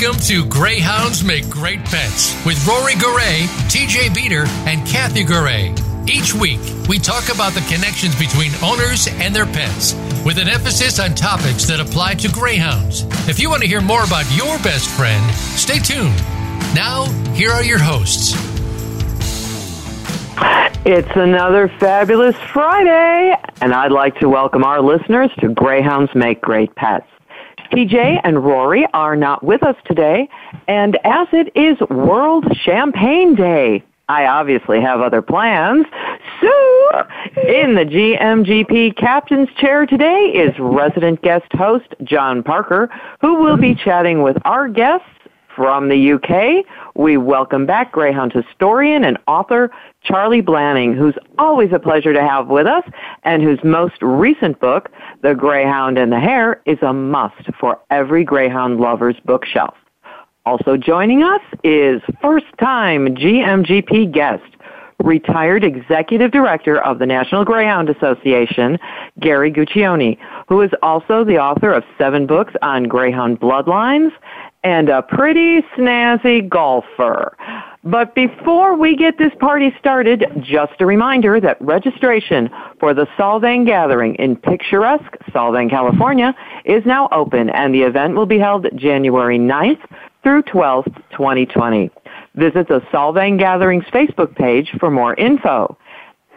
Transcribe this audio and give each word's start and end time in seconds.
Welcome 0.00 0.20
to 0.22 0.46
Greyhounds 0.46 1.22
Make 1.22 1.50
Great 1.50 1.84
Pets 1.84 2.34
with 2.46 2.66
Rory 2.66 2.94
Garay, 2.94 3.42
TJ 3.68 4.14
Beater, 4.14 4.44
and 4.66 4.86
Kathy 4.86 5.22
Garay. 5.24 5.74
Each 6.08 6.32
week, 6.32 6.58
we 6.88 6.98
talk 6.98 7.28
about 7.28 7.52
the 7.52 7.60
connections 7.68 8.18
between 8.18 8.50
owners 8.64 9.08
and 9.08 9.36
their 9.36 9.44
pets, 9.44 9.92
with 10.24 10.38
an 10.38 10.48
emphasis 10.48 10.98
on 10.98 11.14
topics 11.14 11.66
that 11.66 11.80
apply 11.80 12.14
to 12.14 12.28
greyhounds. 12.30 13.02
If 13.28 13.38
you 13.38 13.50
want 13.50 13.60
to 13.60 13.68
hear 13.68 13.82
more 13.82 14.02
about 14.02 14.24
your 14.34 14.56
best 14.60 14.88
friend, 14.88 15.34
stay 15.34 15.78
tuned. 15.78 16.16
Now, 16.74 17.04
here 17.34 17.50
are 17.50 17.62
your 17.62 17.78
hosts. 17.78 18.32
It's 20.86 21.14
another 21.14 21.68
fabulous 21.78 22.36
Friday, 22.54 23.36
and 23.60 23.74
I'd 23.74 23.92
like 23.92 24.18
to 24.20 24.30
welcome 24.30 24.64
our 24.64 24.80
listeners 24.80 25.30
to 25.40 25.50
Greyhounds 25.50 26.14
Make 26.14 26.40
Great 26.40 26.74
Pets. 26.74 27.06
TJ 27.70 28.20
and 28.24 28.44
Rory 28.44 28.86
are 28.94 29.14
not 29.14 29.44
with 29.44 29.62
us 29.62 29.76
today, 29.84 30.28
and 30.66 30.98
as 31.04 31.28
it 31.32 31.52
is 31.54 31.78
World 31.88 32.44
Champagne 32.64 33.36
Day, 33.36 33.84
I 34.08 34.26
obviously 34.26 34.80
have 34.80 35.00
other 35.00 35.22
plans. 35.22 35.86
So, 36.40 37.04
in 37.46 37.76
the 37.76 37.84
GMGP 37.84 38.96
captain's 38.96 39.48
chair 39.56 39.86
today 39.86 40.32
is 40.34 40.52
resident 40.58 41.22
guest 41.22 41.46
host 41.52 41.86
John 42.02 42.42
Parker, 42.42 42.90
who 43.20 43.36
will 43.36 43.56
be 43.56 43.76
chatting 43.76 44.22
with 44.22 44.36
our 44.44 44.68
guests 44.68 45.06
from 45.54 45.88
the 45.88 46.12
UK. 46.12 46.64
We 46.96 47.18
welcome 47.18 47.66
back 47.66 47.92
Greyhound 47.92 48.32
historian 48.32 49.04
and 49.04 49.16
author 49.28 49.70
Charlie 50.02 50.42
Blanning, 50.42 50.96
who's 50.96 51.14
always 51.38 51.70
a 51.72 51.78
pleasure 51.78 52.12
to 52.12 52.20
have 52.20 52.48
with 52.48 52.66
us, 52.66 52.84
and 53.24 53.42
whose 53.42 53.58
most 53.62 54.00
recent 54.00 54.58
book, 54.60 54.90
The 55.22 55.34
Greyhound 55.34 55.98
and 55.98 56.10
the 56.10 56.20
Hare, 56.20 56.62
is 56.66 56.78
a 56.82 56.92
must 56.92 57.52
for 57.58 57.78
every 57.90 58.24
Greyhound 58.24 58.80
lover's 58.80 59.16
bookshelf. 59.24 59.74
Also 60.46 60.76
joining 60.76 61.22
us 61.22 61.42
is 61.62 62.00
first 62.22 62.46
time 62.58 63.14
GMGP 63.14 64.10
guest, 64.10 64.42
retired 65.04 65.64
executive 65.64 66.30
director 66.30 66.80
of 66.80 66.98
the 66.98 67.06
National 67.06 67.44
Greyhound 67.44 67.90
Association, 67.90 68.78
Gary 69.20 69.52
Guccione, 69.52 70.18
who 70.48 70.62
is 70.62 70.70
also 70.82 71.24
the 71.24 71.38
author 71.38 71.72
of 71.72 71.84
seven 71.98 72.26
books 72.26 72.54
on 72.62 72.84
greyhound 72.84 73.38
bloodlines 73.38 74.12
and 74.62 74.88
a 74.88 75.02
pretty 75.02 75.62
snazzy 75.76 76.46
golfer. 76.48 77.36
But 77.82 78.14
before 78.14 78.76
we 78.76 78.94
get 78.94 79.16
this 79.16 79.32
party 79.40 79.74
started, 79.78 80.26
just 80.42 80.74
a 80.80 80.86
reminder 80.86 81.40
that 81.40 81.56
registration 81.62 82.50
for 82.78 82.92
the 82.92 83.06
Solvang 83.18 83.64
Gathering 83.64 84.16
in 84.16 84.36
picturesque 84.36 85.16
Solvang, 85.30 85.70
California 85.70 86.34
is 86.66 86.84
now 86.84 87.08
open 87.10 87.48
and 87.48 87.74
the 87.74 87.82
event 87.82 88.14
will 88.14 88.26
be 88.26 88.38
held 88.38 88.66
January 88.76 89.38
9th 89.38 89.80
through 90.22 90.42
12th, 90.42 90.94
2020. 91.12 91.90
Visit 92.34 92.68
the 92.68 92.80
Solvang 92.92 93.38
Gatherings 93.38 93.84
Facebook 93.84 94.36
page 94.36 94.70
for 94.78 94.90
more 94.90 95.14
info. 95.14 95.78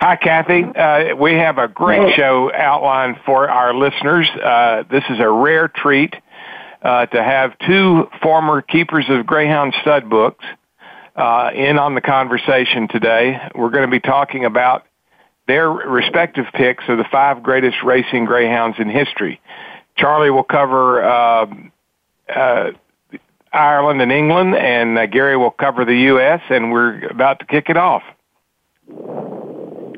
Hi, 0.00 0.16
Kathy. 0.16 0.64
Uh, 0.64 1.14
we 1.14 1.34
have 1.34 1.58
a 1.58 1.68
great 1.68 2.16
show 2.16 2.50
outlined 2.54 3.16
for 3.26 3.50
our 3.50 3.74
listeners. 3.74 4.26
Uh, 4.30 4.84
this 4.90 5.04
is 5.10 5.20
a 5.20 5.28
rare 5.28 5.68
treat 5.68 6.14
uh, 6.80 7.04
to 7.04 7.22
have 7.22 7.52
two 7.66 8.08
former 8.22 8.62
keepers 8.62 9.04
of 9.10 9.26
Greyhound 9.26 9.74
stud 9.82 10.08
books 10.08 10.42
uh, 11.16 11.50
in 11.54 11.78
on 11.78 11.94
the 11.94 12.00
conversation 12.00 12.88
today. 12.88 13.38
We're 13.54 13.68
going 13.68 13.84
to 13.84 13.90
be 13.90 14.00
talking 14.00 14.46
about 14.46 14.86
their 15.48 15.68
respective 15.68 16.46
picks 16.54 16.84
of 16.88 16.96
the 16.96 17.04
five 17.12 17.42
greatest 17.42 17.76
racing 17.84 18.24
greyhounds 18.24 18.78
in 18.78 18.88
history. 18.88 19.38
Charlie 19.98 20.30
will 20.30 20.44
cover 20.44 21.04
uh, 21.04 21.46
uh, 22.34 22.70
Ireland 23.52 24.00
and 24.00 24.12
England, 24.12 24.54
and 24.54 24.98
uh, 24.98 25.06
Gary 25.06 25.36
will 25.36 25.50
cover 25.50 25.84
the 25.84 25.96
U.S., 25.96 26.40
and 26.50 26.70
we're 26.70 27.06
about 27.08 27.40
to 27.40 27.46
kick 27.46 27.68
it 27.68 27.76
off. 27.76 28.02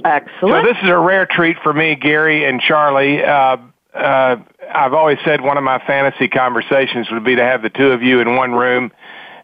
Excellent. 0.05 0.67
So 0.67 0.73
this 0.73 0.77
is 0.83 0.89
a 0.89 0.99
rare 0.99 1.27
treat 1.27 1.57
for 1.63 1.73
me, 1.73 1.95
Gary 1.95 2.45
and 2.45 2.61
Charlie. 2.61 3.23
Uh, 3.23 3.59
uh, 3.95 4.37
I've 4.75 4.95
always 4.95 5.19
said 5.25 5.41
one 5.41 5.59
of 5.59 5.65
my 5.65 5.79
fantasy 5.87 6.29
conversations 6.29 7.11
would 7.11 7.25
be 7.25 7.37
to 7.37 7.43
have 7.43 7.63
the 7.63 7.71
two 7.71 7.93
of 7.93 8.03
you 8.03 8.21
in 8.21 8.37
one 8.37 8.53
room 8.53 8.91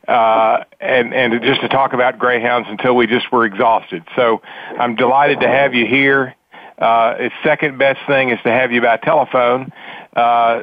uh, 0.08 0.64
and 0.80 1.12
and 1.14 1.40
just 1.42 1.60
to 1.60 1.68
talk 1.68 1.92
about 1.92 2.18
greyhounds 2.18 2.66
until 2.70 2.96
we 2.96 3.06
just 3.06 3.30
were 3.30 3.44
exhausted. 3.44 4.02
So 4.16 4.40
I'm 4.78 4.96
delighted 4.96 5.40
to 5.40 5.48
have 5.48 5.74
you 5.74 5.86
here. 5.86 6.34
Uh, 6.78 7.14
its 7.18 7.34
second 7.44 7.78
best 7.78 8.00
thing 8.06 8.30
is 8.30 8.38
to 8.42 8.50
have 8.50 8.72
you 8.72 8.80
by 8.80 8.96
telephone. 8.96 9.70
Uh, 10.16 10.62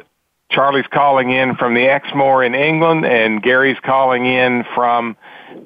Charlie's 0.50 0.86
calling 0.92 1.30
in 1.30 1.56
from 1.56 1.74
the 1.74 1.88
Exmoor 1.88 2.44
in 2.44 2.54
England, 2.54 3.04
and 3.04 3.42
Gary's 3.42 3.78
calling 3.84 4.26
in 4.26 4.64
from 4.74 5.16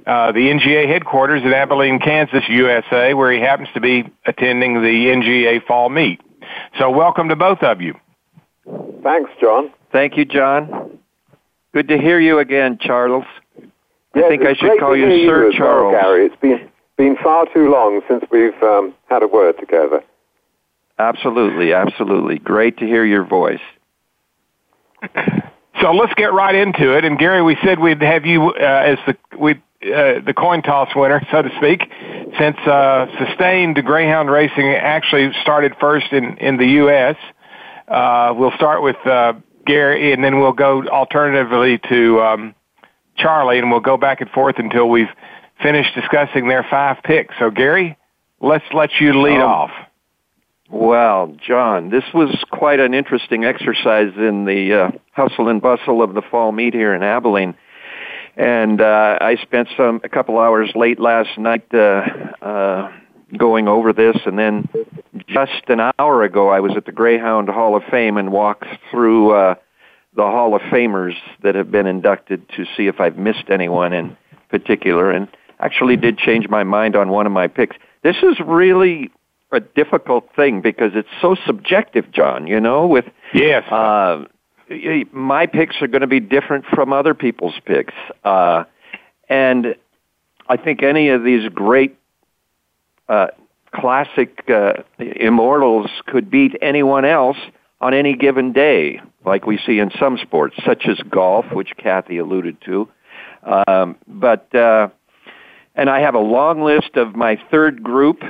uh, 0.07 0.33
the 0.33 0.41
NGA 0.41 0.89
headquarters 0.89 1.43
in 1.43 1.53
Abilene, 1.53 1.99
Kansas, 1.99 2.45
USA, 2.49 3.15
where 3.15 3.31
he 3.31 3.41
happens 3.41 3.69
to 3.75 3.81
be 3.81 4.11
attending 4.27 4.75
the 4.75 5.07
NGA 5.07 5.65
fall 5.67 5.91
meet. 5.91 6.21
So 6.79 6.91
welcome 6.91 7.29
to 7.29 7.37
both 7.37 7.63
of 7.63 7.81
you. 7.81 7.95
Thanks, 9.03 9.31
John. 9.41 9.71
Thank 9.93 10.17
you, 10.17 10.25
John. 10.25 10.99
Good 11.73 11.89
to 11.89 11.99
hear 11.99 12.19
you 12.19 12.39
again, 12.39 12.79
Charles. 12.81 13.25
Yes, 14.15 14.25
I 14.25 14.29
think 14.29 14.43
I 14.43 14.55
should 14.55 14.81
call 14.81 14.97
you 14.97 15.07
hear 15.07 15.29
Sir 15.29 15.49
as 15.49 15.53
well, 15.53 15.69
Charles. 15.69 15.93
Gary. 15.93 16.27
It's 16.27 16.37
been 16.41 16.71
been 16.97 17.17
far 17.23 17.47
too 17.55 17.71
long 17.71 18.03
since 18.09 18.25
we've 18.31 18.61
um, 18.63 18.95
had 19.09 19.23
a 19.23 19.27
word 19.27 19.57
together. 19.59 20.03
Absolutely, 20.99 21.73
absolutely. 21.73 22.39
Great 22.39 22.77
to 22.79 22.87
hear 22.87 23.05
your 23.05 23.25
voice. 23.25 23.61
So 25.81 25.93
let's 25.93 26.13
get 26.15 26.33
right 26.33 26.55
into 26.55 26.97
it. 26.97 27.05
And 27.05 27.19
Gary, 27.19 27.43
we 27.43 27.57
said 27.65 27.79
we'd 27.79 28.03
have 28.03 28.27
you 28.27 28.51
uh, 28.51 28.55
as 28.59 28.99
the 29.07 29.17
we 29.39 29.53
uh, 29.55 30.21
the 30.21 30.35
coin 30.37 30.61
toss 30.63 30.95
winner, 30.95 31.27
so 31.31 31.41
to 31.41 31.49
speak, 31.57 31.91
since 32.39 32.59
uh, 32.67 33.07
sustained 33.19 33.83
greyhound 33.85 34.31
racing 34.31 34.69
actually 34.69 35.33
started 35.41 35.75
first 35.81 36.13
in 36.13 36.37
in 36.37 36.59
the 36.59 36.67
U.S. 36.83 37.17
Uh, 37.89 38.35
we'll 38.37 38.53
start 38.53 38.83
with 38.83 38.97
uh, 39.07 39.33
Gary, 39.65 40.13
and 40.13 40.23
then 40.23 40.39
we'll 40.39 40.53
go 40.53 40.87
alternatively 40.87 41.79
to 41.89 42.21
um, 42.21 42.55
Charlie, 43.17 43.59
and 43.59 43.71
we'll 43.71 43.81
go 43.81 43.97
back 43.97 44.21
and 44.21 44.31
forth 44.31 44.57
until 44.59 44.89
we've 44.89 45.09
finished 45.63 45.95
discussing 45.95 46.49
their 46.49 46.67
five 46.69 46.99
picks. 47.03 47.35
So, 47.39 47.51
Gary, 47.51 47.97
let's 48.41 48.65
let 48.73 48.91
you 49.01 49.21
lead 49.21 49.41
Um, 49.41 49.51
off. 49.51 49.71
Well, 50.73 51.35
John, 51.45 51.91
this 51.91 52.05
was 52.15 52.33
quite 52.53 52.79
an 52.79 52.95
interesting 52.95 53.45
exercise 53.45 54.13
in 54.17 54.45
the 54.45 54.73
uh, 54.73 54.91
hustle 55.11 55.49
and 55.49 55.61
bustle 55.61 56.01
of 56.01 56.15
the 56.15 56.23
fall 56.23 56.53
meet 56.53 56.75
here 56.75 56.95
in 56.95 57.03
Abilene. 57.03 57.57
And 58.37 58.81
uh, 58.81 59.19
I 59.21 59.37
spent 59.43 59.69
some 59.77 60.01
a 60.05 60.09
couple 60.09 60.39
hours 60.39 60.71
late 60.77 61.01
last 61.01 61.37
night 61.37 61.67
uh, 61.75 62.03
uh, 62.41 62.93
going 63.37 63.67
over 63.67 63.93
this, 63.93 64.17
and 64.25 64.39
then 64.39 64.69
just 65.27 65.65
an 65.69 65.81
hour 65.99 66.23
ago, 66.23 66.49
I 66.49 66.61
was 66.61 66.77
at 66.77 66.87
the 66.87 66.93
Greyhound 66.93 67.49
Hall 67.49 67.75
of 67.75 67.83
Fame 67.91 68.17
and 68.17 68.31
walked 68.31 68.67
through 68.93 69.33
uh, 69.33 69.55
the 70.15 70.23
Hall 70.23 70.55
of 70.55 70.63
Famers 70.63 71.15
that 71.43 71.57
have 71.57 71.73
been 71.73 71.87
inducted 71.87 72.49
to 72.51 72.65
see 72.77 72.87
if 72.87 73.01
I've 73.01 73.19
missed 73.19 73.51
anyone 73.51 73.93
in 73.93 74.17
particular, 74.49 75.11
and 75.11 75.27
actually 75.59 75.97
did 75.97 76.17
change 76.17 76.49
my 76.49 76.63
mind 76.63 76.95
on 76.95 77.09
one 77.09 77.27
of 77.27 77.33
my 77.33 77.49
picks. 77.49 77.77
This 78.03 78.17
is 78.23 78.39
really 78.47 79.11
a 79.53 79.61
difficult 79.61 80.29
thing 80.35 80.61
because 80.61 80.93
it's 80.95 81.09
so 81.21 81.37
subjective, 81.47 82.11
John. 82.13 82.47
You 82.47 82.61
know, 82.61 82.87
with 82.87 83.07
Yes. 83.33 83.71
uh, 83.71 84.25
my 85.13 85.47
picks 85.47 85.81
are 85.83 85.89
going 85.89 86.03
to 86.03 86.07
be 86.07 86.21
different 86.21 86.65
from 86.67 86.93
other 86.93 87.15
people's 87.15 87.59
picks, 87.65 87.95
uh, 88.25 88.65
and 89.29 89.75
I 90.49 90.57
think 90.57 90.83
any 90.83 91.09
of 91.09 91.25
these 91.25 91.49
great 91.49 91.97
uh, 93.09 93.29
classic 93.73 94.49
uh, 94.49 94.75
immortals 94.99 95.91
could 96.07 96.31
beat 96.31 96.57
anyone 96.63 97.05
else 97.05 97.37
on 97.81 97.95
any 97.95 98.15
given 98.15 98.53
day, 98.53 99.01
like 99.25 99.47
we 99.47 99.59
see 99.59 99.79
in 99.79 99.91
some 99.99 100.19
sports, 100.19 100.55
such 100.65 100.87
as 100.87 100.99
golf, 101.09 101.47
which 101.53 101.73
Kathy 101.77 102.19
alluded 102.19 102.61
to. 102.63 102.89
Um, 103.43 103.97
but 104.07 104.55
uh, 104.55 104.89
and 105.75 105.89
I 105.89 106.01
have 106.01 106.15
a 106.15 106.21
long 106.21 106.63
list 106.63 106.97
of 106.97 107.17
my 107.17 107.41
third 107.51 107.83
group 107.83 108.23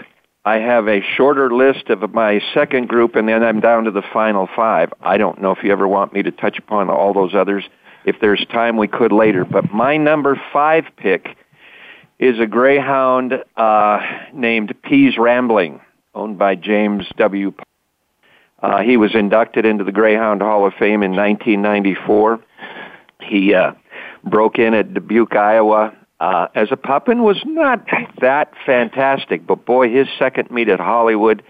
I 0.44 0.56
have 0.56 0.88
a 0.88 1.02
shorter 1.16 1.52
list 1.52 1.90
of 1.90 2.14
my 2.14 2.40
second 2.54 2.88
group, 2.88 3.14
and 3.14 3.28
then 3.28 3.42
I'm 3.42 3.60
down 3.60 3.84
to 3.84 3.90
the 3.90 4.02
final 4.12 4.48
five. 4.56 4.90
I 5.00 5.19
don't 5.19 5.40
know 5.42 5.50
if 5.50 5.62
you 5.62 5.70
ever 5.70 5.87
want 5.87 6.14
me 6.14 6.22
to 6.22 6.31
touch 6.31 6.58
upon 6.58 6.88
all 6.88 7.12
those 7.12 7.34
others. 7.34 7.64
If 8.06 8.16
there's 8.20 8.44
time, 8.46 8.78
we 8.78 8.88
could 8.88 9.12
later. 9.12 9.44
But 9.44 9.70
my 9.70 9.98
number 9.98 10.40
five 10.52 10.84
pick 10.96 11.37
is 12.19 12.38
a 12.40 12.46
greyhound 12.46 13.34
uh, 13.56 14.00
named 14.32 14.75
P's 14.82 15.19
Rambling, 15.19 15.81
owned 16.14 16.38
by 16.38 16.54
James 16.54 17.06
W. 17.19 17.52
Uh, 18.62 18.81
he 18.81 18.96
was 18.96 19.14
inducted 19.14 19.66
into 19.66 19.84
the 19.84 19.93
Greyhound 19.93 20.40
Hall 20.40 20.66
of 20.66 20.72
Fame 20.75 21.02
in 21.02 21.12
1994. 21.12 22.40
He 23.22 23.54
uh, 23.54 23.72
broke 24.25 24.58
in 24.58 24.75
at 24.75 24.94
Dubuque, 24.94 25.36
Iowa, 25.36 25.94
uh, 26.20 26.49
as 26.55 26.69
a 26.70 26.76
pup 26.76 27.08
and 27.08 27.25
was 27.25 27.43
not 27.46 27.87
that 28.20 28.52
fantastic. 28.67 29.46
But 29.46 29.64
boy, 29.64 29.90
his 29.90 30.06
second 30.19 30.50
meet 30.50 30.69
at 30.69 30.78
Hollywood, 30.78 31.43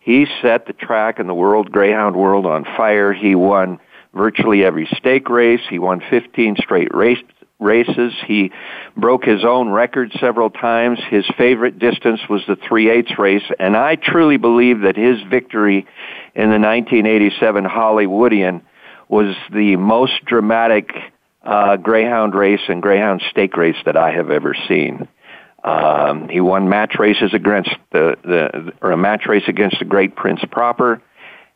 he 0.00 0.26
set 0.42 0.66
the 0.66 0.72
track 0.72 1.18
in 1.18 1.26
the 1.26 1.34
world 1.34 1.70
greyhound 1.70 2.16
world 2.16 2.44
on 2.44 2.64
fire. 2.64 3.12
He 3.12 3.34
won 3.34 3.78
virtually 4.14 4.64
every 4.64 4.88
stake 4.96 5.28
race. 5.28 5.60
He 5.70 5.78
won 5.78 6.02
15 6.10 6.56
straight 6.58 6.94
race, 6.94 7.22
races. 7.60 8.12
He 8.26 8.50
broke 8.96 9.24
his 9.24 9.44
own 9.44 9.70
record 9.70 10.12
several 10.18 10.50
times. 10.50 10.98
His 11.08 11.24
favorite 11.38 11.78
distance 11.78 12.20
was 12.28 12.42
the 12.48 12.56
3 12.56 12.90
8 12.90 13.18
race, 13.18 13.50
and 13.58 13.76
I 13.76 13.96
truly 13.96 14.38
believe 14.38 14.80
that 14.80 14.96
his 14.96 15.22
victory 15.22 15.86
in 16.34 16.50
the 16.50 16.58
1987 16.58 17.64
Hollywoodian 17.64 18.62
was 19.08 19.36
the 19.52 19.76
most 19.76 20.24
dramatic 20.24 20.90
uh, 21.46 21.76
greyhound 21.76 22.34
race 22.34 22.60
and 22.68 22.82
greyhound 22.82 23.22
stake 23.30 23.56
race 23.56 23.76
that 23.84 23.96
I 23.96 24.10
have 24.12 24.30
ever 24.30 24.54
seen. 24.68 25.08
Um, 25.62 26.28
he 26.28 26.40
won 26.40 26.68
match 26.68 26.96
races 26.98 27.32
against 27.34 27.70
the, 27.90 28.16
the 28.22 28.72
or 28.80 28.92
a 28.92 28.96
match 28.96 29.26
race 29.26 29.44
against 29.48 29.78
the 29.78 29.84
Great 29.84 30.14
Prince 30.14 30.40
Proper, 30.50 31.02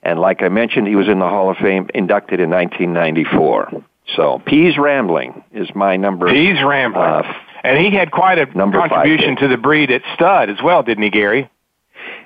and 0.03 0.19
like 0.19 0.43
I 0.43 0.49
mentioned, 0.49 0.89
he 0.89 0.97
was 0.97 1.09
in 1.09 1.19
the 1.19 1.29
Hall 1.29 1.51
of 1.51 1.59
Fame, 1.59 1.89
inducted 1.95 2.41
in 2.41 2.51
1994. 2.51 3.85
So 4.17 4.43
P's 4.45 4.77
Rambling 4.79 5.45
is 5.53 5.69
my 5.75 5.97
number. 5.97 6.29
P's 6.29 6.63
Rambling, 6.65 7.05
uh, 7.05 7.23
and 7.63 7.79
he 7.79 7.95
had 7.95 8.11
quite 8.11 8.39
a 8.39 8.47
contribution 8.47 9.37
to 9.37 9.49
the 9.49 9.59
breed 9.59 9.91
at 9.91 10.03
stud 10.15 10.51
as 10.51 10.57
well, 10.63 10.83
didn't 10.83 11.05
he, 11.05 11.11
Gary? 11.11 11.49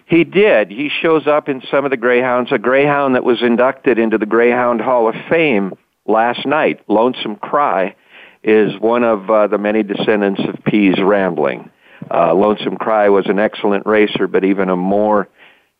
He 0.07 0.25
did. 0.25 0.71
He 0.71 0.91
shows 1.03 1.27
up 1.27 1.49
in 1.49 1.63
some 1.71 1.85
of 1.85 1.91
the 1.91 1.97
greyhounds. 1.97 2.53
A 2.53 2.59
greyhound 2.59 3.15
that 3.15 3.25
was 3.25 3.43
inducted 3.43 3.99
into 3.99 4.19
the 4.19 4.27
Greyhound 4.27 4.81
Hall 4.81 5.09
of 5.09 5.15
Fame 5.31 5.75
last 6.07 6.47
night, 6.47 6.81
Lonesome 6.89 7.37
Cry, 7.37 7.97
is 8.43 8.79
one 8.79 9.05
of 9.05 9.31
uh, 9.31 9.47
the 9.47 9.59
many 9.59 9.83
descendants 9.83 10.41
of 10.47 10.63
P's 10.65 11.01
Rambling. 11.01 11.71
Uh, 12.11 12.35
Lonesome 12.35 12.77
Cry 12.77 13.09
was 13.09 13.27
an 13.27 13.39
excellent 13.39 13.87
racer, 13.87 14.27
but 14.27 14.45
even 14.45 14.69
a 14.69 14.77
more 14.77 15.29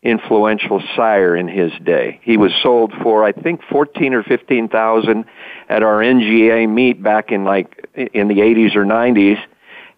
influential 0.01 0.81
sire 0.95 1.35
in 1.35 1.47
his 1.47 1.71
day. 1.83 2.19
He 2.23 2.37
was 2.37 2.51
sold 2.61 2.93
for 3.01 3.23
I 3.23 3.31
think 3.31 3.61
fourteen 3.69 4.13
or 4.13 4.23
fifteen 4.23 4.67
thousand 4.67 5.25
at 5.67 5.83
our 5.83 5.99
NGA 5.99 6.69
meet 6.69 7.01
back 7.01 7.31
in 7.31 7.43
like 7.43 7.87
in 7.95 8.27
the 8.27 8.41
eighties 8.41 8.75
or 8.75 8.85
nineties, 8.85 9.37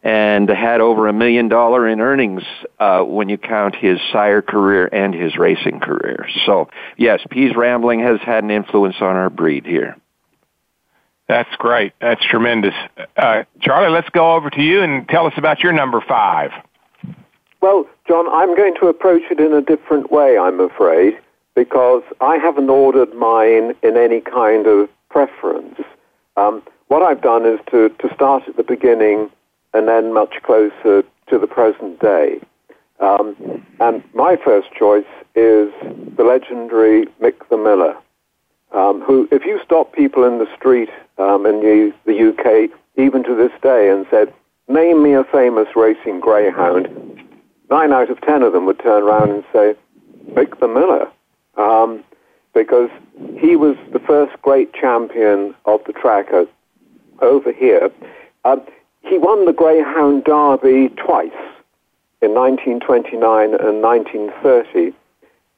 and 0.03 0.49
had 0.49 0.81
over 0.81 1.07
a 1.07 1.13
million 1.13 1.49
dollar 1.49 1.87
in 1.87 1.99
earnings 1.99 2.43
uh, 2.79 3.01
when 3.01 3.27
you 3.29 3.37
count 3.37 3.75
his 3.75 3.99
sire 4.11 4.41
career 4.41 4.89
and 4.91 5.13
his 5.13 5.37
racing 5.37 5.79
career. 5.79 6.27
So 6.45 6.69
yes, 6.97 7.21
P's 7.29 7.55
Rambling 7.55 7.99
has 8.01 8.19
had 8.21 8.43
an 8.43 8.51
influence 8.51 8.95
on 9.01 9.15
our 9.15 9.29
breed 9.29 9.65
here. 9.65 9.97
That's 11.27 11.53
great. 11.57 11.93
That's 11.99 12.23
tremendous. 12.25 12.73
Uh, 13.17 13.43
Charlie, 13.59 13.89
let's 13.89 14.09
go 14.09 14.35
over 14.35 14.49
to 14.49 14.61
you 14.61 14.81
and 14.81 15.07
tell 15.09 15.27
us 15.27 15.33
about 15.37 15.59
your 15.59 15.73
number 15.73 16.01
five. 16.01 16.51
Well, 17.61 17.85
John, 18.07 18.27
I'm 18.29 18.55
going 18.55 18.75
to 18.75 18.87
approach 18.87 19.23
it 19.29 19.39
in 19.39 19.51
a 19.51 19.61
different 19.61 20.11
way, 20.11 20.37
I'm 20.37 20.59
afraid, 20.59 21.17
because 21.55 22.03
I 22.21 22.37
haven't 22.37 22.69
ordered 22.69 23.13
mine 23.13 23.75
in 23.83 23.97
any 23.97 24.21
kind 24.21 24.67
of 24.67 24.89
preference. 25.09 25.79
Um, 26.37 26.63
what 26.87 27.01
I've 27.01 27.21
done 27.21 27.45
is 27.45 27.59
to, 27.71 27.89
to 27.89 28.13
start 28.13 28.43
at 28.47 28.55
the 28.55 28.63
beginning 28.63 29.29
and 29.73 29.87
then 29.87 30.13
much 30.13 30.35
closer 30.43 31.03
to 31.29 31.39
the 31.39 31.47
present 31.47 31.99
day. 31.99 32.39
Um, 32.99 33.65
and 33.79 34.03
my 34.13 34.37
first 34.37 34.71
choice 34.71 35.05
is 35.35 35.71
the 36.15 36.23
legendary 36.23 37.05
Mick 37.21 37.47
the 37.49 37.57
Miller, 37.57 37.95
um, 38.71 39.01
who, 39.01 39.27
if 39.31 39.45
you 39.45 39.59
stop 39.63 39.93
people 39.93 40.23
in 40.23 40.39
the 40.39 40.47
street 40.55 40.89
um, 41.17 41.45
in 41.45 41.59
the, 41.61 41.93
the 42.05 42.29
UK, 42.29 42.69
even 42.95 43.23
to 43.23 43.35
this 43.35 43.51
day, 43.61 43.89
and 43.89 44.05
said, 44.09 44.33
name 44.67 45.03
me 45.03 45.13
a 45.13 45.23
famous 45.23 45.67
racing 45.75 46.19
greyhound, 46.19 46.87
nine 47.69 47.91
out 47.91 48.09
of 48.09 48.19
ten 48.21 48.43
of 48.43 48.53
them 48.53 48.65
would 48.65 48.79
turn 48.79 49.03
around 49.03 49.31
and 49.31 49.43
say, 49.53 49.75
Mick 50.31 50.59
the 50.59 50.67
Miller. 50.67 51.09
Um, 51.55 52.03
because 52.57 52.89
he 53.39 53.55
was 53.55 53.77
the 53.93 53.99
first 53.99 54.41
great 54.41 54.73
champion 54.73 55.53
of 55.65 55.79
the 55.85 55.93
track 55.93 56.27
over 57.21 57.51
here. 57.51 57.91
Um, 58.45 58.61
he 59.01 59.19
won 59.19 59.45
the 59.45 59.53
Greyhound 59.53 60.23
Derby 60.23 60.89
twice 60.97 61.43
in 62.21 62.33
1929 62.33 63.53
and 63.53 63.81
1930, 63.81 64.91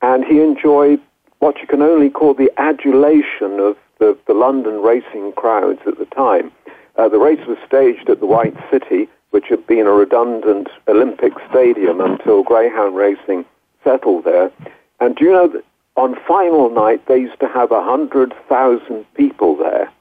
and 0.02 0.26
he 0.26 0.42
enjoyed 0.42 1.00
what 1.40 1.58
you 1.60 1.68
can 1.68 1.82
only 1.82 2.10
call 2.10 2.34
the 2.34 2.52
adulation 2.58 3.60
of 3.60 3.78
the, 4.00 4.18
the 4.28 4.34
London 4.34 4.82
racing 4.82 5.34
crowds 5.34 5.80
at 5.86 5.98
the 5.98 6.06
time. 6.06 6.52
Uh, 6.98 7.08
the 7.08 7.20
race 7.20 7.46
was 7.48 7.58
staged 7.66 8.10
at 8.10 8.20
the 8.20 8.26
White 8.26 8.56
City, 8.72 9.08
which 9.30 9.46
had 9.50 9.66
been 9.68 9.86
a 9.86 9.92
redundant 9.92 10.68
Olympic 10.88 11.34
stadium 11.50 12.02
until 12.02 12.44
greyhound 12.44 12.96
racing 12.96 13.46
settled 13.84 14.26
there. 14.26 14.52
And 15.00 15.16
do 15.16 15.26
you 15.26 15.32
know 15.32 15.48
that 15.48 15.64
on 15.96 16.16
final 16.28 16.70
night 16.70 17.06
they 17.08 17.20
used 17.20 17.40
to 17.40 17.48
have 17.48 17.72
a 17.72 17.84
hundred 17.84 18.34
thousand 18.48 19.06
people 19.14 19.56
there, 19.56 19.92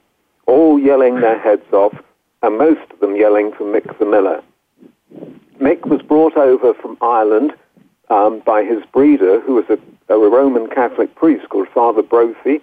all 0.45 0.79
yelling 0.79 1.21
their 1.21 1.39
heads 1.39 1.71
off, 1.71 1.93
and 2.41 2.57
most 2.57 2.91
of 2.91 2.99
them 2.99 3.15
yelling 3.15 3.51
for 3.51 3.65
Mick 3.65 3.97
the 3.99 4.05
Miller. 4.05 4.41
Mick 5.59 5.85
was 5.85 6.01
brought 6.01 6.37
over 6.37 6.73
from 6.73 6.97
Ireland 7.01 7.53
um, 8.09 8.41
by 8.45 8.63
his 8.63 8.83
breeder, 8.93 9.41
who 9.41 9.55
was 9.55 9.65
a, 9.69 9.77
a, 10.13 10.17
Roman 10.17 10.69
Catholic 10.69 11.13
priest 11.15 11.49
called 11.49 11.67
Father 11.73 12.01
Brophy. 12.01 12.61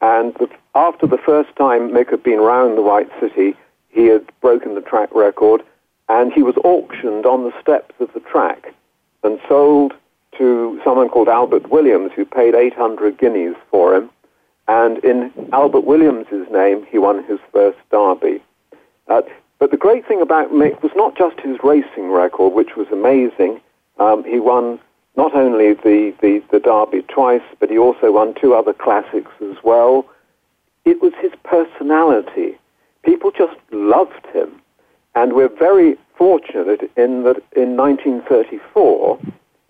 And 0.00 0.34
the, 0.34 0.48
after 0.74 1.06
the 1.06 1.18
first 1.18 1.54
time 1.56 1.90
Mick 1.90 2.10
had 2.10 2.22
been 2.22 2.40
round 2.40 2.76
the 2.76 2.82
White 2.82 3.10
City, 3.20 3.56
he 3.88 4.06
had 4.06 4.26
broken 4.40 4.74
the 4.74 4.82
track 4.82 5.08
record 5.14 5.62
and 6.08 6.32
he 6.32 6.42
was 6.42 6.56
auctioned 6.58 7.26
on 7.26 7.44
the 7.44 7.60
steps 7.60 7.94
of 7.98 8.12
the 8.12 8.20
track 8.20 8.72
and 9.24 9.40
sold 9.48 9.92
to 10.38 10.80
someone 10.84 11.08
called 11.08 11.28
Albert 11.28 11.70
Williams, 11.70 12.12
who 12.14 12.24
paid 12.24 12.54
800 12.54 13.18
guineas 13.18 13.56
for 13.70 13.94
him. 13.94 14.10
And 14.68 14.98
in 14.98 15.32
Albert 15.52 15.84
Williams's 15.84 16.46
name, 16.50 16.86
he 16.90 16.98
won 16.98 17.24
his 17.24 17.38
first 17.52 17.78
derby. 17.90 18.42
Uh, 19.08 19.22
but 19.58 19.70
the 19.70 19.76
great 19.76 20.06
thing 20.06 20.20
about 20.20 20.50
Mick 20.52 20.82
was 20.82 20.92
not 20.94 21.16
just 21.16 21.40
his 21.40 21.56
racing 21.62 22.10
record, 22.10 22.52
which 22.52 22.76
was 22.76 22.88
amazing. 22.92 23.60
Um, 23.98 24.24
he 24.24 24.38
won 24.38 24.78
not 25.16 25.34
only 25.34 25.74
the, 25.74 26.14
the, 26.20 26.42
the 26.50 26.60
Derby 26.60 27.02
twice, 27.02 27.42
but 27.58 27.70
he 27.70 27.78
also 27.78 28.12
won 28.12 28.34
two 28.34 28.54
other 28.54 28.72
classics 28.72 29.30
as 29.40 29.56
well. 29.64 30.06
It 30.84 31.00
was 31.00 31.12
his 31.20 31.32
personality. 31.42 32.58
People 33.02 33.30
just 33.30 33.56
loved 33.72 34.26
him. 34.32 34.60
And 35.14 35.32
we're 35.32 35.48
very 35.48 35.96
fortunate 36.16 36.90
in 36.96 37.24
that 37.24 37.42
in 37.56 37.76
1934, 37.76 39.18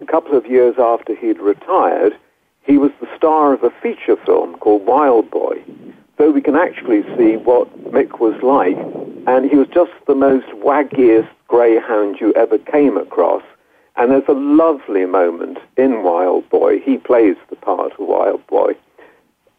a 0.01 0.07
couple 0.07 0.37
of 0.37 0.47
years 0.47 0.75
after 0.79 1.15
he'd 1.15 1.39
retired, 1.39 2.17
he 2.65 2.79
was 2.79 2.91
the 3.01 3.09
star 3.17 3.53
of 3.53 3.63
a 3.63 3.71
feature 3.71 4.17
film 4.27 4.57
called 4.59 4.85
Wild 4.85 5.31
Boy. 5.31 5.63
So 6.19 6.31
we 6.31 6.41
can 6.41 6.57
actually 6.57 7.03
see 7.17 7.37
what 7.37 7.69
Mick 7.93 8.19
was 8.19 8.41
like. 8.43 8.77
And 9.29 9.49
he 9.49 9.57
was 9.57 9.69
just 9.69 9.93
the 10.07 10.15
most 10.15 10.47
waggiest 10.49 11.29
greyhound 11.47 12.21
you 12.21 12.33
ever 12.35 12.59
came 12.59 12.97
across. 12.97 13.43
And 13.97 14.11
there's 14.11 14.29
a 14.29 14.33
lovely 14.33 15.07
moment 15.07 15.59
in 15.77 16.03
Wild 16.03 16.49
Boy. 16.51 16.81
He 16.81 16.99
plays 16.99 17.37
the 17.49 17.57
part 17.57 17.93
of 17.93 17.99
Wild 17.99 18.47
Boy. 18.47 18.73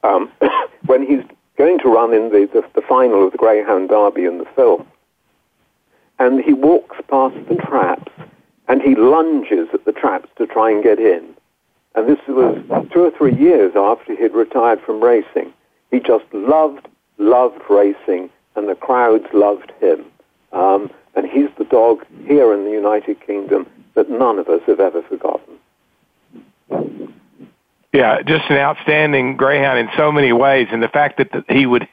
Um, 0.04 0.32
when 0.86 1.06
he's 1.06 1.24
going 1.58 1.80
to 1.80 1.90
run 1.90 2.14
in 2.14 2.30
the, 2.30 2.48
the, 2.54 2.64
the 2.80 2.86
final 2.88 3.26
of 3.26 3.32
the 3.32 3.38
Greyhound 3.38 3.90
Derby 3.90 4.26
in 4.26 4.38
the 4.38 4.46
film 4.56 4.88
and 6.20 6.44
he 6.44 6.54
walks 6.54 6.98
past 7.10 7.36
the 7.48 7.56
traps 7.56 8.12
and 8.68 8.82
he 8.82 8.96
lunges 8.96 9.70
at 9.74 9.86
the 9.86 9.92
traps 9.92 10.30
to 10.38 10.46
try 10.46 10.72
and 10.72 10.84
get 10.84 11.00
in. 11.00 11.36
And 11.96 12.08
this 12.08 12.20
was 12.28 12.58
two 12.92 13.06
or 13.06 13.12
three 13.12 13.36
years 13.36 13.74
after 13.76 14.16
he'd 14.16 14.34
retired 14.34 14.82
from 14.82 15.02
racing. 15.02 15.54
He 15.90 16.00
just 16.00 16.26
loved, 16.34 16.88
loved 17.18 17.62
racing, 17.70 18.30
and 18.56 18.68
the 18.68 18.76
crowds 18.76 19.26
loved 19.34 19.72
him. 19.80 20.06
Um, 20.52 20.92
and 21.16 21.26
he's 21.26 21.50
the 21.58 21.64
dog 21.64 22.06
here 22.26 22.54
in 22.54 22.66
the 22.66 22.72
United 22.72 23.20
Kingdom 23.26 23.68
that 23.98 24.10
none 24.10 24.38
of 24.40 24.48
us 24.48 24.62
have 24.68 24.80
ever 24.80 25.02
forgotten. 25.02 25.58
Yeah, 27.92 28.22
just 28.22 28.46
an 28.50 28.58
outstanding 28.58 29.36
greyhound 29.38 29.80
in 29.80 29.90
so 29.98 30.12
many 30.12 30.32
ways, 30.32 30.68
and 30.72 30.84
the 30.84 30.88
fact 30.88 31.18
that 31.18 31.44
he 31.50 31.66
would 31.66 31.88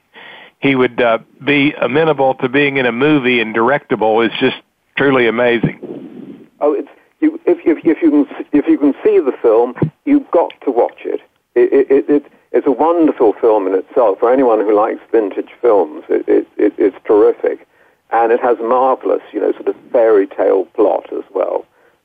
he 0.60 0.74
would 0.74 1.00
uh, 1.00 1.18
be 1.44 1.72
amenable 1.80 2.34
to 2.36 2.48
being 2.48 2.76
in 2.76 2.86
a 2.86 2.92
movie 2.92 3.40
and 3.40 3.54
directable 3.54 4.24
is 4.24 4.32
just 4.38 4.56
truly 4.96 5.26
amazing. 5.26 6.48
Oh, 6.60 6.74
it's 6.74 6.88
you, 7.20 7.40
if, 7.46 7.58
if, 7.64 7.78
if 7.84 8.02
you 8.02 8.10
can 8.10 8.46
if 8.52 8.66
you 8.68 8.76
can 8.78 8.92
see 9.02 9.18
the 9.18 9.34
film, 9.40 9.74
you've 10.04 10.30
got 10.30 10.52
to 10.64 10.70
watch 10.70 11.00
it. 11.04 11.20
It, 11.54 11.90
it, 11.90 12.10
it, 12.10 12.32
it's 12.52 12.66
a 12.66 12.72
wonderful 12.72 13.32
film 13.40 13.66
in 13.66 13.74
itself. 13.74 14.18
For 14.18 14.30
anyone 14.30 14.60
who 14.60 14.76
likes 14.76 15.00
vintage 15.10 15.50
films, 15.62 16.04
it, 16.10 16.28
it, 16.28 16.46
it, 16.58 16.74
it's 16.76 16.96
terrific, 17.06 17.66
and 18.10 18.30
it 18.30 18.40
has 18.40 18.58
marvelous, 18.60 19.22
you 19.32 19.40
know, 19.40 19.52
sort 19.52 19.68
of 19.68 19.76
fairy 19.90 20.26
tale 20.26 20.66
plot 20.74 21.10
as 21.12 21.24
well. 21.34 21.64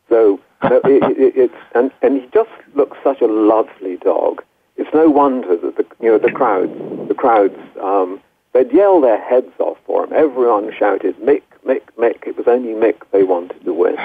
So 0.10 0.39
no, 0.63 0.82
it, 0.84 1.18
it, 1.18 1.34
it's 1.36 1.54
and 1.75 1.92
and 2.01 2.22
he 2.22 2.28
just 2.34 2.50
looks 2.75 2.98
such 3.04 3.22
a 3.22 3.28
lovely 3.28 3.98
dog. 3.98 4.44
It's 4.78 4.94
no 4.94 5.10
wonder 5.10 5.56
that 5.58 5.78
the 5.78 5.86
you 6.01 6.10
know 6.12 6.18
the 6.18 6.32
crowds 6.32 7.08
the 7.08 7.16
crowds 7.16 7.58
um, 7.82 8.20
they'd 8.54 8.72
yell 8.72 9.01
their 9.01 9.22
heads 9.22 9.54
off 9.60 9.78
for 9.86 10.04
him. 10.04 10.13
Everyone 10.13 10.72
shouted 10.78 11.16
Mick 11.18 11.44
Mick 11.66 11.82
Mick. 11.98 12.28
It 12.28 12.38
was 12.38 12.48
only 12.48 12.74
Mick 12.74 13.01
they 13.12 13.24
wanted 13.24 13.63
to 13.63 13.74
win. 13.74 13.98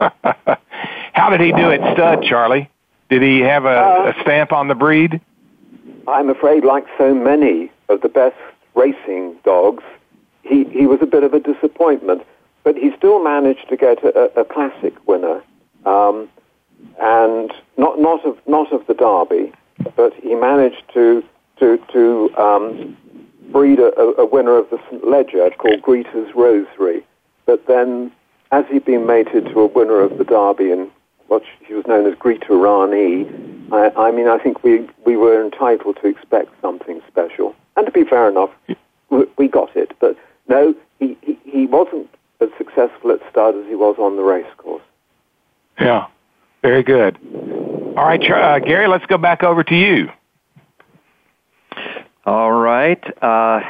How 1.12 1.30
did 1.30 1.40
he 1.40 1.52
do 1.52 1.70
it, 1.70 1.80
stud 1.94 2.24
Charlie? 2.24 2.68
Did 3.08 3.22
he 3.22 3.40
have 3.40 3.66
a, 3.66 3.68
uh, 3.68 4.12
a 4.16 4.22
stamp 4.22 4.52
on 4.52 4.68
the 4.68 4.74
breed? 4.74 5.20
I'm 6.08 6.30
afraid, 6.30 6.64
like 6.64 6.86
so 6.98 7.14
many 7.14 7.70
of 7.88 8.00
the 8.00 8.08
best 8.08 8.36
racing 8.74 9.36
dogs, 9.44 9.84
he, 10.42 10.64
he 10.64 10.86
was 10.86 11.00
a 11.02 11.06
bit 11.06 11.22
of 11.22 11.34
a 11.34 11.40
disappointment. 11.40 12.22
But 12.64 12.76
he 12.76 12.92
still 12.96 13.22
managed 13.22 13.68
to 13.68 13.76
get 13.76 14.02
a, 14.04 14.40
a 14.40 14.44
classic 14.44 14.94
winner, 15.06 15.42
um, 15.84 16.28
and 17.00 17.52
not 17.76 17.98
not 17.98 18.24
of 18.24 18.36
not 18.46 18.72
of 18.72 18.86
the 18.86 18.94
Derby, 18.94 19.52
but 19.96 20.14
he 20.14 20.34
managed 20.34 20.82
to 20.94 21.24
to 21.58 21.78
to 21.92 22.30
um, 22.36 22.96
breed 23.50 23.78
a, 23.78 23.92
a, 24.18 24.24
winner 24.24 24.56
of 24.56 24.70
the 24.70 24.78
St 24.88 25.06
Leger 25.06 25.50
called 25.58 25.82
Greta's 25.82 26.34
Rosary. 26.34 27.04
But 27.46 27.66
then, 27.66 28.12
as 28.50 28.64
he'd 28.70 28.84
been 28.84 29.06
mated 29.06 29.46
to 29.46 29.60
a 29.60 29.66
winner 29.66 30.00
of 30.00 30.18
the 30.18 30.24
Derby 30.24 30.70
and 30.70 30.90
what 31.28 31.42
she 31.66 31.74
was 31.74 31.86
known 31.86 32.06
as 32.06 32.18
Greta 32.18 32.54
Ranee, 32.54 33.26
I, 33.72 33.90
I 33.96 34.10
mean, 34.10 34.28
I 34.28 34.38
think 34.38 34.62
we, 34.62 34.88
we 35.06 35.16
were 35.16 35.42
entitled 35.44 35.98
to 36.02 36.08
expect 36.08 36.50
something 36.60 37.00
special. 37.08 37.54
And 37.76 37.86
to 37.86 37.92
be 37.92 38.04
fair 38.04 38.28
enough, 38.28 38.50
we, 39.10 39.24
we 39.38 39.48
got 39.48 39.74
it. 39.76 39.92
But 39.98 40.16
no, 40.48 40.74
he, 40.98 41.16
he, 41.22 41.38
he 41.44 41.66
wasn't 41.66 42.08
as 42.42 42.50
successful 42.58 43.12
at 43.12 43.20
stud 43.30 43.56
as 43.56 43.66
he 43.68 43.74
was 43.74 43.96
on 43.98 44.16
the 44.16 44.22
race 44.22 44.46
course. 44.56 44.82
Yeah, 45.80 46.06
very 46.62 46.82
good. 46.82 47.18
All 47.96 48.04
right, 48.04 48.22
uh, 48.30 48.58
Gary, 48.58 48.88
let's 48.88 49.06
go 49.06 49.18
back 49.18 49.42
over 49.42 49.62
to 49.64 49.74
you. 49.74 50.08
All 52.24 52.52
right. 52.52 53.02
Uh, 53.22 53.60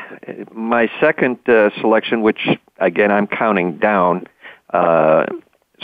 my 0.52 0.90
second 1.00 1.38
uh, 1.48 1.70
selection, 1.80 2.20
which 2.20 2.46
again 2.78 3.10
I'm 3.10 3.26
counting 3.26 3.78
down, 3.78 4.26
uh, 4.70 5.24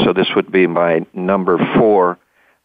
so 0.04 0.12
this 0.12 0.28
would 0.36 0.52
be 0.52 0.66
my 0.66 1.06
number 1.14 1.56
four. 1.76 2.18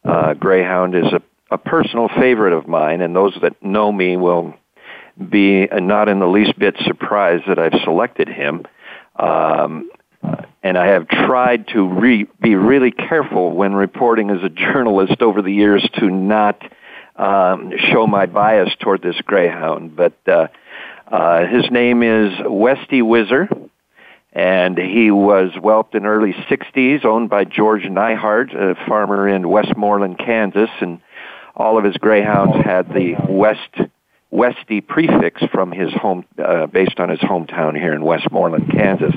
Uh, 0.04 0.34
Greyhound 0.34 0.96
is 0.96 1.06
a, 1.14 1.22
a 1.52 1.58
personal 1.58 2.10
favorite 2.10 2.52
of 2.52 2.68
mine, 2.68 3.00
and 3.00 3.16
those 3.16 3.38
that 3.42 3.64
know 3.64 3.92
me 3.92 4.18
will 4.18 4.54
be 5.30 5.68
not 5.68 6.10
in 6.10 6.20
the 6.20 6.28
least 6.28 6.60
bit 6.60 6.76
surprised 6.86 7.46
that 7.48 7.58
I've 7.58 7.80
selected 7.84 8.28
him. 8.28 8.66
Um, 9.16 9.90
and 10.64 10.78
I 10.78 10.88
have 10.88 11.08
tried 11.08 11.68
to 11.70 11.88
re- 11.88 12.28
be 12.42 12.56
really 12.56 12.92
careful 12.92 13.52
when 13.52 13.74
reporting 13.74 14.30
as 14.30 14.42
a 14.44 14.50
journalist 14.50 15.22
over 15.22 15.42
the 15.42 15.52
years 15.52 15.88
to 16.00 16.10
not 16.10 16.62
um, 17.16 17.74
show 17.92 18.08
my 18.08 18.26
bias 18.26 18.74
toward 18.80 19.02
this 19.02 19.20
greyhound. 19.22 19.96
But 19.96 20.14
uh, 20.26 20.48
uh, 21.08 21.46
his 21.48 21.70
name 21.70 22.02
is 22.02 22.34
Westy 22.46 23.02
Whizzer, 23.02 23.50
and 24.32 24.78
he 24.78 25.12
was 25.12 25.52
whelped 25.54 25.96
in 25.96 26.06
early 26.06 26.34
60s, 26.50 27.06
owned 27.06 27.30
by 27.30 27.44
George 27.44 27.84
Neihart, 27.84 28.56
a 28.56 28.76
farmer 28.88 29.28
in 29.28 29.48
Westmoreland, 29.48 30.18
Kansas, 30.18 30.70
and 30.80 31.02
all 31.56 31.78
of 31.78 31.84
his 31.84 31.98
greyhounds 31.98 32.56
had 32.66 32.90
the 32.90 33.16
West 33.28 33.92
Westy 34.32 34.82
prefix 34.82 35.44
from 35.52 35.72
his 35.72 35.94
home, 35.94 36.26
uh, 36.44 36.66
based 36.66 37.00
on 37.00 37.10
his 37.10 37.20
hometown 37.20 37.78
here 37.78 37.94
in 37.94 38.04
Westmoreland, 38.04 38.72
Kansas. 38.72 39.14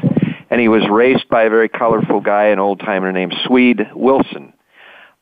And 0.50 0.60
he 0.60 0.68
was 0.68 0.88
raced 0.88 1.28
by 1.28 1.44
a 1.44 1.50
very 1.50 1.68
colorful 1.68 2.20
guy, 2.20 2.46
an 2.46 2.58
old 2.58 2.80
timer 2.80 3.12
named 3.12 3.34
Swede 3.46 3.90
Wilson. 3.94 4.52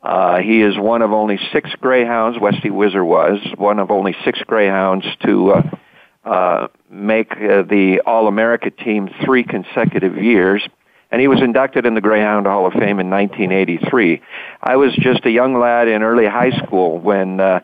Uh, 0.02 0.40
he 0.40 0.60
is 0.60 0.76
one 0.76 1.00
of 1.00 1.12
only 1.12 1.38
six 1.50 1.70
greyhounds, 1.80 2.38
Westy 2.38 2.68
Whizzer 2.68 3.02
was, 3.02 3.40
one 3.56 3.78
of 3.78 3.90
only 3.90 4.14
six 4.22 4.38
greyhounds 4.46 5.06
to 5.24 5.52
uh, 5.52 5.62
uh, 6.24 6.68
make 6.90 7.32
uh, 7.32 7.62
the 7.62 8.02
All 8.04 8.28
America 8.28 8.70
team 8.70 9.08
three 9.24 9.44
consecutive 9.44 10.18
years, 10.18 10.66
and 11.10 11.22
he 11.22 11.28
was 11.28 11.40
inducted 11.40 11.86
in 11.86 11.94
the 11.94 12.02
Greyhound 12.02 12.46
Hall 12.46 12.66
of 12.66 12.74
Fame 12.74 13.00
in 13.00 13.08
1983. 13.08 14.20
I 14.62 14.76
was 14.76 14.94
just 14.96 15.24
a 15.24 15.30
young 15.30 15.58
lad 15.58 15.88
in 15.88 16.02
early 16.02 16.26
high 16.26 16.50
school 16.50 16.98
when 16.98 17.40
uh, 17.40 17.60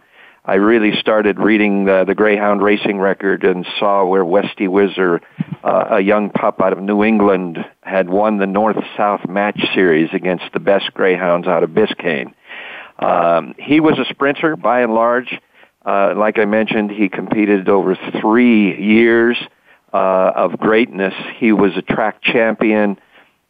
I 0.50 0.54
really 0.54 0.98
started 0.98 1.38
reading 1.38 1.84
the, 1.84 2.02
the 2.04 2.16
Greyhound 2.16 2.60
racing 2.60 2.98
record 2.98 3.44
and 3.44 3.64
saw 3.78 4.04
where 4.04 4.24
Westy 4.24 4.66
Whizzer, 4.66 5.20
uh, 5.62 5.84
a 5.90 6.00
young 6.00 6.30
pup 6.30 6.60
out 6.60 6.72
of 6.72 6.80
New 6.80 7.04
England, 7.04 7.64
had 7.82 8.10
won 8.10 8.38
the 8.38 8.48
North-South 8.48 9.28
Match 9.28 9.60
Series 9.76 10.08
against 10.12 10.46
the 10.52 10.58
best 10.58 10.92
Greyhounds 10.92 11.46
out 11.46 11.62
of 11.62 11.70
Biscayne. 11.70 12.34
Um, 12.98 13.54
he 13.60 13.78
was 13.78 13.96
a 14.00 14.04
sprinter 14.12 14.56
by 14.56 14.80
and 14.80 14.92
large. 14.92 15.32
Uh, 15.86 16.14
like 16.16 16.36
I 16.36 16.46
mentioned, 16.46 16.90
he 16.90 17.08
competed 17.08 17.68
over 17.68 17.96
three 18.20 18.76
years 18.76 19.38
uh, 19.92 20.32
of 20.34 20.58
greatness. 20.58 21.14
He 21.36 21.52
was 21.52 21.76
a 21.76 21.82
track 21.82 22.22
champion 22.24 22.98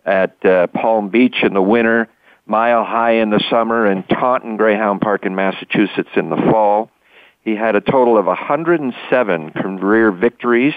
at 0.05 0.45
uh, 0.45 0.67
Palm 0.67 1.09
Beach 1.09 1.37
in 1.43 1.55
the 1.55 1.63
winter, 1.63 2.11
Mile 2.51 2.85
High 2.85 3.13
in 3.13 3.31
the 3.31 3.43
summer, 3.49 3.87
and 3.87 4.07
Taunton 4.09 4.57
Greyhound 4.57 5.01
Park 5.01 5.25
in 5.25 5.37
Massachusetts 5.37 6.11
in 6.17 6.31
the 6.31 6.37
fall. 6.37 6.91
He 7.45 7.55
had 7.55 7.77
a 7.77 7.81
total 7.81 8.19
of 8.19 8.27
107 8.27 9.51
career 9.53 10.11
victories. 10.11 10.75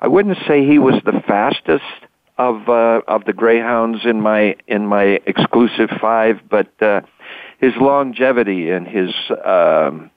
I 0.00 0.08
wouldn't 0.08 0.38
say 0.48 0.66
he 0.66 0.78
was 0.78 0.94
the 1.04 1.22
fastest 1.28 1.84
of 2.38 2.66
uh, 2.66 3.02
of 3.06 3.26
the 3.26 3.34
greyhounds 3.34 4.00
in 4.06 4.22
my 4.22 4.56
in 4.66 4.86
my 4.86 5.20
exclusive 5.26 5.90
five, 6.00 6.40
but 6.48 6.70
uh, 6.82 7.02
his 7.58 7.74
longevity 7.76 8.70
and 8.70 8.88
his 8.88 9.10
um, 9.44 10.10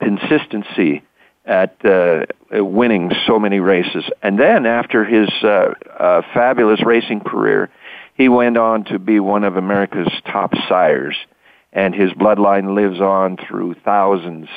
consistency 0.00 1.02
at 1.44 1.84
uh, 1.84 2.24
winning 2.52 3.10
so 3.26 3.40
many 3.40 3.58
races. 3.58 4.04
And 4.22 4.38
then 4.38 4.64
after 4.64 5.04
his 5.04 5.28
uh, 5.42 5.74
uh, 5.98 6.22
fabulous 6.32 6.84
racing 6.84 7.20
career, 7.20 7.68
he 8.16 8.28
went 8.28 8.56
on 8.56 8.84
to 8.84 8.98
be 8.98 9.20
one 9.20 9.44
of 9.44 9.56
America's 9.56 10.12
top 10.24 10.52
sires, 10.68 11.16
and 11.72 11.94
his 11.94 12.12
bloodline 12.12 12.74
lives 12.74 13.00
on 13.00 13.36
through 13.36 13.74
thousands 13.84 14.48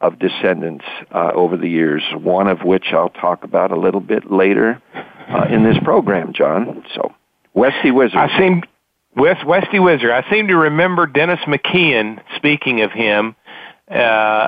of 0.00 0.18
descendants 0.18 0.84
uh, 1.12 1.32
over 1.34 1.56
the 1.56 1.68
years. 1.68 2.02
One 2.14 2.46
of 2.46 2.62
which 2.62 2.86
I'll 2.92 3.10
talk 3.10 3.44
about 3.44 3.70
a 3.70 3.78
little 3.78 4.00
bit 4.00 4.30
later 4.30 4.80
uh, 5.28 5.46
in 5.50 5.64
this 5.64 5.76
program, 5.82 6.32
John. 6.32 6.84
So, 6.94 7.14
Westy 7.52 7.90
Wizard. 7.90 8.18
I 8.18 8.38
seem 8.38 8.62
West 9.16 9.44
Westy 9.44 9.78
Whizzer. 9.78 10.12
I 10.12 10.28
seem 10.30 10.48
to 10.48 10.56
remember 10.56 11.06
Dennis 11.06 11.40
McKeon 11.46 12.22
speaking 12.36 12.82
of 12.82 12.92
him 12.92 13.34
uh, 13.90 13.94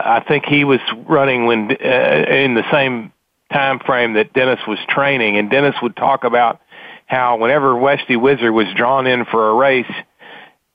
I 0.04 0.24
think 0.26 0.44
he 0.46 0.62
was 0.62 0.78
running 1.08 1.46
when 1.46 1.72
uh, 1.72 2.24
in 2.30 2.54
the 2.54 2.62
same 2.70 3.12
time 3.52 3.80
frame 3.80 4.14
that 4.14 4.32
Dennis 4.32 4.60
was 4.68 4.78
training, 4.88 5.36
and 5.36 5.50
Dennis 5.50 5.74
would 5.82 5.96
talk 5.96 6.22
about 6.22 6.60
how 7.12 7.36
whenever 7.36 7.76
Westy 7.76 8.16
Whizzer 8.16 8.50
was 8.50 8.66
drawn 8.74 9.06
in 9.06 9.26
for 9.26 9.50
a 9.50 9.54
race, 9.54 9.92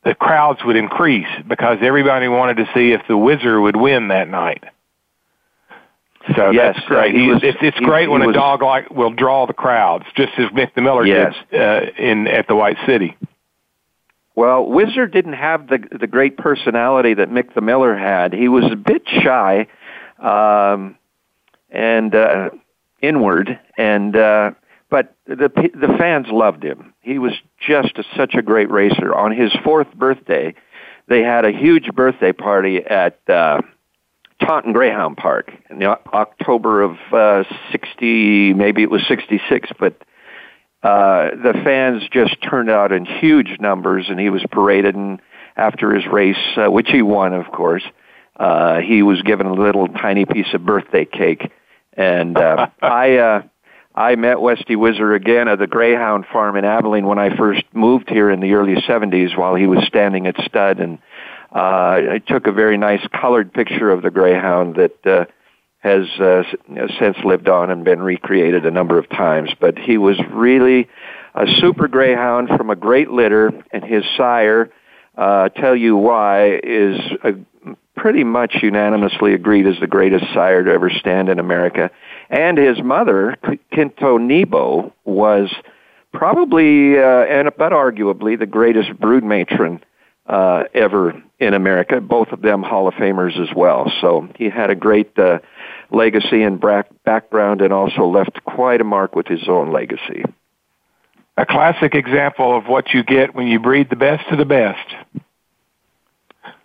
the 0.05 0.13
crowds 0.13 0.59
would 0.63 0.75
increase 0.75 1.27
because 1.47 1.79
everybody 1.81 2.27
wanted 2.27 2.57
to 2.57 2.69
see 2.75 2.91
if 2.91 3.01
the 3.07 3.17
Whizzer 3.17 3.59
would 3.59 3.75
win 3.75 4.09
that 4.09 4.29
night. 4.29 4.63
So 6.35 6.51
yes, 6.51 6.75
that's 6.75 6.87
great. 6.87 7.15
Uh, 7.15 7.33
was, 7.33 7.43
it's 7.43 7.57
it's 7.61 7.79
great 7.79 8.03
he, 8.03 8.07
when 8.09 8.21
he 8.21 8.29
a 8.29 8.33
dog 8.33 8.61
like 8.61 8.91
will 8.91 9.09
draw 9.09 9.47
the 9.47 9.53
crowds, 9.53 10.05
just 10.15 10.33
as 10.37 10.49
Mick 10.49 10.75
the 10.75 10.81
Miller 10.81 11.05
yes. 11.05 11.33
did 11.49 11.59
uh, 11.59 11.81
in 11.97 12.27
at 12.27 12.47
the 12.47 12.55
White 12.55 12.77
City. 12.85 13.17
Well, 14.35 14.65
Whizzer 14.65 15.07
didn't 15.07 15.33
have 15.33 15.67
the 15.67 15.79
the 15.99 16.05
great 16.05 16.37
personality 16.37 17.15
that 17.15 17.29
Mick 17.29 17.55
the 17.55 17.61
Miller 17.61 17.97
had. 17.97 18.33
He 18.33 18.47
was 18.47 18.65
a 18.71 18.75
bit 18.75 19.03
shy, 19.07 19.67
um, 20.19 20.97
and 21.71 22.13
uh, 22.13 22.49
inward, 23.01 23.59
and 23.77 24.15
uh, 24.15 24.51
but 24.89 25.15
the 25.25 25.49
the 25.73 25.95
fans 25.97 26.27
loved 26.29 26.63
him. 26.63 26.93
He 27.01 27.19
was 27.19 27.33
just 27.59 27.97
a, 27.97 28.03
such 28.15 28.35
a 28.35 28.41
great 28.41 28.71
racer. 28.71 29.13
On 29.13 29.31
his 29.31 29.51
fourth 29.63 29.93
birthday, 29.93 30.55
they 31.07 31.21
had 31.21 31.45
a 31.45 31.51
huge 31.51 31.89
birthday 31.93 32.31
party 32.31 32.77
at 32.85 33.19
uh, 33.29 33.61
Taunton 34.41 34.73
Greyhound 34.73 35.17
Park 35.17 35.51
in 35.69 35.79
the 35.79 35.87
October 35.87 36.81
of 36.81 36.97
uh, 37.11 37.43
sixty, 37.71 38.53
maybe 38.53 38.83
it 38.83 38.89
was 38.89 39.05
sixty 39.07 39.41
six, 39.49 39.69
but 39.79 40.01
uh, 40.83 41.31
the 41.31 41.53
fans 41.63 42.03
just 42.11 42.41
turned 42.41 42.69
out 42.69 42.91
in 42.91 43.05
huge 43.05 43.59
numbers, 43.59 44.05
and 44.09 44.19
he 44.19 44.29
was 44.29 44.43
paraded. 44.51 44.95
And 44.95 45.19
after 45.55 45.93
his 45.93 46.05
race, 46.05 46.37
uh, 46.55 46.71
which 46.71 46.87
he 46.89 47.01
won, 47.01 47.33
of 47.33 47.51
course, 47.51 47.83
uh, 48.37 48.79
he 48.79 49.01
was 49.01 49.21
given 49.23 49.47
a 49.47 49.53
little 49.53 49.87
tiny 49.87 50.25
piece 50.25 50.53
of 50.53 50.65
birthday 50.65 51.05
cake. 51.05 51.51
And 51.93 52.37
uh, 52.37 52.67
I, 52.81 53.17
uh, 53.17 53.41
I 53.97 54.15
met 54.15 54.39
Westy 54.39 54.75
Whizzer 54.75 55.15
again 55.15 55.47
at 55.47 55.57
the 55.57 55.65
Greyhound 55.65 56.27
Farm 56.31 56.55
in 56.55 56.65
Abilene 56.65 57.07
when 57.07 57.17
I 57.17 57.35
first 57.35 57.63
moved 57.73 58.09
here 58.11 58.29
in 58.29 58.41
the 58.41 58.53
early 58.53 58.75
70s 58.75 59.35
while 59.35 59.55
he 59.55 59.65
was 59.65 59.83
standing 59.87 60.27
at 60.27 60.39
stud 60.45 60.79
and 60.79 60.99
uh, 61.51 62.11
I 62.11 62.21
took 62.27 62.45
a 62.45 62.51
very 62.51 62.77
nice 62.77 63.01
colored 63.19 63.51
picture 63.51 63.89
of 63.89 64.03
the 64.03 64.11
Greyhound 64.11 64.75
that 64.75 65.07
uh, 65.07 65.25
has 65.79 66.07
uh, 66.19 66.43
since 66.99 67.17
lived 67.25 67.49
on 67.49 67.71
and 67.71 67.83
been 67.83 67.99
recreated 67.99 68.67
a 68.67 68.71
number 68.71 68.99
of 68.99 69.09
times. 69.09 69.49
But 69.59 69.79
he 69.79 69.97
was 69.97 70.19
really 70.29 70.87
a 71.33 71.47
super 71.55 71.87
Greyhound 71.87 72.49
from 72.49 72.69
a 72.69 72.75
great 72.75 73.09
litter, 73.09 73.51
and 73.71 73.83
his 73.83 74.03
sire, 74.15 74.69
uh, 75.17 75.49
tell 75.49 75.75
you 75.75 75.95
why, 75.95 76.59
is 76.61 76.99
a, 77.23 77.33
pretty 77.95 78.23
much 78.23 78.57
unanimously 78.61 79.33
agreed 79.33 79.65
as 79.65 79.79
the 79.79 79.87
greatest 79.87 80.25
sire 80.33 80.63
to 80.63 80.71
ever 80.71 80.89
stand 80.91 81.29
in 81.29 81.39
America. 81.39 81.89
And 82.29 82.57
his 82.57 82.81
mother, 82.81 83.37
Kinto 83.71 84.17
Nebo, 84.17 84.93
was 85.05 85.53
probably, 86.11 86.97
uh, 86.97 87.23
and 87.23 87.49
but 87.57 87.71
arguably, 87.71 88.37
the 88.37 88.45
greatest 88.45 88.99
brood 88.99 89.23
matron 89.23 89.81
uh, 90.27 90.63
ever 90.73 91.21
in 91.39 91.53
America. 91.53 92.01
Both 92.01 92.29
of 92.29 92.41
them 92.41 92.63
Hall 92.63 92.87
of 92.87 92.95
Famers 92.95 93.39
as 93.39 93.55
well. 93.55 93.91
So 94.01 94.27
he 94.35 94.49
had 94.49 94.69
a 94.69 94.75
great 94.75 95.17
uh, 95.17 95.39
legacy 95.91 96.43
and 96.43 96.61
background, 97.05 97.61
and 97.61 97.71
also 97.71 98.05
left 98.05 98.43
quite 98.43 98.81
a 98.81 98.83
mark 98.83 99.15
with 99.15 99.27
his 99.27 99.47
own 99.47 99.71
legacy. 99.71 100.23
A 101.37 101.45
classic 101.45 101.93
example 101.93 102.57
of 102.57 102.65
what 102.65 102.93
you 102.93 103.03
get 103.03 103.35
when 103.35 103.47
you 103.47 103.59
breed 103.59 103.89
the 103.89 103.95
best 103.95 104.27
of 104.31 104.37
the 104.37 104.45
best. 104.45 104.95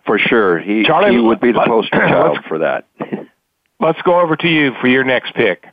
For 0.05 0.19
sure, 0.19 0.59
he 0.59 0.83
Charlie, 0.83 1.11
he 1.11 1.19
would 1.19 1.39
be 1.39 1.53
the 1.53 1.63
poster 1.65 1.97
child 1.99 2.39
for 2.47 2.59
that. 2.59 2.85
let's 3.83 4.01
go 4.01 4.19
over 4.19 4.35
to 4.37 4.47
you 4.47 4.73
for 4.79 4.87
your 4.87 5.03
next 5.03 5.33
pick. 5.35 5.67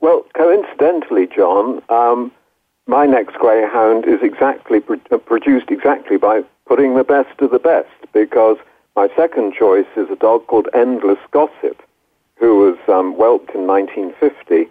Well, 0.00 0.24
coincidentally, 0.36 1.26
John, 1.26 1.82
um, 1.88 2.30
my 2.86 3.04
next 3.04 3.34
greyhound 3.34 4.06
is 4.06 4.20
exactly 4.22 4.80
uh, 5.10 5.18
produced 5.18 5.70
exactly 5.70 6.16
by 6.16 6.42
putting 6.66 6.94
the 6.94 7.04
best 7.04 7.40
of 7.40 7.50
the 7.50 7.58
best 7.58 7.90
because 8.12 8.56
my 8.94 9.08
second 9.16 9.54
choice 9.54 9.86
is 9.96 10.08
a 10.10 10.16
dog 10.16 10.46
called 10.46 10.68
Endless 10.72 11.18
Gossip, 11.32 11.82
who 12.36 12.58
was 12.58 12.78
um, 12.88 13.14
whelped 13.14 13.54
in 13.54 13.66
1950, 13.66 14.70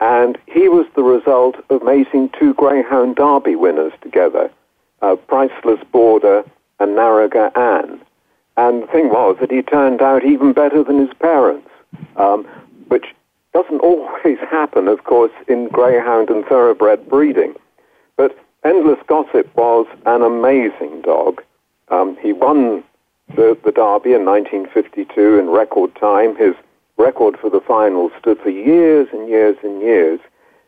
and 0.00 0.38
he 0.46 0.68
was 0.68 0.86
the 0.94 1.02
result 1.02 1.56
of 1.70 1.82
mating 1.82 2.30
two 2.38 2.54
Greyhound 2.54 3.16
Derby 3.16 3.56
winners 3.56 3.92
together, 4.02 4.50
uh, 5.02 5.16
Priceless 5.16 5.80
Border 5.90 6.44
and 6.78 6.96
Narrogar 6.96 7.56
Ann. 7.56 8.00
And 8.56 8.82
the 8.82 8.86
thing 8.88 9.08
was 9.08 9.36
that 9.40 9.50
he 9.50 9.62
turned 9.62 10.02
out 10.02 10.24
even 10.24 10.52
better 10.52 10.82
than 10.82 10.98
his 10.98 11.14
parents, 11.18 11.67
um, 12.16 12.44
which 12.88 13.06
doesn't 13.52 13.80
always 13.80 14.38
happen, 14.50 14.88
of 14.88 15.04
course, 15.04 15.32
in 15.46 15.68
Greyhound 15.68 16.30
and 16.30 16.44
Thoroughbred 16.44 17.08
breeding. 17.08 17.54
But 18.16 18.36
Endless 18.64 18.98
Gossip 19.06 19.54
was 19.56 19.86
an 20.06 20.22
amazing 20.22 21.02
dog. 21.02 21.42
Um, 21.88 22.16
he 22.20 22.32
won 22.32 22.82
the, 23.34 23.56
the 23.64 23.72
Derby 23.72 24.14
in 24.14 24.24
1952 24.24 25.38
in 25.38 25.48
record 25.48 25.94
time. 25.96 26.36
His 26.36 26.54
record 26.96 27.38
for 27.38 27.50
the 27.50 27.60
final 27.60 28.10
stood 28.18 28.38
for 28.40 28.50
years 28.50 29.08
and 29.12 29.28
years 29.28 29.56
and 29.62 29.80
years. 29.80 30.20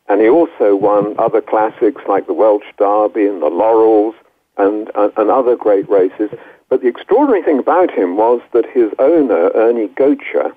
And 0.08 0.20
he 0.20 0.28
also 0.28 0.74
won 0.74 1.14
other 1.18 1.40
classics 1.40 2.02
like 2.08 2.26
the 2.26 2.32
Welsh 2.32 2.64
Derby 2.78 3.26
and 3.26 3.42
the 3.42 3.48
Laurels 3.48 4.14
and, 4.56 4.90
and, 4.94 5.12
and 5.16 5.30
other 5.30 5.56
great 5.56 5.88
races. 5.88 6.30
But 6.68 6.82
the 6.82 6.88
extraordinary 6.88 7.42
thing 7.42 7.58
about 7.58 7.90
him 7.90 8.16
was 8.16 8.40
that 8.52 8.66
his 8.66 8.92
owner, 8.98 9.50
Ernie 9.54 9.88
Gocher, 9.88 10.52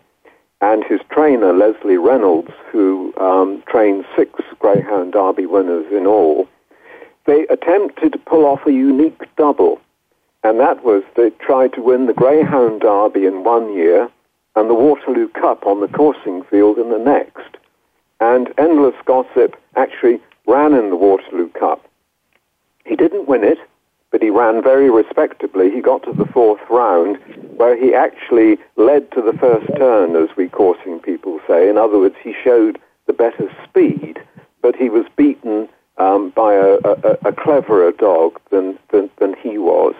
and 0.63 0.81
his 0.85 1.01
trainer, 1.11 1.51
Leslie 1.51 1.97
Reynolds, 1.97 2.53
who 2.71 3.13
um, 3.17 3.61
trained 3.67 4.05
six 4.15 4.31
Greyhound 4.59 5.11
Derby 5.11 5.45
winners 5.45 5.91
in 5.91 6.07
all, 6.07 6.47
they 7.25 7.45
attempted 7.47 8.13
to 8.13 8.19
pull 8.19 8.45
off 8.45 8.65
a 8.65 8.71
unique 8.71 9.23
double. 9.35 9.81
And 10.41 10.61
that 10.61 10.81
was 10.85 11.03
they 11.17 11.31
tried 11.31 11.73
to 11.73 11.81
win 11.81 12.05
the 12.05 12.13
Greyhound 12.13 12.79
Derby 12.79 13.25
in 13.25 13.43
one 13.43 13.73
year 13.73 14.09
and 14.55 14.69
the 14.69 14.73
Waterloo 14.73 15.27
Cup 15.27 15.65
on 15.65 15.81
the 15.81 15.89
coursing 15.89 16.43
field 16.43 16.77
in 16.77 16.91
the 16.91 16.97
next. 16.97 17.57
And 18.21 18.53
Endless 18.57 18.95
Gossip 19.03 19.59
actually 19.75 20.21
ran 20.47 20.73
in 20.73 20.91
the 20.91 20.95
Waterloo 20.95 21.49
Cup. 21.49 21.85
He 22.85 22.95
didn't 22.95 23.27
win 23.27 23.43
it, 23.43 23.57
but 24.13 24.21
he 24.21 24.29
ran 24.29 24.61
very 24.61 24.91
respectably. 24.91 25.71
He 25.71 25.81
got 25.81 26.03
to 26.03 26.13
the 26.13 26.27
fourth 26.27 26.61
round, 26.69 27.17
where 27.57 27.75
he 27.75 27.95
actually 27.95 28.59
led 28.77 29.11
to 29.13 29.23
the 29.23 29.35
first 29.39 29.65
turn, 29.75 30.15
as 30.15 30.29
we 30.37 30.47
coursing 30.47 30.99
people 30.99 31.39
say. 31.47 31.67
In 31.67 31.79
other 31.79 31.97
words, 31.97 32.15
he 32.23 32.35
showed 32.43 32.77
the 33.07 33.13
better 33.13 33.49
speed, 33.67 34.19
but 34.61 34.75
he 34.75 34.87
was 34.87 35.07
beaten 35.17 35.67
um, 35.97 36.29
by 36.29 36.53
a, 36.53 36.77
a, 36.85 37.17
a, 37.25 37.33
cleverer 37.33 37.91
dog 37.91 38.39
than, 38.51 38.77
than, 38.91 39.09
than 39.19 39.33
he 39.41 39.57
was. 39.57 39.95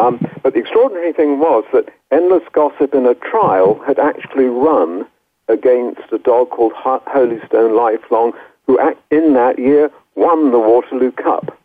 Um, 0.00 0.26
but 0.42 0.54
the 0.54 0.60
extraordinary 0.60 1.12
thing 1.12 1.38
was 1.38 1.64
that 1.74 1.90
Endless 2.10 2.44
Gossip 2.52 2.94
in 2.94 3.04
a 3.04 3.14
trial 3.14 3.82
had 3.86 3.98
actually 3.98 4.46
run 4.46 5.06
against 5.48 6.10
a 6.10 6.18
dog 6.18 6.48
called 6.50 6.72
Holystone 6.72 7.76
Lifelong, 7.76 8.32
who 8.66 8.78
in 9.10 9.34
that 9.34 9.58
year 9.58 9.90
won 10.14 10.52
the 10.52 10.58
Waterloo 10.58 11.12
Cup. 11.12 11.58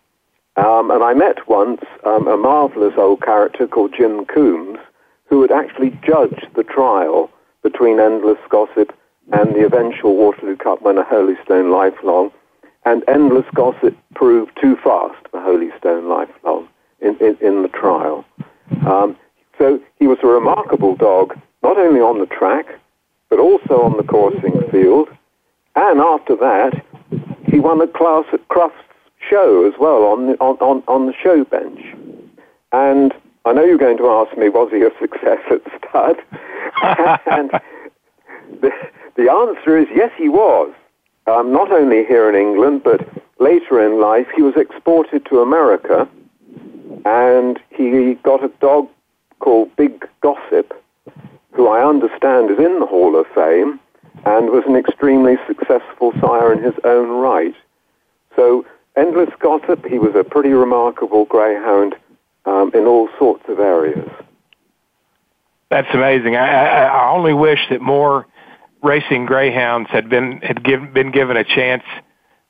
Um, 0.58 0.90
and 0.90 1.04
I 1.04 1.14
met 1.14 1.48
once 1.48 1.82
um, 2.04 2.28
a 2.28 2.36
marvelous 2.36 2.96
old 2.98 3.22
character 3.22 3.68
called 3.68 3.94
Jim 3.96 4.26
Coombs, 4.26 4.80
who 5.30 5.42
had 5.42 5.52
actually 5.52 5.92
judged 6.04 6.48
the 6.56 6.64
trial 6.64 7.30
between 7.62 8.00
Endless 8.00 8.40
Gossip 8.50 8.92
and 9.34 9.54
the 9.54 9.66
eventual 9.66 10.16
Waterloo 10.16 10.56
Cup 10.56 10.82
winner 10.82 11.04
Holystone 11.04 11.72
Lifelong. 11.72 12.32
And 12.86 13.04
Endless 13.08 13.46
Gossip 13.54 13.96
proved 14.16 14.52
too 14.60 14.78
fast 14.78 15.28
for 15.30 15.40
Holystone 15.40 16.10
Lifelong 16.10 16.68
in, 17.02 17.18
in, 17.18 17.38
in 17.40 17.62
the 17.62 17.70
trial. 17.70 18.26
Um, 18.88 19.16
so 19.58 19.80
he 20.00 20.08
was 20.08 20.18
a 20.24 20.28
remarkable 20.28 20.96
dog, 20.96 21.38
not 21.62 21.78
only 21.78 22.00
on 22.00 22.20
the 22.20 22.26
track, 22.26 22.66
but 23.30 23.40
also 23.40 23.82
on 23.82 23.98
the 23.98 24.04
coursing 24.04 24.62
field. 24.72 25.10
And 25.76 26.00
after 26.00 26.36
that, 26.38 26.84
he 27.46 27.60
won 27.60 27.82
a 27.82 27.88
class 27.88 28.26
at 28.34 28.48
Crufts 28.48 28.87
show 29.30 29.66
as 29.68 29.74
well 29.80 30.04
on 30.04 30.36
on, 30.40 30.58
on, 30.58 30.84
on 30.88 31.08
the 31.08 31.14
show 31.14 31.44
bench. 31.44 31.82
And 32.72 33.14
I 33.46 33.54
know 33.54 33.64
you're 33.64 33.78
going 33.78 33.98
to 33.98 34.10
ask 34.10 34.38
me, 34.38 34.50
was 34.50 34.70
he 34.72 34.82
a 34.82 34.92
success 35.00 35.40
at 35.50 35.62
stud? 35.80 36.18
and 37.32 37.52
the, 38.62 38.72
the 39.16 39.32
answer 39.32 39.78
is 39.78 39.88
yes, 39.96 40.12
he 40.18 40.30
was. 40.30 40.74
Um, 41.28 41.52
not 41.52 41.72
only 41.72 42.06
here 42.06 42.30
in 42.30 42.36
England, 42.36 42.84
but 42.84 43.08
later 43.40 43.86
in 43.86 44.00
life, 44.00 44.28
he 44.36 44.42
was 44.42 44.56
exported 44.56 45.26
to 45.26 45.42
America 45.42 46.08
and 47.06 47.60
he 47.70 48.16
got 48.24 48.44
a 48.44 48.50
dog 48.60 48.88
called 49.40 49.74
Big 49.76 50.08
Gossip, 50.22 50.74
who 51.52 51.68
I 51.68 51.88
understand 51.88 52.52
is 52.52 52.60
in 52.60 52.80
the 52.80 52.86
Hall 52.86 53.18
of 53.20 53.26
Fame 53.34 53.80
and 54.26 54.50
was 54.50 54.64
an 54.68 54.76
extremely 54.76 55.36
successful 55.48 56.12
sire 56.20 56.52
in 56.52 56.62
his 56.62 56.74
own 56.84 57.10
right. 57.10 57.56
So, 58.36 58.66
Endless 58.98 59.30
Gossip, 59.40 59.86
he 59.86 60.00
was 60.00 60.16
a 60.16 60.24
pretty 60.24 60.50
remarkable 60.50 61.26
greyhound 61.26 61.96
um, 62.46 62.72
in 62.74 62.86
all 62.86 63.10
sorts 63.20 63.44
of 63.48 63.60
areas. 63.60 64.10
That's 65.70 65.88
amazing. 65.94 66.36
I, 66.36 66.48
I, 66.48 66.84
I 66.86 67.12
only 67.12 67.34
wish 67.34 67.60
that 67.70 67.82
more 67.82 68.26
racing 68.82 69.26
greyhounds 69.26 69.90
had 69.92 70.10
been 70.10 70.40
had 70.42 70.64
give, 70.64 70.94
been 70.94 71.12
given 71.12 71.38
a 71.38 71.44
chance 71.44 71.84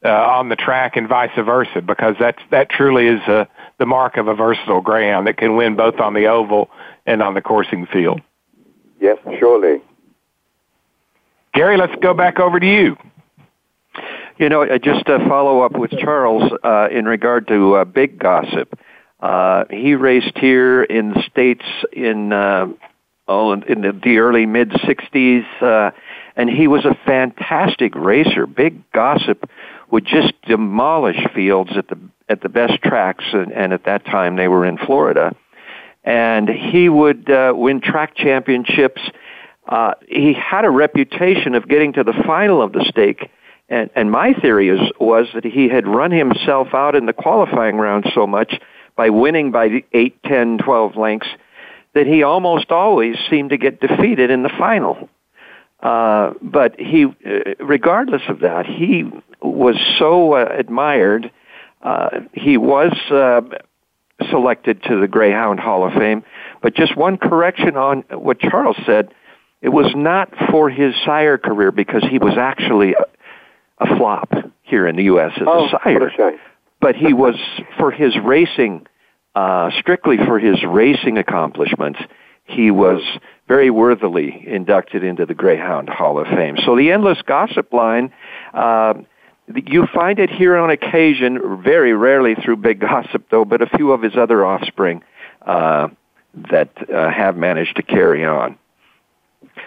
uh, 0.05 0.10
on 0.10 0.49
the 0.49 0.55
track 0.55 0.95
and 0.95 1.10
vice 1.10 1.31
versa, 1.36 1.81
because 1.81 2.15
that's 2.19 2.41
that 2.51 2.69
truly 2.69 3.07
is 3.07 3.21
uh, 3.27 3.45
the 3.79 3.86
mark 3.86 4.17
of 4.17 4.27
a 4.27 4.36
versatile 4.36 4.81
greyhound 4.81 5.27
that 5.27 5.38
can 5.38 5.55
win 5.55 5.75
both 5.75 5.99
on 5.99 6.13
the 6.13 6.27
oval 6.27 6.69
and 7.05 7.21
on 7.21 7.33
the 7.33 7.41
coursing 7.41 7.88
field. 7.88 8.21
Yes, 9.01 9.17
surely. 9.39 9.81
Gary, 11.53 11.77
let's 11.77 11.95
go 12.01 12.13
back 12.13 12.39
over 12.39 12.60
to 12.60 12.65
you. 12.65 12.95
You 14.39 14.50
know, 14.50 14.65
just 14.78 15.08
to 15.08 15.17
follow 15.28 15.62
up 15.62 15.76
with 15.76 15.89
Charles 15.89 16.52
uh, 16.63 16.89
in 16.91 17.06
regard 17.06 17.47
to 17.47 17.78
uh, 17.78 17.86
Big 17.86 18.19
Gossip. 18.19 18.80
Uh, 19.19 19.63
he 19.71 19.95
raced 19.95 20.38
here 20.38 20.84
in 20.84 21.10
the 21.10 21.23
states 21.23 21.65
in 21.91 22.32
uh, 22.32 22.67
oh 23.28 23.54
in 23.54 23.82
the, 23.82 24.00
the 24.04 24.19
early 24.19 24.45
mid 24.45 24.69
'60s, 24.69 25.43
uh, 25.62 25.89
and 26.36 26.52
he 26.52 26.67
was 26.67 26.86
a 26.86 26.95
fantastic 27.06 27.95
racer. 27.95 28.45
Big 28.45 28.89
Gossip 28.91 29.50
would 29.89 30.06
just 30.06 30.34
demolish 30.43 31.17
fields 31.34 31.71
at 31.76 31.88
the 31.88 31.97
at 32.30 32.41
the 32.41 32.50
best 32.50 32.84
tracks, 32.84 33.26
and, 33.34 33.52
and 33.52 33.73
at 33.73 33.86
that 33.86 34.06
time 34.06 34.36
they 34.36 34.47
were 34.47 34.65
in 34.65 34.78
Florida. 34.78 35.36
And 36.04 36.47
he 36.47 36.89
would 36.89 37.30
uh, 37.30 37.54
win 37.56 37.82
track 37.82 38.15
championships. 38.15 39.02
Uh, 39.67 39.95
he 40.08 40.34
had 40.34 40.63
a 40.63 40.69
reputation 40.69 41.56
of 41.56 41.67
getting 41.67 41.93
to 41.93 42.04
the 42.04 42.13
final 42.26 42.62
of 42.62 42.71
the 42.71 42.86
stake, 42.88 43.32
and, 43.69 43.89
and 43.95 44.12
my 44.12 44.34
theory 44.34 44.69
is, 44.69 44.80
was 44.99 45.27
that 45.34 45.43
he 45.43 45.67
had 45.67 45.88
run 45.88 46.12
himself 46.12 46.73
out 46.73 46.95
in 46.95 47.06
the 47.06 47.13
qualifying 47.13 47.77
round 47.77 48.06
so 48.13 48.25
much 48.25 48.53
by 48.95 49.10
winning 49.10 49.51
by 49.51 49.84
8, 49.93 50.23
10, 50.23 50.58
12 50.60 50.95
lengths 50.95 51.27
that 51.93 52.08
he 52.08 52.23
almost 52.23 52.71
always 52.71 53.15
seemed 53.30 53.49
to 53.49 53.58
get 53.58 53.80
defeated 53.80 54.30
in 54.30 54.43
the 54.43 54.49
final. 54.49 55.10
Uh, 55.82 56.34
but 56.41 56.80
he, 56.80 57.06
uh, 57.06 57.56
regardless 57.60 58.21
of 58.30 58.39
that, 58.39 58.65
he 58.65 59.10
was 59.41 59.75
so 59.99 60.34
uh, 60.34 60.47
admired. 60.58 61.32
Uh, 61.82 62.21
he 62.34 62.58
was 62.58 62.93
uh, 63.12 63.41
selected 64.30 64.82
to 64.84 64.99
the 64.99 65.08
Greyhound 65.08 65.60
Hall 65.60 65.86
of 65.86 65.93
Fame. 65.93 66.23
But 66.62 66.75
just 66.75 66.95
one 66.95 67.17
correction 67.17 67.77
on 67.77 68.03
what 68.12 68.39
Charles 68.39 68.77
said. 68.86 69.13
It 69.62 69.69
was 69.69 69.91
not 69.95 70.32
for 70.51 70.69
his 70.69 70.93
sire 71.03 71.38
career 71.38 71.71
because 71.71 72.03
he 72.10 72.19
was 72.19 72.38
actually 72.38 72.95
a, 73.80 73.98
flop 73.98 74.34
here 74.63 74.88
in 74.88 74.96
the 74.96 75.04
U.S. 75.04 75.32
as 75.36 75.44
oh, 75.48 75.66
a 75.66 75.70
sire. 75.84 76.12
But 76.80 76.96
he 76.96 77.13
was 77.13 77.36
for 77.78 77.92
his 77.92 78.16
racing, 78.24 78.86
uh, 79.36 79.72
strictly 79.80 80.18
for 80.18 80.40
his 80.40 80.63
racing 80.63 81.18
accomplishments. 81.18 82.00
He 82.46 82.72
was 82.72 83.02
very 83.48 83.70
worthily 83.70 84.44
inducted 84.48 85.04
into 85.04 85.26
the 85.26 85.34
Greyhound 85.34 85.90
Hall 85.90 86.20
of 86.20 86.28
Fame. 86.28 86.58
So 86.66 86.76
the 86.76 86.92
endless 86.92 87.22
gossip 87.26 87.74
line. 87.74 88.13
Uh, 88.54 88.94
you 89.66 89.88
find 89.94 90.20
it 90.20 90.30
here 90.30 90.58
on 90.58 90.70
occasion, 90.70 91.62
very 91.63 91.94
rarely 91.94 92.36
through 92.36 92.58
big 92.58 92.82
gossip, 92.82 93.28
though, 93.32 93.46
but 93.46 93.62
a 93.62 93.78
few 93.78 93.92
of 93.92 94.02
his 94.02 94.16
other 94.18 94.46
offspring 94.46 95.04
uh, 95.46 95.88
that 96.52 96.70
uh, 96.94 97.10
have 97.10 97.38
managed 97.38 97.78
to 97.78 97.84
carry 97.84 98.26
on. 98.26 98.58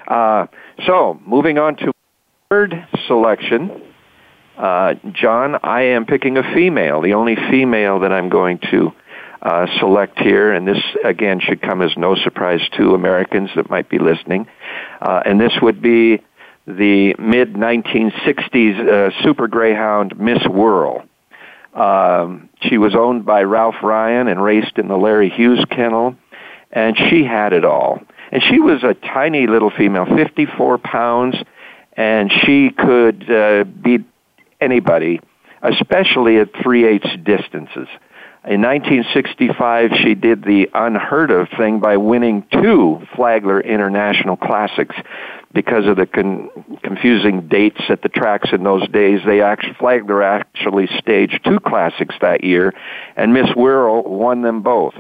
Uh, 0.07 0.47
so, 0.87 1.19
moving 1.27 1.59
on 1.59 1.77
to 1.77 1.93
third 2.51 2.87
selection. 3.07 3.83
Uh, 4.61 4.95
John, 5.15 5.57
I 5.63 5.83
am 5.83 6.05
picking 6.05 6.37
a 6.37 6.43
female, 6.55 7.01
the 7.01 7.15
only 7.15 7.35
female 7.35 8.01
that 8.01 8.13
I'm 8.13 8.29
going 8.29 8.59
to 8.71 8.93
uh, 9.41 9.67
select 9.79 10.19
here, 10.19 10.53
and 10.53 10.69
this 10.69 10.83
again 11.03 11.41
should 11.41 11.63
come 11.63 11.81
as 11.81 11.97
no 11.97 12.15
surprise 12.15 12.61
to 12.77 12.95
Americans 12.95 13.49
that 13.57 13.71
might 13.71 13.89
be 13.89 13.99
listening. 13.99 14.47
Uh, 15.01 15.23
and 15.25 15.41
this 15.41 15.55
would 15.63 15.81
be 15.81 16.21
the 16.67 17.15
mid 17.19 17.55
1960s 17.55 18.87
uh, 18.87 19.23
Super 19.23 19.49
Greyhound 19.49 20.21
Miss 20.21 20.43
Whirl. 20.47 21.07
Um, 21.73 22.51
she 22.61 22.77
was 22.77 22.95
owned 22.95 23.25
by 23.25 23.45
Ralph 23.45 23.83
Ryan 23.83 24.29
and 24.29 24.45
raced 24.45 24.77
in 24.77 24.89
the 24.89 24.99
Larry 24.99 25.31
Hughes 25.31 25.65
kennel, 25.71 26.17
and 26.71 26.99
she 27.09 27.25
had 27.25 27.55
it 27.55 27.65
all. 27.65 28.03
And 28.31 28.43
she 28.43 28.61
was 28.61 28.85
a 28.85 28.93
tiny 28.93 29.47
little 29.47 29.71
female, 29.71 30.05
54 30.05 30.77
pounds, 30.77 31.37
and 31.97 32.31
she 32.45 32.69
could 32.69 33.31
uh, 33.31 33.65
beat 33.65 34.05
anybody, 34.61 35.21
especially 35.63 36.39
at 36.39 36.49
3 36.63 36.87
eighths 36.87 37.17
distances. 37.25 37.89
In 38.43 38.63
1965, 38.63 39.91
she 40.03 40.15
did 40.15 40.43
the 40.45 40.71
unheard 40.73 41.31
of 41.31 41.49
thing 41.59 41.79
by 41.79 41.99
winning 41.99 42.47
two 42.51 43.07
Flagler 43.15 43.61
International 43.61 44.39
Classics 44.39 44.97
because 45.53 45.87
of 45.87 45.97
the 45.97 46.07
con- 46.07 46.49
confusing 46.83 47.49
dates 47.49 47.83
at 47.91 48.01
the 48.01 48.09
tracks 48.09 48.49
in 48.53 48.63
those 48.63 48.89
days. 48.89 49.21
They 49.27 49.43
actually, 49.43 49.75
Flagler 49.75 50.23
actually 50.23 50.89
staged 50.99 51.45
two 51.45 51.61
classics 51.61 52.15
that 52.23 52.43
year, 52.43 52.73
and 53.15 53.35
Miss 53.35 53.51
Whirl 53.55 54.03
won 54.05 54.41
them 54.41 54.63
both. 54.63 54.95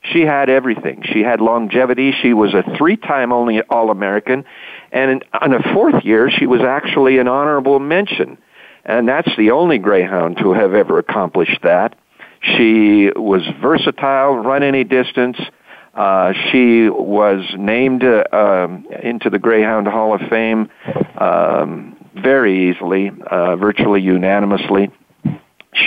She 0.00 0.22
had 0.22 0.48
everything. 0.48 1.02
She 1.12 1.22
had 1.22 1.42
longevity. 1.42 2.12
She 2.22 2.32
was 2.32 2.54
a 2.54 2.62
three-time 2.78 3.32
only 3.32 3.60
All-American, 3.60 4.46
and 4.92 5.10
in, 5.10 5.22
in 5.44 5.52
a 5.52 5.74
fourth 5.74 6.04
year, 6.06 6.30
she 6.30 6.46
was 6.46 6.62
actually 6.62 7.18
an 7.18 7.28
honorable 7.28 7.80
mention. 7.80 8.38
And 8.88 9.06
that's 9.06 9.28
the 9.36 9.50
only 9.50 9.76
greyhound 9.76 10.38
to 10.38 10.54
have 10.54 10.72
ever 10.72 10.98
accomplished 10.98 11.60
that. 11.62 11.94
She 12.40 13.10
was 13.14 13.42
versatile, 13.60 14.36
run 14.38 14.62
any 14.62 14.82
distance. 14.82 15.36
Uh, 15.94 16.32
she 16.50 16.88
was 16.88 17.44
named 17.58 18.02
uh, 18.02 18.24
um, 18.32 18.86
into 19.02 19.28
the 19.28 19.38
Greyhound 19.38 19.88
Hall 19.88 20.14
of 20.14 20.22
Fame 20.30 20.70
um, 21.18 21.96
very 22.14 22.70
easily, 22.70 23.12
uh, 23.30 23.56
virtually 23.56 24.00
unanimously. 24.00 24.90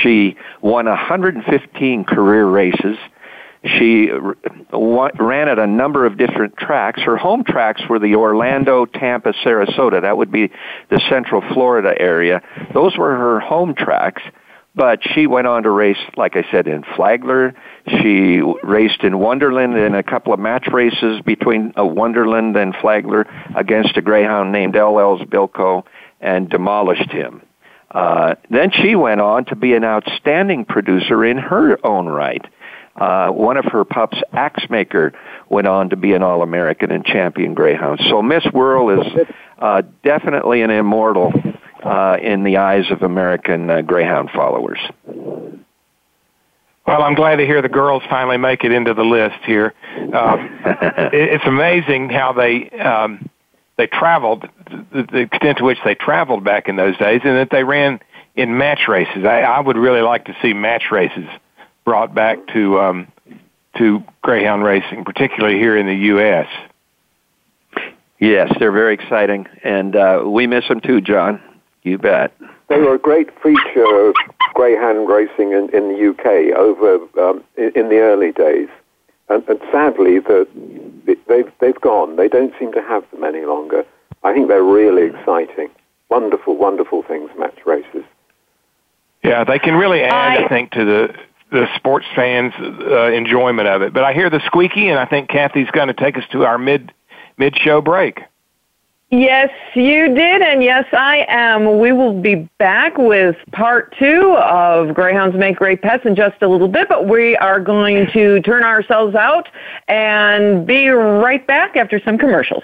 She 0.04 0.36
won 0.62 0.86
115 0.86 2.04
career 2.04 2.46
races. 2.46 2.98
She 3.64 4.10
ran 4.10 5.48
at 5.48 5.60
a 5.60 5.68
number 5.68 6.06
of 6.06 6.18
different 6.18 6.58
tracks. 6.58 7.02
Her 7.02 7.16
home 7.16 7.44
tracks 7.44 7.82
were 7.88 8.00
the 8.00 8.16
Orlando, 8.16 8.86
Tampa, 8.86 9.34
Sarasota. 9.46 10.02
That 10.02 10.18
would 10.18 10.32
be 10.32 10.52
the 10.90 11.00
Central 11.10 11.42
Florida 11.54 11.94
area. 12.00 12.42
Those 12.74 12.98
were 12.98 13.16
her 13.16 13.40
home 13.40 13.76
tracks. 13.76 14.24
But 14.74 15.00
she 15.14 15.28
went 15.28 15.48
on 15.48 15.64
to 15.64 15.70
race, 15.70 15.98
like 16.16 16.38
I 16.38 16.50
said, 16.50 16.66
in 16.66 16.84
Flagler. 16.96 17.54
She 17.88 18.42
raced 18.64 19.04
in 19.04 19.20
Wonderland 19.20 19.78
in 19.78 19.96
a 19.96 20.04
couple 20.04 20.34
of 20.34 20.40
match 20.40 20.68
races 20.72 21.22
between 21.22 21.74
a 21.76 21.86
Wonderland 21.86 22.56
and 22.56 22.74
Flagler 22.80 23.28
against 23.56 23.98
a 23.98 24.02
greyhound 24.02 24.54
named 24.54 24.76
LL's 24.76 25.22
Bilko 25.24 25.84
and 26.22 26.50
demolished 26.50 27.12
him. 27.12 27.42
Uh, 27.92 28.36
then 28.50 28.72
she 28.72 28.96
went 28.96 29.20
on 29.20 29.44
to 29.46 29.56
be 29.58 29.74
an 29.74 29.84
outstanding 29.84 30.64
producer 30.64 31.26
in 31.26 31.38
her 31.38 31.78
own 31.86 32.08
right. 32.08 32.46
Uh, 32.96 33.30
one 33.30 33.58
of 33.58 33.66
her 33.66 33.86
pups, 33.86 34.18
Axemaker, 34.34 35.14
went 35.50 35.68
on 35.68 35.90
to 35.90 35.96
be 35.96 36.14
an 36.14 36.24
All-American 36.24 36.92
and 36.92 37.06
champion 37.06 37.54
greyhound. 37.54 38.02
So 38.10 38.22
Miss 38.22 38.44
Whirl 38.54 39.02
is 39.02 39.28
uh, 39.58 39.84
definitely 40.04 40.62
an 40.62 40.70
immortal 40.70 41.32
uh, 41.84 42.18
in 42.22 42.44
the 42.44 42.58
eyes 42.58 42.86
of 42.92 43.02
American 43.02 43.70
uh, 43.70 43.82
Greyhound 43.82 44.30
followers. 44.34 44.80
Well, 46.86 47.04
I'm 47.04 47.16
glad 47.16 47.38
to 47.38 47.46
hear 47.46 47.62
the 47.62 47.70
girls 47.70 48.04
finally 48.10 48.38
make 48.38 48.64
it 48.64 48.72
into 48.72 48.94
the 48.94 49.04
list 49.04 49.38
here. 49.46 49.74
Um, 49.96 50.60
it's 51.14 51.46
amazing 51.46 52.10
how 52.10 52.34
they 52.34 52.70
um, 52.72 53.30
they 53.78 53.88
traveled, 53.88 54.48
the, 54.92 55.08
the 55.12 55.20
extent 55.20 55.60
to 55.60 55.64
which 55.64 55.78
they 55.86 55.96
traveled 55.96 56.44
back 56.44 56.68
in 56.68 56.76
those 56.76 56.98
days, 56.98 57.22
and 57.24 57.38
that 57.38 57.50
they 57.52 57.64
ran 57.64 58.00
in 58.36 58.58
match 58.58 58.88
races. 58.88 59.24
I, 59.26 59.42
I 59.42 59.60
would 59.60 59.78
really 59.78 60.02
like 60.02 60.26
to 60.26 60.36
see 60.42 60.54
match 60.54 60.86
races 60.92 61.26
brought 61.86 62.14
back 62.14 62.40
to 62.54 62.80
um, 62.80 63.08
to 63.78 64.04
greyhound 64.22 64.64
racing, 64.64 65.04
particularly 65.06 65.58
here 65.58 65.78
in 65.78 65.88
the 65.88 65.96
U.S. 65.96 66.48
Yes, 68.20 68.54
they're 68.60 68.72
very 68.72 68.94
exciting, 68.94 69.48
and 69.64 69.96
uh, 69.96 70.24
we 70.26 70.46
miss 70.46 70.68
them 70.68 70.80
too, 70.80 71.02
John. 71.02 71.42
You 71.84 71.98
bet. 71.98 72.32
They 72.70 72.78
were 72.78 72.94
a 72.94 73.00
great 73.00 73.30
feature 73.42 74.10
of 74.10 74.16
greyhound 74.54 75.10
racing 75.10 75.52
in, 75.54 75.70
in 75.74 75.90
the 75.90 76.10
UK 76.10 76.56
over 76.56 77.00
um, 77.20 77.44
in, 77.58 77.72
in, 77.76 77.90
the 77.90 77.98
early 77.98 78.32
days, 78.32 78.70
and, 79.30 79.48
and 79.50 79.60
sadly, 79.72 80.20
the, 80.20 80.48
they've 81.28 81.52
they've 81.60 81.82
gone. 81.82 82.18
They 82.18 82.28
don't 82.28 82.54
seem 82.60 82.72
to 82.74 82.82
have 82.82 83.10
them 83.12 83.24
any 83.24 83.46
longer. 83.46 83.84
I 84.24 84.34
think 84.34 84.48
they're 84.50 84.64
really 84.64 85.08
exciting, 85.08 85.70
wonderful, 86.10 86.56
wonderful 86.56 87.02
things. 87.02 87.32
Match 87.40 87.58
races. 87.66 88.04
Yeah, 89.24 89.44
they 89.44 89.60
can 89.60 89.76
really 89.76 90.04
add, 90.04 90.14
I, 90.14 90.46
I 90.46 90.48
think, 90.48 90.72
to 90.72 90.86
the 90.86 91.16
the 91.52 91.68
sports 91.76 92.06
fans' 92.16 92.54
uh, 92.60 93.12
enjoyment 93.12 93.68
of 93.68 93.82
it. 93.82 93.94
But 93.94 94.04
I 94.04 94.14
hear 94.14 94.30
the 94.30 94.42
squeaky, 94.46 94.88
and 94.88 94.98
I 94.98 95.06
think 95.06 95.30
Kathy's 95.30 95.70
going 95.72 95.88
to 95.88 95.94
take 95.94 96.18
us 96.18 96.24
to 96.32 96.46
our 96.46 96.58
mid 96.58 96.94
mid 97.38 97.58
show 97.58 97.82
break. 97.82 98.22
Yes, 99.14 99.50
you 99.76 100.08
did, 100.16 100.42
and 100.42 100.64
yes, 100.64 100.86
I 100.94 101.26
am. 101.28 101.80
We 101.80 101.92
will 101.92 102.22
be 102.22 102.50
back 102.60 102.98
with 102.98 103.36
part 103.52 103.94
two 104.00 104.38
of 104.38 104.94
Greyhounds 104.96 105.36
Make 105.36 105.58
Great 105.58 105.82
Pets 105.82 106.06
in 106.06 106.16
just 106.16 106.42
a 106.42 106.48
little 106.48 106.70
bit, 106.70 106.88
but 106.88 107.10
we 107.10 107.36
are 107.36 107.60
going 107.60 108.08
to 108.14 108.40
turn 108.42 108.64
ourselves 108.64 109.14
out 109.14 109.50
and 109.90 110.66
be 110.66 110.88
right 110.88 111.46
back 111.46 111.76
after 111.76 112.00
some 112.06 112.18
commercials. 112.18 112.64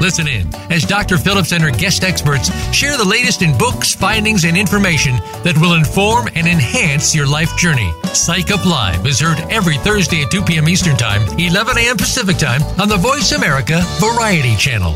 Listen 0.00 0.28
in 0.28 0.54
as 0.70 0.84
Dr. 0.84 1.18
Phillips 1.18 1.52
and 1.52 1.62
her 1.62 1.70
guest 1.70 2.04
experts 2.04 2.50
share 2.74 2.96
the 2.96 3.04
latest 3.04 3.42
in 3.42 3.56
books, 3.56 3.94
findings, 3.94 4.44
and 4.44 4.56
information 4.56 5.16
that 5.42 5.56
will 5.60 5.74
inform 5.74 6.28
and 6.34 6.46
enhance 6.46 7.14
your 7.14 7.26
life 7.26 7.56
journey. 7.56 7.90
Psych 8.12 8.50
Up 8.50 8.64
Live 8.64 9.06
is 9.06 9.20
heard 9.20 9.38
every 9.50 9.78
Thursday 9.78 10.22
at 10.22 10.30
2 10.30 10.42
p.m. 10.42 10.68
Eastern 10.68 10.96
Time, 10.96 11.22
11 11.38 11.78
a.m. 11.78 11.96
Pacific 11.96 12.36
Time 12.36 12.62
on 12.80 12.88
the 12.88 12.96
Voice 12.96 13.32
America 13.32 13.80
Variety 14.00 14.56
Channel. 14.56 14.94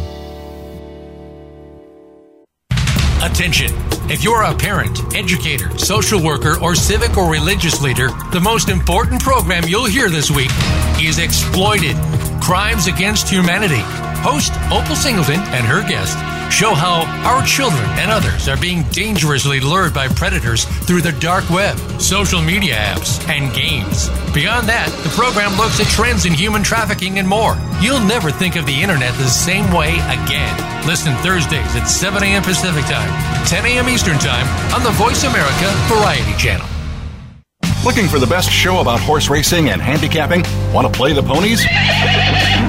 Attention! 3.21 3.71
If 4.11 4.25
you're 4.25 4.43
a 4.43 4.55
parent, 4.55 5.15
educator, 5.15 5.77
social 5.77 6.23
worker, 6.23 6.57
or 6.63 6.75
civic 6.75 7.19
or 7.19 7.31
religious 7.31 7.83
leader, 7.83 8.09
the 8.33 8.41
most 8.41 8.69
important 8.71 9.23
program 9.23 9.65
you'll 9.67 9.85
hear 9.85 10.09
this 10.09 10.31
week 10.31 10.51
is 10.99 11.19
Exploited 11.19 11.97
Crimes 12.41 12.87
Against 12.87 13.29
Humanity. 13.29 14.08
Host 14.21 14.53
Opal 14.73 14.97
Singleton 14.97 15.41
and 15.55 15.67
her 15.67 15.87
guest 15.87 16.19
show 16.51 16.75
how 16.75 17.05
our 17.29 17.45
children 17.45 17.85
and 17.99 18.11
others 18.11 18.49
are 18.49 18.57
being 18.57 18.83
dangerously 18.91 19.61
lured 19.61 19.93
by 19.95 20.09
predators 20.09 20.65
through 20.87 21.03
the 21.03 21.13
dark 21.21 21.49
web, 21.51 21.79
social 22.01 22.41
media 22.41 22.75
apps, 22.75 23.21
and 23.29 23.55
games. 23.55 24.09
Beyond 24.33 24.69
that, 24.69 24.89
the 25.05 25.11
program 25.11 25.57
looks 25.57 25.81
at 25.81 25.87
trends 25.89 26.27
in 26.27 26.33
human 26.33 26.63
trafficking 26.63 27.19
and 27.19 27.29
more. 27.29 27.57
You'll 27.81 28.01
never 28.01 28.31
think 28.31 28.57
of 28.57 28.67
the 28.67 28.83
internet 28.83 29.15
the 29.15 29.29
same 29.29 29.71
way 29.73 29.95
again. 30.09 30.57
Listen 30.87 31.15
Thursdays 31.23 31.77
at 31.77 31.87
7 31.87 32.23
a.m. 32.23 32.43
Pacific 32.43 32.85
Time, 32.85 33.13
10 33.47 33.67
a.m. 33.67 33.89
Eastern 33.89 34.19
Time 34.19 34.47
on 34.73 34.83
the 34.83 34.93
Voice 34.93 35.25
America 35.25 35.69
Variety 35.87 36.35
Channel. 36.39 36.67
Looking 37.85 38.09
for 38.09 38.19
the 38.19 38.27
best 38.27 38.51
show 38.51 38.81
about 38.81 39.01
horse 39.01 39.31
racing 39.31 39.71
and 39.71 39.81
handicapping? 39.81 40.43
Want 40.73 40.87
to 40.87 40.93
play 40.93 41.13
the 41.13 41.23
ponies? 41.23 41.63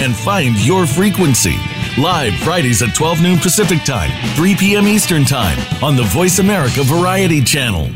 and 0.00 0.14
find 0.14 0.56
your 0.64 0.86
frequency. 0.86 1.56
Live 1.98 2.34
Fridays 2.36 2.82
at 2.82 2.94
12 2.94 3.22
noon 3.22 3.38
Pacific 3.38 3.84
Time, 3.84 4.10
3 4.34 4.56
p.m. 4.56 4.86
Eastern 4.86 5.24
Time 5.24 5.58
on 5.82 5.96
the 5.96 6.04
Voice 6.04 6.38
America 6.38 6.82
Variety 6.82 7.42
Channel. 7.42 7.90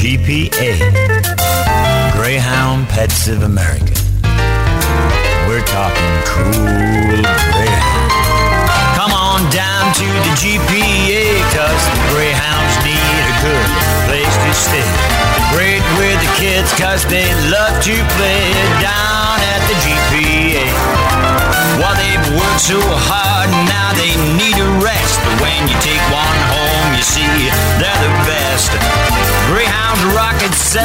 GPA, 0.00 0.78
Greyhound 2.12 2.88
Pets 2.88 3.28
of 3.28 3.42
America. 3.42 3.94
We're 5.48 5.64
talking 5.66 6.22
cool 6.26 7.49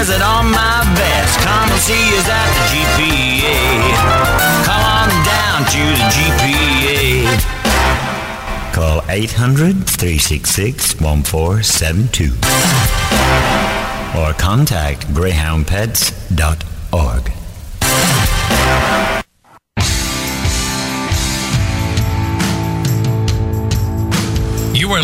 Rocket 0.06 0.18
it 0.18 0.22
on 0.22 0.52
my 0.52 0.84
vest. 0.96 1.40
Come 1.40 1.72
and 1.72 1.82
see 1.82 2.18
us 2.18 2.30
at 2.30 2.54
the 2.54 2.60
GPA. 2.72 3.96
Come 4.66 4.84
on 4.86 5.10
down 5.26 5.66
to 5.74 5.84
the 5.98 6.06
GPA. 6.14 7.26
Call 8.74 9.02
800 9.10 9.88
366 9.88 11.02
1472 11.02 12.34
or 14.20 14.34
contact 14.34 15.08
greyhoundpets.org. 15.08 17.45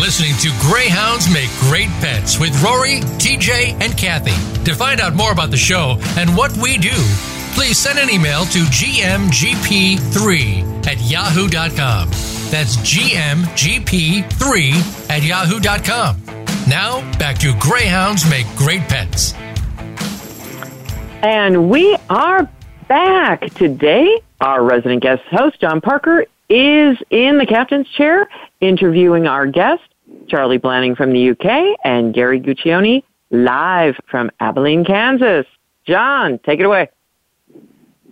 listening 0.02 0.36
to 0.38 0.50
Greyhounds 0.60 1.32
Make 1.32 1.48
Great 1.60 1.88
Pets 2.00 2.40
with 2.40 2.60
Rory, 2.60 2.98
TJ, 3.22 3.80
and 3.80 3.96
Kathy. 3.96 4.34
To 4.64 4.74
find 4.74 5.00
out 5.00 5.14
more 5.14 5.30
about 5.30 5.52
the 5.52 5.56
show 5.56 5.96
and 6.18 6.36
what 6.36 6.50
we 6.56 6.76
do, 6.76 6.90
please 7.54 7.78
send 7.78 8.00
an 8.00 8.10
email 8.10 8.44
to 8.46 8.58
gmgp3 8.64 10.00
at 10.88 11.00
yahoo.com. 11.00 12.08
That's 12.50 12.76
gmgp3 12.78 13.10
at 15.08 15.22
yahoo.com. 15.22 16.20
Now, 16.68 17.00
back 17.18 17.38
to 17.38 17.54
Greyhounds 17.60 18.28
Make 18.28 18.48
Great 18.56 18.82
Pets. 18.88 19.34
And 21.22 21.70
we 21.70 21.96
are 22.10 22.50
back. 22.88 23.54
Today, 23.54 24.20
our 24.40 24.64
resident 24.64 25.04
guest 25.04 25.22
host, 25.30 25.60
John 25.60 25.80
Parker, 25.80 26.26
is 26.48 26.98
in 27.08 27.38
the 27.38 27.46
captain's 27.46 27.88
chair 27.90 28.28
interviewing 28.60 29.26
our 29.26 29.46
guest, 29.46 29.82
Charlie 30.28 30.58
Blanning 30.58 30.96
from 30.96 31.12
the 31.12 31.30
UK, 31.30 31.78
and 31.84 32.14
Gary 32.14 32.40
Guccione 32.40 33.02
live 33.30 33.96
from 34.10 34.30
Abilene, 34.40 34.84
Kansas. 34.84 35.46
John, 35.86 36.38
take 36.44 36.60
it 36.60 36.64
away. 36.64 36.88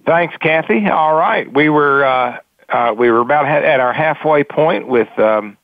Thanks, 0.07 0.35
Kathy. 0.41 0.87
All 0.89 1.15
right, 1.15 1.53
we 1.53 1.69
were 1.69 2.05
uh, 2.05 2.39
uh, 2.69 2.95
we 2.97 3.11
were 3.11 3.21
about 3.21 3.47
at 3.47 3.81
our 3.81 3.93
halfway 3.93 4.45
point 4.45 4.89
with 4.89 5.09
um, 5.19 5.57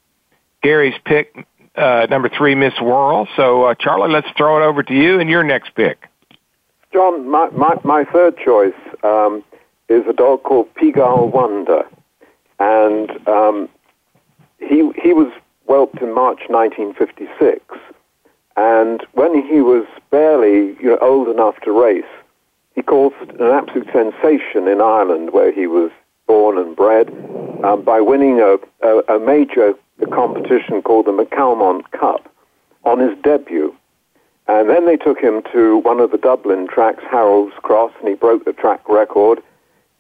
Gary's 0.63 0.99
pick, 1.05 1.47
uh, 1.77 2.07
number 2.11 2.29
three, 2.29 2.55
Miss 2.55 2.75
Whirl. 2.81 3.29
So, 3.37 3.65
uh, 3.65 3.75
Charlie, 3.75 4.11
let's 4.11 4.29
throw 4.37 4.61
it 4.61 4.67
over 4.67 4.83
to 4.83 4.95
you 4.95 5.21
and 5.21 5.31
your 5.31 5.45
next 5.45 5.75
pick. 5.75 6.09
John, 6.93 7.29
my, 7.29 7.49
my, 7.51 7.77
my 7.85 8.05
third 8.05 8.37
choice 8.39 8.75
um, 9.05 9.45
is 9.89 10.05
a 10.09 10.13
dog 10.13 10.43
called 10.43 10.73
Pigalle 10.75 11.31
Wonder. 11.31 11.83
And 12.59 13.29
um, 13.29 13.69
he, 14.59 14.91
he 15.03 15.13
was 15.13 15.33
whelped 15.67 16.01
in 16.01 16.15
March 16.15 16.41
1956. 16.49 17.61
And 18.57 19.05
when 19.13 19.35
he 19.47 19.61
was 19.61 19.87
barely 20.11 20.77
you 20.81 20.91
know, 20.91 20.99
old 21.01 21.29
enough 21.29 21.61
to 21.65 21.73
race, 21.73 22.05
he 22.75 22.83
caused 22.83 23.31
an 23.39 23.51
absolute 23.51 23.89
sensation 23.93 24.69
in 24.69 24.81
Ireland, 24.81 25.33
where 25.33 25.53
he 25.53 25.67
was 25.67 25.91
born 26.27 26.59
and 26.59 26.75
bred, 26.75 27.09
um, 27.65 27.83
by 27.83 28.01
winning 28.01 28.41
a, 28.41 28.59
a, 28.83 29.17
a 29.17 29.19
major 29.19 29.75
competition 30.13 30.83
called 30.83 31.07
the 31.07 31.13
McCalmont 31.13 31.91
Cup 31.93 32.33
on 32.85 32.99
his 32.99 33.17
debut. 33.23 33.75
And 34.49 34.71
then 34.71 34.87
they 34.87 34.97
took 34.97 35.19
him 35.19 35.43
to 35.53 35.79
one 35.79 36.01
of 36.01 36.13
the 36.13 36.19
Dublin 36.19 36.69
tracks, 36.69 37.03
Harold's 37.11 37.55
Cross, 37.63 37.93
and 37.99 38.09
he 38.09 38.15
broke 38.15 38.45
the 38.45 38.53
track 38.53 38.89
record. 38.89 39.43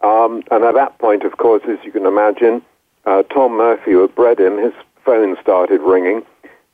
Um, 0.03 0.43
and 0.51 0.63
at 0.63 0.75
that 0.75 0.99
point, 0.99 1.25
of 1.25 1.39
course, 1.39 1.63
as 1.69 1.79
you 1.85 1.91
can 1.91 2.07
imagine, 2.07 2.63
uh, 3.07 3.23
Tom 3.25 3.57
Murphy, 3.57 3.93
who 3.93 4.03
had 4.03 4.15
bred 4.15 4.39
him, 4.39 4.59
his 4.59 4.75
phone 5.07 5.37
started 5.41 5.81
ringing. 5.81 6.23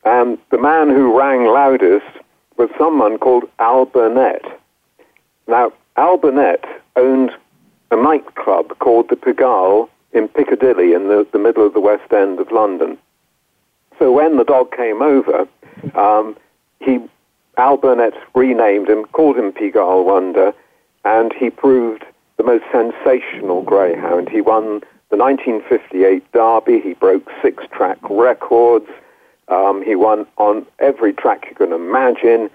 And 0.03 0.37
the 0.51 0.57
man 0.57 0.89
who 0.89 1.17
rang 1.17 1.45
loudest 1.45 2.17
was 2.57 2.69
someone 2.77 3.17
called 3.17 3.45
Al 3.59 3.85
Burnett. 3.85 4.43
Now, 5.47 5.71
Al 5.95 6.17
Burnett 6.17 6.65
owned 6.95 7.31
a 7.91 7.95
nightclub 7.95 8.77
called 8.79 9.09
the 9.09 9.15
Pigalle 9.15 9.87
in 10.11 10.27
Piccadilly 10.27 10.93
in 10.93 11.07
the, 11.07 11.25
the 11.31 11.39
middle 11.39 11.65
of 11.65 11.73
the 11.73 11.79
West 11.79 12.11
End 12.11 12.39
of 12.39 12.51
London. 12.51 12.97
So 13.99 14.11
when 14.11 14.37
the 14.37 14.43
dog 14.43 14.75
came 14.75 15.01
over, 15.01 15.47
um, 15.95 16.35
he 16.79 16.99
Al 17.57 17.77
Burnett 17.77 18.13
renamed 18.33 18.89
him, 18.89 19.05
called 19.05 19.37
him 19.37 19.51
Pigalle 19.51 20.03
Wonder, 20.03 20.53
and 21.05 21.31
he 21.33 21.49
proved 21.49 22.03
the 22.37 22.43
most 22.43 22.63
sensational 22.71 23.61
greyhound. 23.61 24.29
He 24.29 24.41
won 24.41 24.81
the 25.13 25.19
1958 25.19 26.31
Derby. 26.31 26.79
He 26.81 26.95
broke 26.95 27.29
six 27.39 27.63
track 27.71 27.99
records. 28.09 28.87
Um, 29.47 29.83
he 29.85 29.93
won 29.93 30.25
on 30.37 30.65
every 30.79 31.13
track 31.13 31.45
you 31.47 31.55
can 31.55 31.71
imagine. 31.71 32.49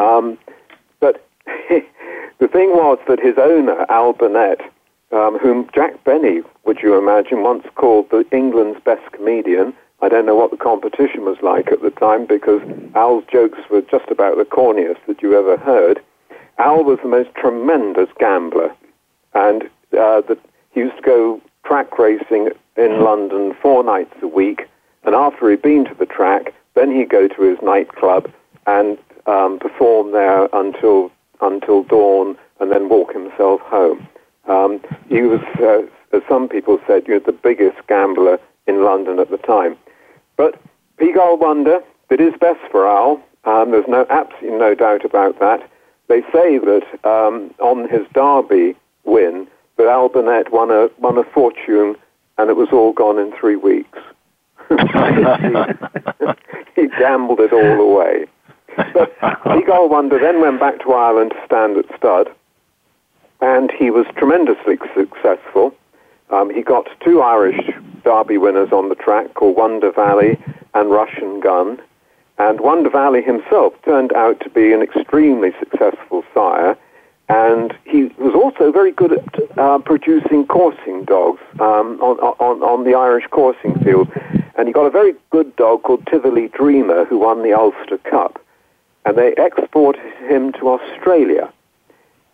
Um, 0.00 0.36
but 0.98 1.24
the 1.46 2.48
thing 2.48 2.70
was 2.70 2.98
that 3.06 3.20
his 3.20 3.34
owner, 3.38 3.86
Al 3.88 4.12
Burnett, 4.12 4.60
um, 5.12 5.38
whom 5.38 5.70
Jack 5.72 6.02
Benny, 6.02 6.40
would 6.64 6.78
you 6.82 6.98
imagine, 6.98 7.44
once 7.44 7.64
called 7.76 8.10
the 8.10 8.26
England's 8.32 8.80
best 8.80 9.12
comedian, 9.12 9.72
I 10.02 10.08
don't 10.08 10.26
know 10.26 10.34
what 10.34 10.50
the 10.50 10.56
competition 10.56 11.24
was 11.24 11.38
like 11.42 11.70
at 11.70 11.80
the 11.80 11.90
time 11.90 12.26
because 12.26 12.62
Al's 12.96 13.22
jokes 13.30 13.60
were 13.70 13.82
just 13.82 14.10
about 14.10 14.36
the 14.36 14.44
corniest 14.44 14.98
that 15.06 15.22
you 15.22 15.38
ever 15.38 15.56
heard. 15.58 16.02
Al 16.58 16.82
was 16.82 16.98
the 17.04 17.08
most 17.08 17.32
tremendous 17.36 18.08
gambler, 18.18 18.74
and 19.32 19.62
uh, 19.92 20.22
the, 20.22 20.36
he 20.72 20.80
used 20.80 20.96
to 20.96 21.02
go 21.02 21.40
track 21.64 21.98
racing 21.98 22.50
in 22.76 23.00
London 23.02 23.54
four 23.60 23.84
nights 23.84 24.14
a 24.22 24.26
week. 24.26 24.68
And 25.04 25.14
after 25.14 25.50
he'd 25.50 25.62
been 25.62 25.84
to 25.86 25.94
the 25.94 26.06
track, 26.06 26.54
then 26.74 26.94
he'd 26.94 27.08
go 27.08 27.28
to 27.28 27.42
his 27.42 27.58
nightclub 27.62 28.30
and 28.66 28.98
um, 29.26 29.58
perform 29.58 30.12
there 30.12 30.48
until 30.52 31.10
until 31.40 31.82
dawn, 31.84 32.36
and 32.60 32.70
then 32.70 32.90
walk 32.90 33.12
himself 33.14 33.62
home. 33.62 34.06
Um, 34.46 34.80
he 35.08 35.22
was, 35.22 35.40
uh, 35.58 35.82
as 36.14 36.22
some 36.28 36.50
people 36.50 36.78
said, 36.86 37.04
you 37.08 37.14
know, 37.14 37.20
the 37.20 37.32
biggest 37.32 37.78
gambler 37.88 38.38
in 38.66 38.84
London 38.84 39.18
at 39.18 39.30
the 39.30 39.38
time. 39.38 39.76
But 40.36 40.60
Pigalle 40.98 41.38
Wonder 41.38 41.80
did 42.10 42.20
his 42.20 42.34
best 42.38 42.60
for 42.70 42.86
Al. 42.86 43.22
Um, 43.44 43.70
there's 43.70 43.88
no 43.88 44.06
absolutely 44.10 44.58
no 44.58 44.74
doubt 44.74 45.04
about 45.04 45.38
that. 45.40 45.68
They 46.08 46.20
say 46.32 46.58
that 46.58 46.84
um, 47.04 47.54
on 47.58 47.88
his 47.88 48.06
Derby 48.12 48.76
win, 49.04 49.46
that 49.80 49.88
Al 49.88 50.08
Burnett 50.08 50.52
won 50.52 50.70
a 50.70 50.88
won 50.98 51.16
a 51.16 51.24
fortune, 51.24 51.96
and 52.38 52.50
it 52.50 52.56
was 52.56 52.68
all 52.72 52.92
gone 52.92 53.18
in 53.18 53.32
three 53.32 53.56
weeks. 53.56 53.98
he, 54.68 54.76
he 56.82 56.88
gambled 56.98 57.40
it 57.40 57.52
all 57.52 57.80
away. 57.80 58.26
But 58.76 59.18
Pigalle 59.18 59.90
Wonder 59.90 60.18
then 60.18 60.40
went 60.40 60.60
back 60.60 60.80
to 60.82 60.92
Ireland 60.92 61.32
to 61.32 61.46
stand 61.46 61.78
at 61.78 61.86
stud, 61.96 62.30
and 63.40 63.72
he 63.72 63.90
was 63.90 64.06
tremendously 64.16 64.78
successful. 64.94 65.74
Um, 66.30 66.54
he 66.54 66.62
got 66.62 66.86
two 67.04 67.22
Irish 67.22 67.70
Derby 68.04 68.38
winners 68.38 68.72
on 68.72 68.88
the 68.88 68.94
track 68.94 69.34
called 69.34 69.56
Wonder 69.56 69.90
Valley 69.90 70.38
and 70.74 70.90
Russian 70.90 71.40
Gun. 71.40 71.80
And 72.38 72.60
Wonder 72.60 72.88
Valley 72.88 73.22
himself 73.22 73.74
turned 73.84 74.12
out 74.12 74.40
to 74.40 74.50
be 74.50 74.72
an 74.72 74.82
extremely 74.82 75.50
successful 75.58 76.24
sire. 76.32 76.76
And 77.30 77.72
he 77.84 78.06
was 78.18 78.34
also 78.34 78.72
very 78.72 78.90
good 78.90 79.12
at 79.12 79.56
uh, 79.56 79.78
producing 79.78 80.48
coursing 80.48 81.04
dogs 81.04 81.40
um, 81.60 82.00
on, 82.02 82.18
on, 82.18 82.60
on 82.60 82.82
the 82.82 82.94
Irish 82.94 83.26
coursing 83.30 83.78
field. 83.84 84.10
And 84.56 84.66
he 84.66 84.72
got 84.72 84.86
a 84.86 84.90
very 84.90 85.14
good 85.30 85.54
dog 85.54 85.84
called 85.84 86.04
Tivoli 86.08 86.48
Dreamer 86.48 87.04
who 87.04 87.18
won 87.20 87.44
the 87.44 87.52
Ulster 87.52 87.98
Cup. 87.98 88.44
And 89.04 89.16
they 89.16 89.32
exported 89.38 90.02
him 90.28 90.52
to 90.54 90.70
Australia. 90.70 91.52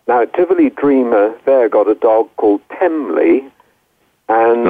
Now, 0.07 0.25
Tivoli 0.25 0.71
Dreamer 0.71 1.37
there 1.45 1.69
got 1.69 1.87
a 1.87 1.95
dog 1.95 2.29
called 2.37 2.61
Temlee, 2.69 3.51
and 4.29 4.67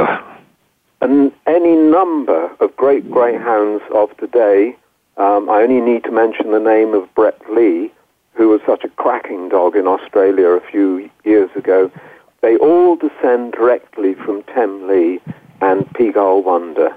and 0.99 1.31
any 1.45 1.75
number 1.75 2.51
of 2.59 2.75
great 2.75 3.09
greyhounds 3.09 3.83
of 3.93 4.15
today. 4.17 4.75
Um, 5.15 5.49
I 5.49 5.61
only 5.61 5.79
need 5.79 6.03
to 6.03 6.11
mention 6.11 6.51
the 6.51 6.59
name 6.59 6.93
of 6.93 7.13
Brett 7.15 7.39
Lee, 7.49 7.91
who 8.37 8.49
was 8.49 8.61
such 8.65 8.83
a 8.83 8.89
cracking 8.89 9.49
dog 9.49 9.75
in 9.75 9.87
Australia 9.87 10.49
a 10.49 10.61
few 10.61 11.09
years 11.25 11.49
ago. 11.55 11.91
They 12.41 12.55
all 12.57 12.95
descend 12.95 13.53
directly 13.53 14.13
from 14.13 14.43
Temlee 14.43 15.19
and 15.59 15.85
Pigalle 15.93 16.43
Wonder. 16.43 16.95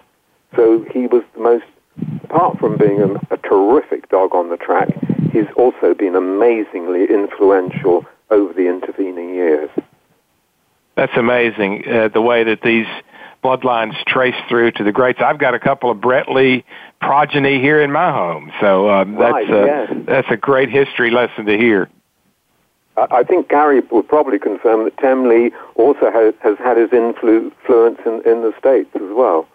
So 0.55 0.85
he 0.93 1.07
was 1.07 1.23
the 1.35 1.41
most, 1.41 1.65
apart 2.25 2.59
from 2.59 2.77
being 2.77 3.01
a, 3.01 3.35
a 3.35 3.39
terrific 3.39 4.11
dog 4.11 4.35
on 4.35 4.51
the 4.51 4.59
track, 4.59 4.89
he's 5.33 5.51
also 5.57 5.95
been 5.95 6.15
amazingly 6.15 7.05
influential 7.05 8.05
over 8.31 8.53
the 8.53 8.69
intervening 8.69 9.35
years. 9.35 9.71
That's 10.97 11.17
amazing, 11.17 11.89
uh, 11.89 12.09
the 12.09 12.21
way 12.21 12.45
that 12.45 12.61
these 12.61 12.87
bloodlines 13.43 13.95
trace 14.05 14.35
through 14.49 14.73
to 14.73 14.85
the 14.85 14.93
greats. 14.93 15.21
I've 15.25 15.39
got 15.39 15.55
a 15.55 15.59
couple 15.59 15.91
of 15.91 16.01
Brett 16.01 16.29
Lee 16.31 16.65
progeny 17.01 17.61
here 17.61 17.81
in 17.81 17.91
my 17.93 18.13
home, 18.13 18.53
so 18.61 18.91
um, 18.91 19.17
right, 19.17 19.47
that's 19.49 19.59
a, 19.59 19.67
yes. 19.67 20.05
that's 20.07 20.29
a 20.31 20.37
great 20.37 20.71
history 20.71 21.11
lesson 21.11 21.47
to 21.47 21.57
hear. 21.57 21.89
I 22.97 23.23
think 23.23 23.49
Gary 23.49 23.81
will 23.91 24.03
probably 24.03 24.39
confirm 24.39 24.85
that 24.85 24.97
Temlee 24.97 25.53
also 25.75 26.11
has, 26.11 26.35
has 26.43 26.59
had 26.59 26.77
his 26.77 26.91
influ- 26.91 27.45
influence 27.45 27.99
in, 28.05 28.15
in 28.31 28.43
the 28.43 28.53
States 28.59 28.91
as 28.95 29.11
well. 29.13 29.49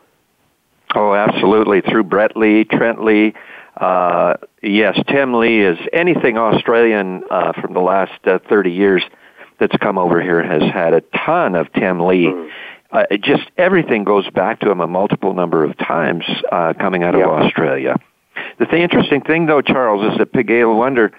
Oh, 0.95 1.13
absolutely. 1.13 1.81
Through 1.81 2.05
Brett 2.05 2.35
Lee, 2.37 2.63
Trent 2.63 3.03
Lee. 3.03 3.33
Uh, 3.75 4.35
yes, 4.63 4.97
Tim 5.07 5.33
Lee 5.33 5.59
is 5.59 5.77
anything 5.91 6.37
Australian 6.37 7.23
uh, 7.29 7.51
from 7.61 7.73
the 7.73 7.81
last 7.81 8.25
uh, 8.25 8.39
30 8.49 8.71
years 8.71 9.03
that's 9.59 9.75
come 9.77 9.97
over 9.97 10.21
here 10.21 10.41
has 10.41 10.63
had 10.63 10.93
a 10.93 11.01
ton 11.25 11.55
of 11.55 11.71
Tim 11.73 11.99
Lee. 11.99 12.27
Mm. 12.27 12.49
Uh, 12.91 13.03
it 13.09 13.21
just 13.21 13.43
everything 13.57 14.03
goes 14.03 14.29
back 14.29 14.59
to 14.61 14.69
him 14.71 14.79
a 14.79 14.87
multiple 14.87 15.33
number 15.33 15.63
of 15.63 15.77
times 15.77 16.23
uh, 16.51 16.73
coming 16.79 17.03
out 17.03 17.15
of 17.15 17.19
Yeah. 17.21 17.27
Australia. 17.27 17.95
The 18.59 18.65
th- 18.65 18.81
interesting 18.81 19.21
thing, 19.21 19.47
though, 19.47 19.61
Charles, 19.61 20.11
is 20.11 20.17
that 20.17 20.31
Pigalle 20.31 20.77
Wonder, 20.77 21.11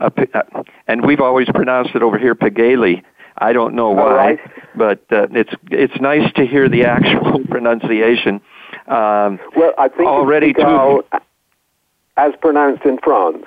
uh, 0.00 0.10
uh, 0.34 0.62
and 0.86 1.04
we've 1.06 1.20
always 1.20 1.48
pronounced 1.48 1.94
it 1.94 2.02
over 2.02 2.18
here 2.18 2.34
Pigale. 2.34 3.02
I 3.38 3.52
don't 3.52 3.74
know 3.74 3.90
why, 3.90 4.14
right. 4.14 4.40
but 4.76 5.00
uh, 5.10 5.26
it's 5.32 5.52
it's 5.70 5.98
nice 6.00 6.30
to 6.34 6.46
hear 6.46 6.68
the 6.68 6.84
actual 6.96 7.40
pronunciation. 7.46 8.40
Um, 8.86 9.40
Well, 9.56 9.72
I 9.78 9.88
think 9.88 10.08
Already 10.08 10.50
it's 10.50 10.58
Pigalle, 10.60 11.02
as 12.16 12.32
pronounced 12.40 12.84
in 12.84 12.98
France, 12.98 13.44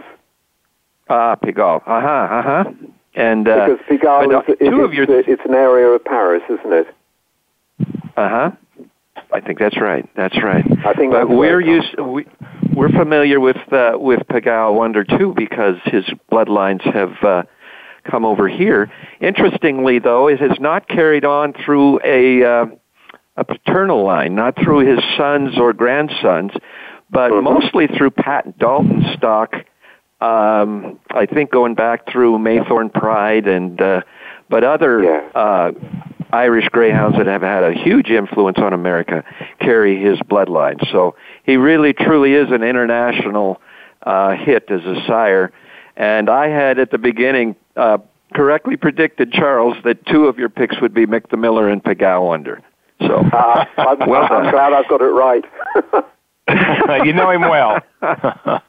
Ah, 1.10 1.36
Pigalle. 1.36 1.82
Uh 1.86 2.02
huh. 2.02 2.08
Uh 2.08 2.42
huh. 2.42 2.64
And 3.16 3.48
uh, 3.48 3.68
because 3.68 3.86
Pigalle 3.88 4.34
uh, 4.36 4.40
is, 4.52 4.58
is, 4.60 4.70
two 4.70 4.82
of 4.82 4.94
your 4.94 5.06
it's 5.10 5.42
an 5.46 5.54
area 5.54 5.88
of 5.88 6.04
Paris, 6.04 6.44
isn't 6.50 6.74
it? 6.74 6.88
Uh 8.18 8.30
huh. 8.30 8.52
I 9.34 9.40
think 9.42 9.60
that's 9.60 9.80
right. 9.80 10.08
That's 10.16 10.38
right. 10.42 10.64
I 10.86 10.94
think 10.94 11.12
But 11.12 11.28
that's 11.28 11.30
we're 11.30 11.60
used 11.62 12.00
we 12.00 12.26
we're 12.74 12.90
familiar 12.90 13.40
with 13.40 13.58
uh, 13.72 13.94
with 13.96 14.20
Pigalle 14.30 14.74
Wonder 14.76 15.04
too 15.04 15.34
because 15.36 15.76
his 15.86 16.04
bloodlines 16.32 16.82
have 16.94 17.14
uh, 17.24 17.44
come 18.10 18.26
over 18.26 18.48
here. 18.48 18.92
Interestingly, 19.20 20.00
though, 20.00 20.28
it 20.28 20.40
has 20.40 20.60
not 20.60 20.88
carried 20.88 21.26
on 21.26 21.54
through 21.54 22.00
a 22.04 22.44
uh, 22.44 22.66
a 23.38 23.44
paternal 23.44 24.04
line, 24.04 24.36
not 24.36 24.56
through 24.56 24.80
his 24.80 25.04
sons 25.18 25.58
or 25.60 25.74
grandsons, 25.74 26.52
but 27.10 27.32
Mhm. 27.32 27.44
mostly 27.44 27.88
through 27.88 28.12
Pat 28.12 28.58
Dalton 28.58 29.04
stock. 29.18 29.54
Um, 30.22 31.00
I 31.12 31.26
think 31.28 31.52
going 31.52 31.76
back 31.76 32.08
through 32.10 32.40
Maythorn 32.40 32.92
Pride 32.94 33.48
and 33.48 33.80
uh, 33.82 34.02
but 34.50 34.64
other 34.64 35.04
Yeah. 35.04 35.22
uh, 35.36 35.72
Irish 36.32 36.68
greyhounds 36.70 37.18
that 37.18 37.28
have 37.28 37.42
had 37.42 37.64
a 37.64 37.74
huge 37.74 38.10
influence 38.10 38.58
on 38.60 38.74
America 38.74 39.24
carry 39.60 40.02
his 40.02 40.20
bloodline. 40.20 40.80
So 40.92 41.16
he 41.44 41.56
really 41.58 41.94
truly 41.94 42.34
is 42.34 42.52
an 42.52 42.64
international 42.64 43.62
uh, 44.04 44.32
hit 44.36 44.70
as 44.70 44.82
a 44.86 45.04
sire. 45.08 45.52
And 45.96 46.30
I 46.30 46.48
had 46.50 46.80
at 46.80 46.92
the 46.92 46.98
beginning 46.98 47.56
uh, 47.76 47.98
correctly 48.34 48.76
predicted, 48.78 49.32
Charles, 49.32 49.78
that 49.84 50.06
two 50.06 50.26
of 50.26 50.38
your 50.38 50.50
picks 50.50 50.80
would 50.82 50.94
be 50.94 51.06
Mick 51.06 51.30
the 51.30 51.38
Miller 51.38 51.70
and 51.70 51.84
Pigalle 51.84 52.26
Wonder. 52.28 52.62
So 53.00 53.16
Uh, 53.32 53.66
I'm, 53.78 54.10
Well 54.10 54.24
I'm 54.24 54.44
done. 54.44 54.52
glad 54.52 54.74
I've 54.74 54.88
got 54.90 55.02
it 55.02 55.06
right. 55.06 55.46
you 57.06 57.14
know 57.14 57.30
him 57.32 57.42
well. 57.42 57.80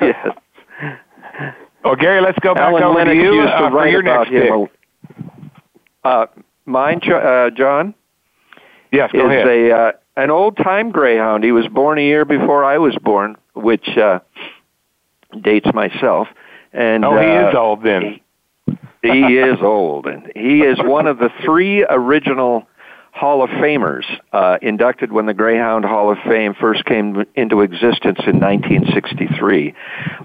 yes. 0.00 0.28
Well, 1.84 1.94
Gary, 1.96 2.20
let's 2.20 2.38
go 2.40 2.54
back 2.54 2.64
Alan 2.64 2.82
over 2.82 2.98
Lennox 2.98 3.14
to 3.16 3.22
you 3.22 3.34
used 3.34 3.48
to 3.48 3.64
uh, 3.66 3.70
for 3.70 3.86
your 3.88 4.00
about 4.00 4.28
next 4.30 4.30
pick. 4.30 4.50
him. 4.50 4.66
Uh, 6.04 6.26
mine, 6.66 7.00
uh, 7.10 7.50
John, 7.50 7.94
Yes, 8.92 9.10
go 9.12 9.26
is 9.26 9.32
ahead. 9.32 9.46
a 9.48 9.70
uh, 9.72 9.92
an 10.16 10.30
old 10.30 10.56
time 10.56 10.90
greyhound. 10.90 11.44
He 11.44 11.52
was 11.52 11.66
born 11.68 11.98
a 11.98 12.02
year 12.02 12.24
before 12.24 12.64
I 12.64 12.78
was 12.78 12.96
born, 13.02 13.36
which 13.54 13.88
uh, 13.96 14.20
dates 15.40 15.68
myself. 15.74 16.28
And 16.72 17.04
oh, 17.04 17.18
he 17.18 17.26
uh, 17.26 17.48
is 17.50 17.54
old 17.54 17.82
then. 17.82 18.20
he 19.02 19.38
is 19.38 19.58
old, 19.62 20.06
and 20.06 20.30
he 20.34 20.60
is 20.60 20.78
one 20.80 21.06
of 21.06 21.18
the 21.18 21.30
three 21.44 21.84
original 21.88 22.66
Hall 23.16 23.42
of 23.42 23.48
Famers 23.48 24.04
uh, 24.30 24.58
inducted 24.60 25.10
when 25.10 25.24
the 25.24 25.32
Greyhound 25.32 25.86
Hall 25.86 26.12
of 26.12 26.18
Fame 26.28 26.52
first 26.52 26.84
came 26.84 27.24
into 27.34 27.62
existence 27.62 28.18
in 28.26 28.38
1963. 28.40 29.74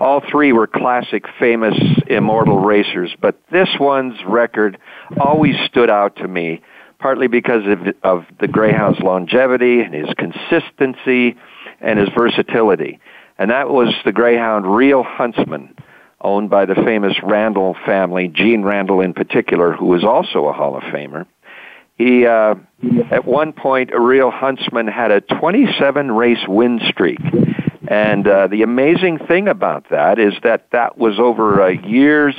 All 0.01 0.21
three 0.29 0.51
were 0.51 0.67
classic, 0.67 1.23
famous, 1.39 1.73
immortal 2.07 2.59
racers, 2.59 3.15
but 3.21 3.39
this 3.49 3.69
one's 3.79 4.17
record 4.27 4.77
always 5.17 5.55
stood 5.67 5.89
out 5.89 6.17
to 6.17 6.27
me, 6.27 6.61
partly 6.99 7.27
because 7.27 7.63
of, 7.65 7.95
of 8.03 8.25
the 8.41 8.49
Greyhound's 8.49 8.99
longevity 8.99 9.79
and 9.79 9.93
his 9.93 10.13
consistency 10.17 11.37
and 11.79 11.97
his 11.97 12.09
versatility. 12.09 12.99
And 13.37 13.51
that 13.51 13.69
was 13.69 13.95
the 14.03 14.11
Greyhound 14.11 14.75
Real 14.75 15.03
Huntsman 15.03 15.77
owned 16.19 16.49
by 16.49 16.65
the 16.65 16.75
famous 16.75 17.15
Randall 17.23 17.77
family, 17.85 18.27
Gene 18.27 18.63
Randall 18.63 18.99
in 18.99 19.13
particular, 19.13 19.71
who 19.71 19.85
was 19.85 20.03
also 20.03 20.47
a 20.47 20.53
Hall 20.53 20.75
of 20.75 20.83
Famer. 20.83 21.25
He, 22.01 22.25
uh, 22.25 22.55
at 23.11 23.25
one 23.25 23.53
point, 23.53 23.91
a 23.93 23.99
real 23.99 24.31
huntsman 24.31 24.87
had 24.87 25.11
a 25.11 25.21
27 25.21 26.11
race 26.11 26.43
win 26.47 26.79
streak. 26.87 27.19
And 27.87 28.27
uh, 28.27 28.47
the 28.47 28.63
amazing 28.63 29.19
thing 29.19 29.47
about 29.47 29.89
that 29.91 30.17
is 30.17 30.33
that 30.41 30.71
that 30.71 30.97
was 30.97 31.19
over 31.19 31.61
a 31.67 31.77
year's 31.77 32.35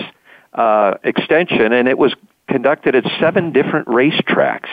uh, 0.53 0.95
extension, 1.05 1.73
and 1.73 1.87
it 1.87 1.97
was 1.97 2.13
conducted 2.49 2.97
at 2.97 3.05
seven 3.21 3.53
different 3.53 3.87
racetracks. 3.87 4.69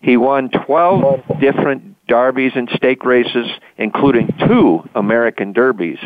He 0.00 0.16
won 0.16 0.50
12 0.50 1.38
different 1.40 1.94
derbies 2.08 2.52
and 2.56 2.68
stake 2.74 3.04
races, 3.04 3.46
including 3.78 4.34
two 4.48 4.82
American 4.96 5.52
derbies. 5.52 5.98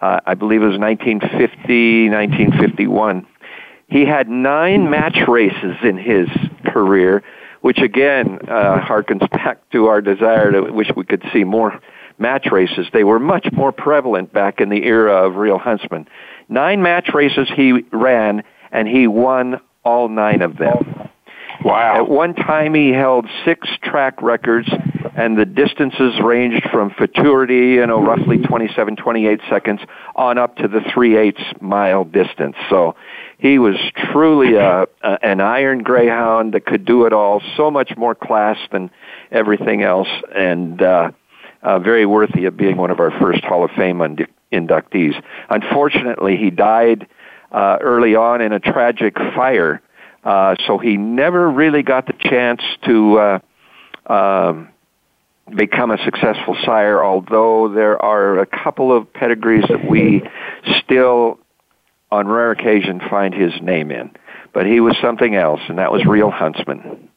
Uh, 0.00 0.20
I 0.24 0.34
believe 0.34 0.62
it 0.62 0.66
was 0.66 0.78
1950, 0.78 2.08
1951. 2.08 3.26
He 3.92 4.06
had 4.06 4.28
nine 4.28 4.88
match 4.88 5.18
races 5.28 5.76
in 5.82 5.98
his 5.98 6.26
career, 6.64 7.22
which 7.60 7.78
again 7.78 8.38
uh, 8.48 8.80
harkens 8.80 9.28
back 9.30 9.68
to 9.70 9.86
our 9.86 10.00
desire 10.00 10.50
to 10.50 10.72
wish 10.72 10.88
we 10.96 11.04
could 11.04 11.22
see 11.30 11.44
more 11.44 11.78
match 12.18 12.46
races. 12.50 12.86
They 12.92 13.04
were 13.04 13.18
much 13.18 13.46
more 13.52 13.70
prevalent 13.70 14.32
back 14.32 14.60
in 14.62 14.70
the 14.70 14.82
era 14.84 15.26
of 15.26 15.36
real 15.36 15.58
huntsmen. 15.58 16.08
Nine 16.48 16.80
match 16.80 17.10
races 17.12 17.48
he 17.54 17.84
ran, 17.92 18.44
and 18.70 18.88
he 18.88 19.06
won 19.06 19.60
all 19.84 20.08
nine 20.08 20.40
of 20.40 20.56
them. 20.56 21.10
Wow. 21.64 21.96
At 21.96 22.08
one 22.08 22.34
time, 22.34 22.74
he 22.74 22.90
held 22.90 23.26
six 23.44 23.68
track 23.82 24.20
records, 24.22 24.68
and 25.14 25.38
the 25.38 25.44
distances 25.44 26.18
ranged 26.22 26.66
from 26.70 26.90
futurity, 26.90 27.74
you 27.74 27.86
know, 27.86 28.02
roughly 28.02 28.38
27, 28.38 28.96
28 28.96 29.40
seconds, 29.48 29.80
on 30.16 30.38
up 30.38 30.56
to 30.56 30.68
the 30.68 30.80
3 30.92 31.16
eighths 31.16 31.44
mile 31.60 32.04
distance. 32.04 32.56
So 32.68 32.96
he 33.42 33.58
was 33.58 33.74
truly 34.12 34.54
a, 34.54 34.86
a, 35.02 35.18
an 35.24 35.40
iron 35.40 35.82
greyhound 35.82 36.54
that 36.54 36.64
could 36.64 36.84
do 36.84 37.06
it 37.06 37.12
all, 37.12 37.42
so 37.56 37.72
much 37.72 37.96
more 37.96 38.14
class 38.14 38.56
than 38.70 38.88
everything 39.32 39.82
else, 39.82 40.06
and 40.32 40.80
uh, 40.80 41.10
uh, 41.60 41.80
very 41.80 42.06
worthy 42.06 42.44
of 42.44 42.56
being 42.56 42.76
one 42.76 42.92
of 42.92 43.00
our 43.00 43.10
first 43.18 43.42
Hall 43.42 43.64
of 43.64 43.72
Fame 43.72 44.00
und- 44.00 44.28
inductees. 44.52 45.20
Unfortunately, 45.50 46.36
he 46.36 46.50
died 46.50 47.08
uh, 47.50 47.78
early 47.80 48.14
on 48.14 48.40
in 48.40 48.52
a 48.52 48.60
tragic 48.60 49.16
fire. 49.34 49.82
Uh, 50.22 50.54
so 50.64 50.78
he 50.78 50.96
never 50.96 51.50
really 51.50 51.82
got 51.82 52.06
the 52.06 52.12
chance 52.12 52.62
to 52.84 53.18
uh, 53.18 53.38
um, 54.06 54.68
become 55.52 55.90
a 55.90 55.98
successful 56.04 56.56
sire, 56.64 57.04
although 57.04 57.68
there 57.74 58.00
are 58.00 58.38
a 58.38 58.46
couple 58.46 58.96
of 58.96 59.12
pedigrees 59.12 59.64
that 59.68 59.84
we 59.90 60.22
still, 60.78 61.40
on 62.12 62.28
rare 62.28 62.52
occasion, 62.52 63.00
find 63.10 63.34
his 63.34 63.52
name 63.62 63.90
in. 63.90 64.10
But 64.52 64.66
he 64.66 64.80
was 64.80 64.96
something 65.00 65.34
else, 65.34 65.60
and 65.68 65.78
that 65.78 65.90
was 65.90 66.04
Real 66.04 66.30
Huntsman. 66.30 67.08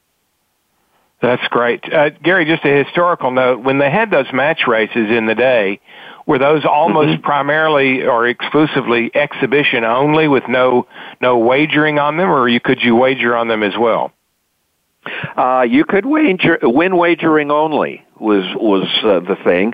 That's 1.22 1.46
great. 1.50 1.92
Uh, 1.92 2.10
Gary, 2.10 2.46
just 2.46 2.64
a 2.66 2.84
historical 2.84 3.32
note. 3.32 3.64
When 3.64 3.78
they 3.78 3.90
had 3.90 4.10
those 4.10 4.32
match 4.34 4.68
races 4.68 5.10
in 5.10 5.26
the 5.26 5.36
day, 5.36 5.80
were 6.26 6.40
those 6.40 6.66
almost 6.66 7.10
Mm-hmm. 7.10 7.22
primarily 7.24 8.04
or 8.04 8.28
exclusively 8.28 9.12
exhibition 9.14 9.84
only 9.84 10.28
with 10.28 10.44
no 10.48 10.88
no 11.22 11.38
wagering 11.38 12.00
on 12.00 12.18
them 12.18 12.30
or 12.30 12.48
you 12.48 12.60
could 12.60 12.82
you 12.82 12.96
wager 12.96 13.36
on 13.36 13.48
them 13.48 13.64
as 13.64 13.78
well? 13.78 14.12
Uh, 15.38 15.66
you 15.70 15.86
could 15.86 16.06
wager, 16.06 16.58
win 16.64 16.96
wagering 16.98 17.52
only 17.52 18.04
was 18.20 18.44
was 18.56 18.88
uh, 19.04 19.20
the 19.20 19.36
thing, 19.44 19.74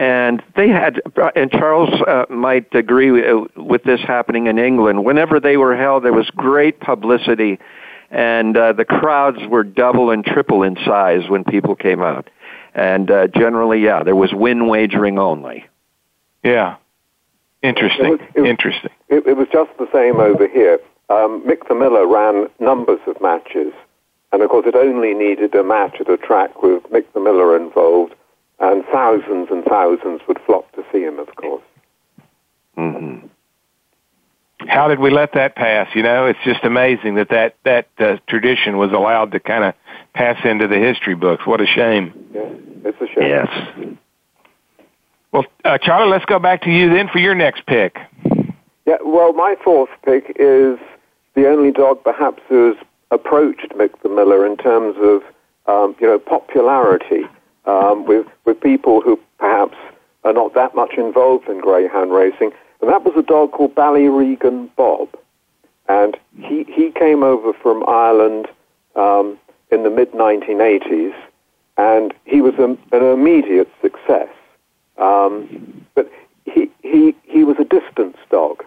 and 0.00 0.42
they 0.56 0.68
had. 0.68 1.00
And 1.36 1.50
Charles 1.50 1.90
uh, 2.08 2.24
might 2.30 2.74
agree 2.74 3.10
with, 3.10 3.54
with 3.56 3.84
this 3.84 4.00
happening 4.00 4.46
in 4.46 4.58
England. 4.58 5.04
Whenever 5.04 5.38
they 5.38 5.58
were 5.58 5.76
held, 5.76 6.04
there 6.04 6.14
was 6.14 6.28
great 6.30 6.80
publicity, 6.80 7.58
and 8.10 8.56
uh, 8.56 8.72
the 8.72 8.86
crowds 8.86 9.38
were 9.46 9.62
double 9.62 10.10
and 10.10 10.24
triple 10.24 10.62
in 10.62 10.76
size 10.86 11.28
when 11.28 11.44
people 11.44 11.76
came 11.76 12.00
out. 12.00 12.30
And 12.74 13.10
uh, 13.10 13.26
generally, 13.26 13.80
yeah, 13.84 14.02
there 14.02 14.16
was 14.16 14.32
win 14.32 14.68
wagering 14.68 15.18
only. 15.18 15.66
Yeah. 16.42 16.76
Interesting. 17.62 18.06
It 18.06 18.10
was- 18.10 18.20
it 18.34 18.40
was- 18.40 18.50
Interesting. 18.50 18.90
It, 19.08 19.26
it 19.26 19.36
was 19.36 19.48
just 19.52 19.70
the 19.78 19.88
same 19.92 20.18
over 20.18 20.48
here. 20.48 20.78
Um, 21.10 21.42
Mick 21.46 21.68
the 21.68 21.74
Miller 21.74 22.06
ran 22.06 22.48
numbers 22.60 23.00
of 23.06 23.20
matches, 23.20 23.74
and 24.32 24.40
of 24.40 24.48
course, 24.48 24.64
it 24.66 24.76
only 24.76 25.12
needed 25.12 25.54
a 25.56 25.62
match 25.64 25.96
at 26.00 26.08
a 26.08 26.16
track 26.16 26.62
with 26.62 26.84
Mick 26.84 27.04
the 27.12 27.20
Miller 27.20 27.54
involved, 27.56 28.14
and 28.60 28.84
thousands 28.92 29.48
and 29.50 29.64
thousands 29.64 30.20
would 30.28 30.38
flock 30.46 30.70
to 30.72 30.84
see 30.92 31.00
him, 31.00 31.18
of 31.18 31.34
course. 31.34 31.62
hmm 32.76 33.18
How 34.68 34.88
did 34.88 35.00
we 35.00 35.10
let 35.10 35.32
that 35.32 35.56
pass? 35.56 35.88
You 35.94 36.02
know, 36.02 36.26
it's 36.26 36.38
just 36.44 36.62
amazing 36.62 37.14
that 37.14 37.30
that 37.30 37.56
that 37.64 37.88
uh, 37.98 38.18
tradition 38.28 38.76
was 38.76 38.92
allowed 38.92 39.32
to 39.32 39.40
kind 39.40 39.64
of 39.64 39.74
pass 40.14 40.38
into 40.44 40.68
the 40.68 40.78
history 40.78 41.14
books. 41.14 41.46
What 41.46 41.60
a 41.60 41.66
shame. 41.66 42.12
Yeah, 42.34 42.50
it's 42.84 43.00
a 43.00 43.06
shame. 43.06 43.28
Yes. 43.28 43.96
Well, 45.32 45.46
uh, 45.64 45.78
Charlie, 45.78 46.10
let's 46.10 46.24
go 46.24 46.38
back 46.38 46.62
to 46.62 46.70
you 46.70 46.90
then 46.90 47.08
for 47.08 47.18
your 47.18 47.34
next 47.34 47.64
pick. 47.66 47.96
Yeah, 48.86 48.96
well, 49.04 49.32
my 49.32 49.54
fourth 49.62 49.90
pick 50.04 50.36
is 50.36 50.78
the 51.34 51.48
only 51.48 51.70
dog 51.70 52.02
perhaps 52.02 52.42
who's 52.48 52.76
approached 53.12 53.68
Mick 53.76 53.90
the 54.02 54.08
Miller 54.08 54.44
in 54.44 54.56
terms 54.56 54.96
of, 55.00 55.22
um, 55.72 55.94
you 56.00 56.06
know, 56.08 56.18
popularity 56.18 57.22
um, 57.70 58.04
with, 58.04 58.26
with 58.44 58.60
people 58.60 59.00
who 59.00 59.18
perhaps 59.38 59.76
are 60.24 60.32
not 60.32 60.54
that 60.54 60.74
much 60.74 60.94
involved 60.96 61.48
in 61.48 61.60
greyhound 61.60 62.12
racing. 62.12 62.50
And 62.80 62.90
that 62.90 63.04
was 63.04 63.14
a 63.16 63.22
dog 63.22 63.52
called 63.52 63.74
Ballyregan 63.74 64.70
Bob. 64.76 65.08
And 65.88 66.16
he, 66.38 66.64
he 66.64 66.90
came 66.90 67.22
over 67.22 67.52
from 67.52 67.84
Ireland 67.88 68.48
um, 68.96 69.38
in 69.70 69.82
the 69.82 69.90
mid-1980s, 69.90 71.14
and 71.76 72.12
he 72.24 72.40
was 72.40 72.54
a, 72.54 72.76
an 72.96 73.02
immediate 73.02 73.70
success. 73.80 74.28
Um, 74.98 75.86
but 75.94 76.10
he, 76.44 76.70
he, 76.82 77.14
he 77.24 77.44
was 77.44 77.56
a 77.58 77.64
distance 77.64 78.16
dog. 78.30 78.64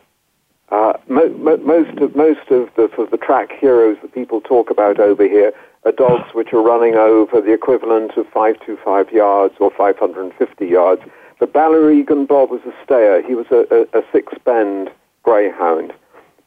Uh, 0.69 0.93
mo- 1.07 1.29
mo- 1.29 1.57
most 1.57 1.97
of 1.99 2.15
most 2.15 2.49
of 2.49 2.67
the 2.75 2.89
sort 2.95 3.07
of 3.07 3.11
the 3.11 3.17
track 3.17 3.51
heroes 3.51 3.97
that 4.01 4.11
people 4.13 4.41
talk 4.41 4.71
about 4.71 4.99
over 4.99 5.23
here 5.27 5.53
dogs 5.91 6.33
which 6.33 6.53
are 6.53 6.61
running 6.61 6.95
over 6.95 7.41
the 7.41 7.53
equivalent 7.53 8.11
of 8.17 8.27
525 8.27 9.11
yards 9.11 9.55
or 9.59 9.71
550 9.71 10.65
yards. 10.65 11.01
But 11.39 11.53
Ballyregan 11.53 12.27
Bob 12.27 12.49
was 12.49 12.61
a 12.65 12.73
stayer. 12.83 13.21
He 13.21 13.35
was 13.35 13.47
a, 13.51 13.65
a, 13.69 13.99
a 13.99 14.03
six-bend 14.11 14.89
greyhound, 15.23 15.93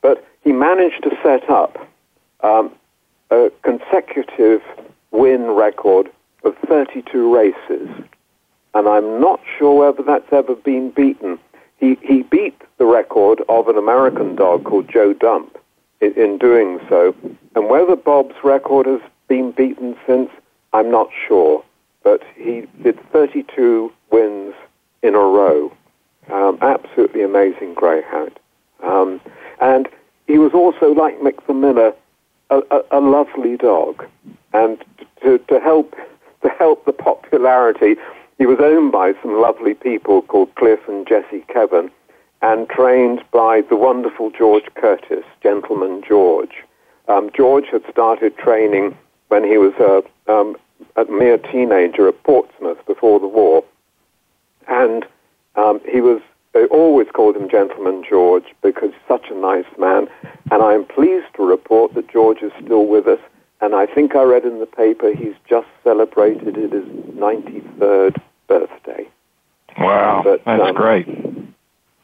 but 0.00 0.24
he 0.42 0.52
managed 0.52 1.02
to 1.02 1.10
set 1.22 1.48
up 1.50 1.76
um, 2.40 2.72
a 3.30 3.50
consecutive 3.62 4.62
win 5.10 5.50
record 5.50 6.10
of 6.44 6.56
32 6.68 7.34
races, 7.34 7.88
and 8.74 8.88
I'm 8.88 9.20
not 9.20 9.40
sure 9.58 9.86
whether 9.86 10.02
that's 10.02 10.32
ever 10.32 10.54
been 10.54 10.90
beaten. 10.90 11.38
He, 11.78 11.98
he 12.02 12.22
beat 12.22 12.60
the 12.78 12.86
record 12.86 13.42
of 13.48 13.68
an 13.68 13.76
American 13.76 14.36
dog 14.36 14.64
called 14.64 14.88
Joe 14.88 15.12
Dump 15.12 15.58
in, 16.00 16.12
in 16.14 16.38
doing 16.38 16.78
so. 16.88 17.14
And 17.54 17.68
whether 17.68 17.96
Bob's 17.96 18.36
record 18.44 18.86
has 18.86 19.00
been 19.28 19.52
beaten 19.52 19.96
since, 20.06 20.30
I'm 20.72 20.90
not 20.90 21.08
sure. 21.26 21.64
But 22.02 22.22
he 22.36 22.66
did 22.82 22.98
32 23.10 23.92
wins 24.10 24.54
in 25.02 25.14
a 25.14 25.18
row. 25.18 25.72
Um, 26.30 26.58
absolutely 26.60 27.22
amazing 27.22 27.74
greyhound. 27.74 28.38
Um, 28.82 29.20
and 29.60 29.88
he 30.26 30.38
was 30.38 30.52
also, 30.52 30.92
like 30.92 31.20
Mick 31.20 31.44
the 31.46 31.54
Miller, 31.54 31.92
a, 32.50 32.60
a, 32.70 32.98
a 32.98 33.00
lovely 33.00 33.56
dog. 33.56 34.04
And 34.52 34.82
to, 35.22 35.38
to 35.38 35.60
help 35.60 35.94
to 36.42 36.48
help 36.50 36.84
the 36.84 36.92
popularity, 36.92 37.96
he 38.38 38.46
was 38.46 38.58
owned 38.60 38.92
by 38.92 39.14
some 39.22 39.40
lovely 39.40 39.74
people 39.74 40.22
called 40.22 40.54
Cliff 40.54 40.80
and 40.86 41.06
Jesse 41.06 41.44
Kevern, 41.48 41.90
and 42.42 42.68
trained 42.68 43.24
by 43.32 43.62
the 43.62 43.76
wonderful 43.76 44.30
George 44.30 44.66
Curtis, 44.74 45.24
Gentleman 45.42 46.02
George. 46.06 46.62
Um, 47.08 47.30
George 47.34 47.66
had 47.72 47.82
started 47.90 48.36
training 48.36 48.96
when 49.28 49.44
he 49.44 49.58
was 49.58 49.72
a, 49.74 50.32
um, 50.32 50.56
a 50.96 51.04
mere 51.10 51.38
teenager 51.38 52.08
at 52.08 52.22
Portsmouth 52.22 52.78
before 52.86 53.20
the 53.20 53.26
war. 53.26 53.64
And 54.68 55.04
um, 55.56 55.80
he 55.88 56.00
was, 56.00 56.20
they 56.52 56.64
always 56.66 57.08
called 57.12 57.36
him 57.36 57.48
Gentleman 57.48 58.04
George 58.08 58.46
because 58.62 58.90
he's 58.90 59.08
such 59.08 59.26
a 59.30 59.34
nice 59.34 59.66
man. 59.78 60.08
And 60.50 60.62
I 60.62 60.74
am 60.74 60.84
pleased 60.84 61.26
to 61.36 61.44
report 61.44 61.94
that 61.94 62.10
George 62.10 62.42
is 62.42 62.52
still 62.62 62.86
with 62.86 63.06
us. 63.06 63.20
And 63.60 63.74
I 63.74 63.86
think 63.86 64.14
I 64.14 64.22
read 64.22 64.44
in 64.44 64.60
the 64.60 64.66
paper 64.66 65.14
he's 65.14 65.34
just 65.48 65.68
celebrated 65.82 66.56
his 66.56 66.70
93rd 66.72 68.20
birthday. 68.48 69.08
Wow, 69.78 70.22
but, 70.24 70.44
that's 70.44 70.62
um, 70.62 70.74
great. 70.74 71.06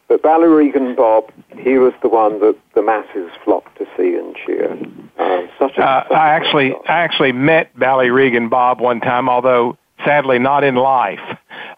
But 0.08 0.22
Ballyregan 0.22 0.94
Bob, 0.96 1.30
he 1.58 1.78
was 1.78 1.92
the 2.02 2.08
one 2.08 2.40
that 2.40 2.56
the 2.74 2.82
masses 2.82 3.30
flocked 3.44 3.78
to 3.78 3.86
see 3.96 4.14
and 4.14 4.36
cheer. 4.36 4.78
Um, 5.18 5.48
such 5.58 5.76
a, 5.78 5.82
uh, 5.82 6.02
such 6.04 6.12
I 6.12 6.28
actually, 6.30 6.74
I 6.88 7.00
actually 7.02 7.32
met 7.32 7.76
Ballyregan 7.76 8.50
Bob 8.50 8.80
one 8.80 9.00
time, 9.00 9.28
although 9.28 9.76
sadly 10.04 10.38
not 10.38 10.64
in 10.64 10.74
life. 10.74 11.20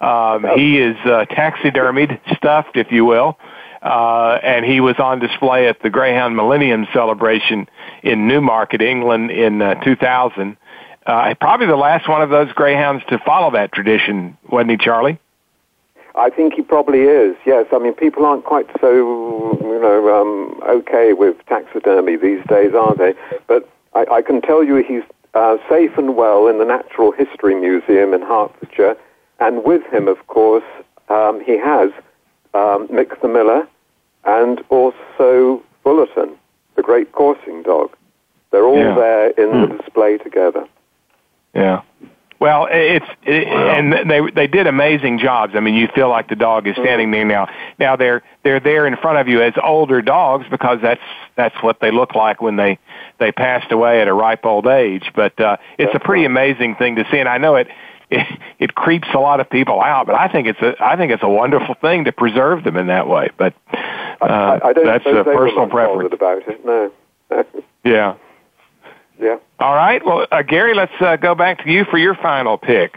Um, 0.00 0.44
oh. 0.44 0.52
He 0.56 0.78
is 0.78 0.96
uh, 1.04 1.26
taxidermied, 1.30 2.20
stuffed, 2.36 2.76
if 2.76 2.90
you 2.90 3.04
will. 3.04 3.38
Uh, 3.82 4.38
and 4.42 4.64
he 4.64 4.80
was 4.80 4.96
on 4.98 5.18
display 5.18 5.68
at 5.68 5.82
the 5.82 5.90
Greyhound 5.90 6.34
Millennium 6.34 6.86
Celebration 6.94 7.68
in 8.02 8.26
Newmarket, 8.26 8.80
England, 8.80 9.30
in 9.30 9.60
uh, 9.60 9.74
2000. 9.84 10.56
Uh, 11.06 11.34
probably 11.38 11.66
the 11.66 11.76
last 11.76 12.08
one 12.08 12.22
of 12.22 12.30
those 12.30 12.50
greyhounds 12.52 13.04
to 13.10 13.18
follow 13.26 13.50
that 13.50 13.72
tradition, 13.72 14.38
wasn't 14.48 14.70
he, 14.70 14.76
Charlie? 14.78 15.18
I 16.16 16.30
think 16.30 16.54
he 16.54 16.62
probably 16.62 17.02
is. 17.02 17.36
Yes, 17.44 17.66
I 17.72 17.78
mean 17.78 17.94
people 17.94 18.24
aren't 18.24 18.44
quite 18.44 18.68
so 18.80 19.58
you 19.60 19.80
know 19.80 20.20
um, 20.20 20.60
okay 20.68 21.12
with 21.12 21.36
taxidermy 21.46 22.16
these 22.16 22.44
days, 22.48 22.74
are 22.74 22.94
they? 22.94 23.14
But 23.46 23.68
I, 23.94 24.06
I 24.10 24.22
can 24.22 24.40
tell 24.40 24.62
you 24.62 24.76
he's 24.76 25.02
uh, 25.34 25.56
safe 25.68 25.98
and 25.98 26.16
well 26.16 26.46
in 26.46 26.58
the 26.58 26.64
Natural 26.64 27.12
History 27.12 27.54
Museum 27.54 28.14
in 28.14 28.22
Hertfordshire, 28.22 28.96
and 29.40 29.64
with 29.64 29.82
him, 29.92 30.06
of 30.06 30.24
course, 30.28 30.64
um, 31.08 31.42
he 31.44 31.58
has 31.58 31.90
um, 32.54 32.86
Mick 32.88 33.20
the 33.20 33.28
Miller 33.28 33.66
and 34.24 34.62
also 34.70 35.62
Fullerton, 35.82 36.36
the 36.76 36.82
great 36.82 37.12
coursing 37.12 37.62
dog. 37.62 37.94
They're 38.50 38.64
all 38.64 38.78
yeah. 38.78 38.94
there 38.94 39.30
in 39.30 39.48
mm. 39.48 39.68
the 39.68 39.74
hmm. 39.74 39.80
display 39.82 40.18
together. 40.18 40.64
Yeah. 41.54 41.82
Well, 42.40 42.66
it's 42.70 43.06
it, 43.22 43.46
wow. 43.46 43.70
and 43.70 44.10
they 44.10 44.20
they 44.30 44.46
did 44.46 44.66
amazing 44.66 45.18
jobs. 45.18 45.54
I 45.54 45.60
mean, 45.60 45.74
you 45.74 45.88
feel 45.94 46.08
like 46.08 46.28
the 46.28 46.36
dog 46.36 46.66
is 46.66 46.74
standing 46.74 47.10
there 47.10 47.24
now. 47.24 47.48
Now 47.78 47.96
they're 47.96 48.22
they're 48.42 48.60
there 48.60 48.86
in 48.86 48.96
front 48.96 49.18
of 49.18 49.28
you 49.28 49.40
as 49.40 49.54
older 49.62 50.02
dogs 50.02 50.46
because 50.50 50.78
that's 50.82 51.00
that's 51.36 51.54
what 51.62 51.80
they 51.80 51.90
look 51.90 52.14
like 52.14 52.42
when 52.42 52.56
they 52.56 52.78
they 53.18 53.32
passed 53.32 53.70
away 53.72 54.00
at 54.00 54.08
a 54.08 54.12
ripe 54.12 54.44
old 54.44 54.66
age. 54.66 55.10
But 55.14 55.38
uh, 55.40 55.56
it's 55.78 55.92
that's 55.92 56.02
a 56.02 56.06
pretty 56.06 56.24
amazing 56.24 56.74
thing 56.76 56.96
to 56.96 57.06
see, 57.10 57.18
and 57.18 57.28
I 57.28 57.38
know 57.38 57.56
it, 57.56 57.68
it 58.10 58.26
it 58.58 58.74
creeps 58.74 59.08
a 59.14 59.18
lot 59.18 59.40
of 59.40 59.48
people 59.48 59.80
out. 59.80 60.06
But 60.06 60.16
I 60.16 60.28
think 60.28 60.48
it's 60.48 60.60
a 60.60 60.74
I 60.80 60.96
think 60.96 61.12
it's 61.12 61.22
a 61.22 61.28
wonderful 61.28 61.76
thing 61.76 62.04
to 62.04 62.12
preserve 62.12 62.64
them 62.64 62.76
in 62.76 62.88
that 62.88 63.08
way. 63.08 63.30
But 63.36 63.54
uh, 63.72 64.24
I, 64.24 64.68
I 64.68 64.72
don't 64.72 64.86
that's 64.86 65.06
a 65.06 65.24
personal 65.24 65.68
preference 65.68 66.12
about 66.12 66.42
it. 66.48 66.64
No. 66.64 66.92
yeah. 67.84 68.16
Yeah. 69.24 69.38
All 69.58 69.74
right. 69.74 70.04
Well, 70.04 70.26
uh, 70.30 70.42
Gary, 70.42 70.74
let's 70.74 70.92
uh, 71.00 71.16
go 71.16 71.34
back 71.34 71.64
to 71.64 71.70
you 71.70 71.86
for 71.90 71.96
your 71.96 72.14
final 72.14 72.58
pick. 72.58 72.94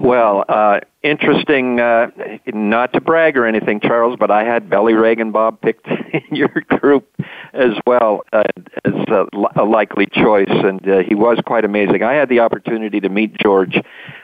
Well, 0.00 0.46
uh, 0.48 0.80
interesting, 1.02 1.78
uh, 1.78 2.06
not 2.46 2.94
to 2.94 3.02
brag 3.02 3.36
or 3.36 3.44
anything, 3.44 3.80
Charles, 3.80 4.16
but 4.18 4.30
I 4.30 4.44
had 4.44 4.70
Ballyregan 4.70 5.30
Bob 5.30 5.60
picked 5.60 5.86
in 5.86 6.22
your 6.34 6.48
group 6.48 7.06
as 7.52 7.72
well 7.86 8.22
uh, 8.32 8.44
as 8.86 8.94
a, 9.08 9.26
a 9.56 9.64
likely 9.64 10.06
choice, 10.06 10.46
and 10.48 10.88
uh, 10.88 11.00
he 11.06 11.14
was 11.14 11.38
quite 11.44 11.66
amazing. 11.66 12.02
I 12.02 12.14
had 12.14 12.30
the 12.30 12.40
opportunity 12.40 12.98
to 13.00 13.10
meet 13.10 13.36
George 13.36 13.78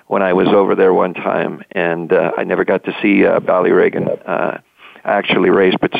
when 0.06 0.22
I 0.22 0.32
was 0.32 0.48
over 0.48 0.74
there 0.74 0.94
one 0.94 1.12
time, 1.12 1.62
and 1.72 2.10
uh, 2.10 2.32
I 2.38 2.44
never 2.44 2.64
got 2.64 2.84
to 2.84 2.96
see 3.02 3.26
uh, 3.26 3.40
Ballyregan. 3.40 4.18
Uh, 4.26 4.58
actually 5.04 5.50
raised, 5.50 5.78
but 5.80 5.92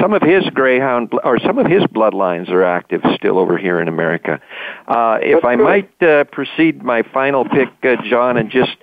some 0.00 0.12
of 0.12 0.22
his 0.22 0.44
greyhound 0.50 1.12
or 1.24 1.38
some 1.40 1.58
of 1.58 1.66
his 1.66 1.82
bloodlines 1.84 2.48
are 2.48 2.64
active 2.64 3.02
still 3.14 3.38
over 3.38 3.58
here 3.58 3.80
in 3.80 3.88
America. 3.88 4.40
Uh, 4.86 5.18
if 5.20 5.44
I 5.44 5.56
might 5.56 6.02
uh, 6.02 6.24
proceed 6.24 6.82
my 6.82 7.02
final 7.02 7.44
pick, 7.44 7.68
uh, 7.82 7.96
John, 8.08 8.36
and 8.36 8.50
just 8.50 8.76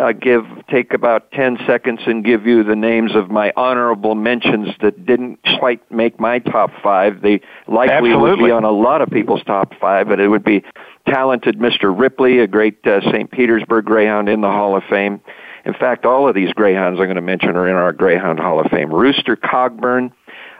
uh, 0.00 0.12
give 0.12 0.44
take 0.70 0.94
about 0.94 1.30
10 1.32 1.58
seconds 1.66 2.00
and 2.06 2.24
give 2.24 2.46
you 2.46 2.64
the 2.64 2.76
names 2.76 3.14
of 3.14 3.30
my 3.30 3.52
honorable 3.56 4.14
mentions 4.14 4.68
that 4.80 5.04
didn't 5.04 5.38
quite 5.58 5.90
make 5.90 6.18
my 6.18 6.38
top 6.38 6.70
5. 6.82 7.20
They 7.20 7.40
likely 7.68 8.10
Absolutely. 8.10 8.42
would 8.42 8.46
be 8.46 8.50
on 8.50 8.64
a 8.64 8.70
lot 8.70 9.02
of 9.02 9.10
people's 9.10 9.42
top 9.44 9.74
5, 9.78 10.08
but 10.08 10.18
it 10.18 10.28
would 10.28 10.44
be 10.44 10.64
talented 11.06 11.58
Mr. 11.58 11.96
Ripley, 11.96 12.38
a 12.38 12.46
great 12.46 12.86
uh, 12.86 13.00
St. 13.10 13.30
Petersburg 13.30 13.84
greyhound 13.84 14.28
in 14.28 14.40
the 14.40 14.50
Hall 14.50 14.76
of 14.76 14.82
Fame. 14.88 15.20
In 15.64 15.74
fact, 15.74 16.04
all 16.04 16.28
of 16.28 16.34
these 16.34 16.52
greyhounds 16.52 16.98
I'm 16.98 17.06
going 17.06 17.16
to 17.16 17.22
mention 17.22 17.50
are 17.50 17.68
in 17.68 17.76
our 17.76 17.92
Greyhound 17.92 18.40
Hall 18.40 18.60
of 18.60 18.70
Fame. 18.70 18.92
Rooster 18.92 19.36
Cogburn, 19.36 20.12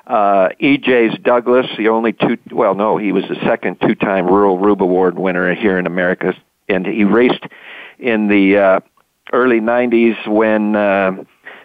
uh, 0.07 0.51
E.J.'s 0.59 1.19
Douglas, 1.23 1.67
the 1.77 1.89
only 1.89 2.13
two, 2.13 2.39
well, 2.51 2.75
no, 2.75 2.97
he 2.97 3.13
was 3.13 3.25
the 3.29 3.37
second 3.45 3.81
two-time 3.81 4.27
Rural 4.27 4.59
Rube 4.59 4.83
Award 4.83 5.19
winner 5.19 5.55
here 5.55 5.79
in 5.79 5.87
America, 5.87 6.35
and 6.69 6.87
he 6.87 7.05
raced 7.05 7.45
in 7.99 8.29
the 8.29 8.59
uh, 8.59 8.81
early 9.33 9.61
90s 9.61 10.29
when 10.29 10.77
uh, 10.77 11.25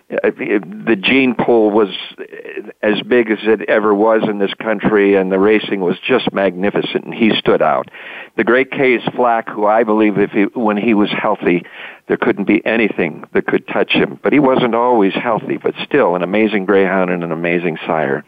the 0.09 0.97
gene 1.01 1.35
pool 1.35 1.69
was 1.69 1.89
as 2.81 3.01
big 3.01 3.29
as 3.29 3.39
it 3.43 3.67
ever 3.67 3.93
was 3.93 4.23
in 4.29 4.39
this 4.39 4.53
country, 4.53 5.15
and 5.15 5.31
the 5.31 5.39
racing 5.39 5.81
was 5.81 5.97
just 5.99 6.31
magnificent, 6.31 7.03
and 7.03 7.13
he 7.13 7.35
stood 7.37 7.61
out. 7.61 7.89
The 8.37 8.45
great 8.45 8.71
K's 8.71 9.01
Flak, 9.15 9.49
who 9.49 9.65
I 9.65 9.83
believe 9.83 10.17
if 10.17 10.31
he, 10.31 10.43
when 10.57 10.77
he 10.77 10.93
was 10.93 11.09
healthy, 11.11 11.65
there 12.07 12.15
couldn't 12.15 12.45
be 12.45 12.65
anything 12.65 13.25
that 13.33 13.47
could 13.47 13.67
touch 13.67 13.91
him. 13.91 14.17
But 14.23 14.31
he 14.31 14.39
wasn't 14.39 14.75
always 14.75 15.13
healthy, 15.13 15.57
but 15.57 15.73
still 15.83 16.15
an 16.15 16.23
amazing 16.23 16.65
greyhound 16.65 17.09
and 17.09 17.23
an 17.23 17.33
amazing 17.33 17.77
sire. 17.85 18.23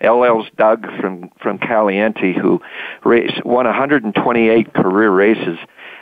LL's 0.00 0.48
Doug 0.56 0.86
from, 1.00 1.30
from 1.40 1.58
Caliente, 1.58 2.32
who 2.32 2.60
raced, 3.04 3.44
won 3.44 3.66
128 3.66 4.74
career 4.74 5.10
races, 5.10 5.58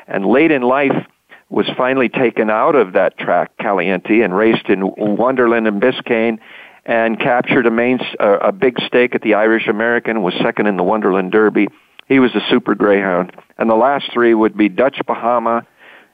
and 0.06 0.24
late 0.24 0.50
in 0.50 0.62
life, 0.62 1.06
was 1.50 1.66
finally 1.76 2.08
taken 2.08 2.50
out 2.50 2.74
of 2.74 2.92
that 2.92 3.18
track, 3.18 3.56
Caliente, 3.58 4.20
and 4.20 4.36
raced 4.36 4.68
in 4.68 4.82
Wonderland 4.96 5.66
and 5.66 5.80
Biscayne 5.80 6.38
and 6.84 7.18
captured 7.18 7.66
a 7.66 7.70
main 7.70 8.00
uh, 8.20 8.38
a 8.38 8.52
big 8.52 8.80
stake 8.80 9.14
at 9.14 9.22
the 9.22 9.34
Irish 9.34 9.66
American, 9.68 10.22
was 10.22 10.34
second 10.42 10.66
in 10.66 10.76
the 10.76 10.82
Wonderland 10.82 11.32
Derby. 11.32 11.68
He 12.06 12.18
was 12.18 12.34
a 12.34 12.40
super 12.50 12.74
greyhound. 12.74 13.32
And 13.58 13.68
the 13.68 13.74
last 13.74 14.10
three 14.12 14.34
would 14.34 14.56
be 14.56 14.68
Dutch 14.68 14.98
Bahama 15.06 15.66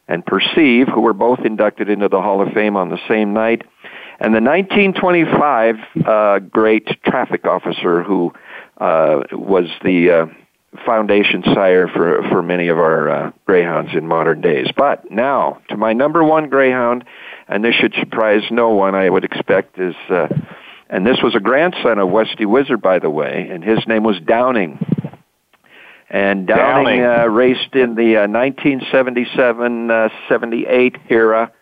and 0.08 0.24
Perceive, 0.26 0.88
who 0.88 1.00
were 1.00 1.12
both 1.12 1.40
inducted 1.40 1.88
into 1.88 2.08
the 2.08 2.20
Hall 2.20 2.40
of 2.40 2.52
Fame 2.52 2.76
on 2.76 2.88
the 2.88 2.98
same 3.08 3.32
night. 3.32 3.62
And 4.20 4.34
the 4.34 4.40
1925 4.40 5.76
uh, 6.06 6.38
great 6.40 6.88
traffic 7.04 7.44
officer 7.46 8.02
who 8.02 8.32
uh, 8.78 9.22
was 9.32 9.66
the 9.82 10.10
uh, 10.10 10.26
foundation 10.84 11.42
sire 11.54 11.88
for 11.88 12.22
for 12.30 12.42
many 12.42 12.68
of 12.68 12.78
our 12.78 13.08
uh, 13.08 13.30
greyhounds 13.46 13.90
in 13.94 14.06
modern 14.06 14.40
days. 14.40 14.68
But 14.76 15.10
now 15.10 15.60
to 15.68 15.76
my 15.76 15.92
number 15.92 16.22
one 16.24 16.48
greyhound, 16.48 17.04
and 17.48 17.64
this 17.64 17.74
should 17.74 17.94
surprise 17.94 18.42
no 18.50 18.70
one. 18.70 18.94
I 18.94 19.08
would 19.08 19.24
expect 19.24 19.78
is, 19.78 19.94
uh, 20.08 20.28
and 20.88 21.06
this 21.06 21.18
was 21.22 21.34
a 21.34 21.40
grandson 21.40 21.98
of 21.98 22.10
Westy 22.10 22.44
Whizzer, 22.44 22.76
by 22.76 22.98
the 22.98 23.10
way, 23.10 23.48
and 23.50 23.62
his 23.62 23.86
name 23.86 24.04
was 24.04 24.18
Downing. 24.20 24.78
And 26.10 26.46
Downing, 26.46 27.00
Downing. 27.00 27.04
Uh, 27.04 27.26
raced 27.28 27.74
in 27.74 27.94
the 27.94 28.18
uh, 28.18 28.28
1977 28.28 29.90
uh, 29.90 30.08
78 30.28 30.96
era. 31.08 31.52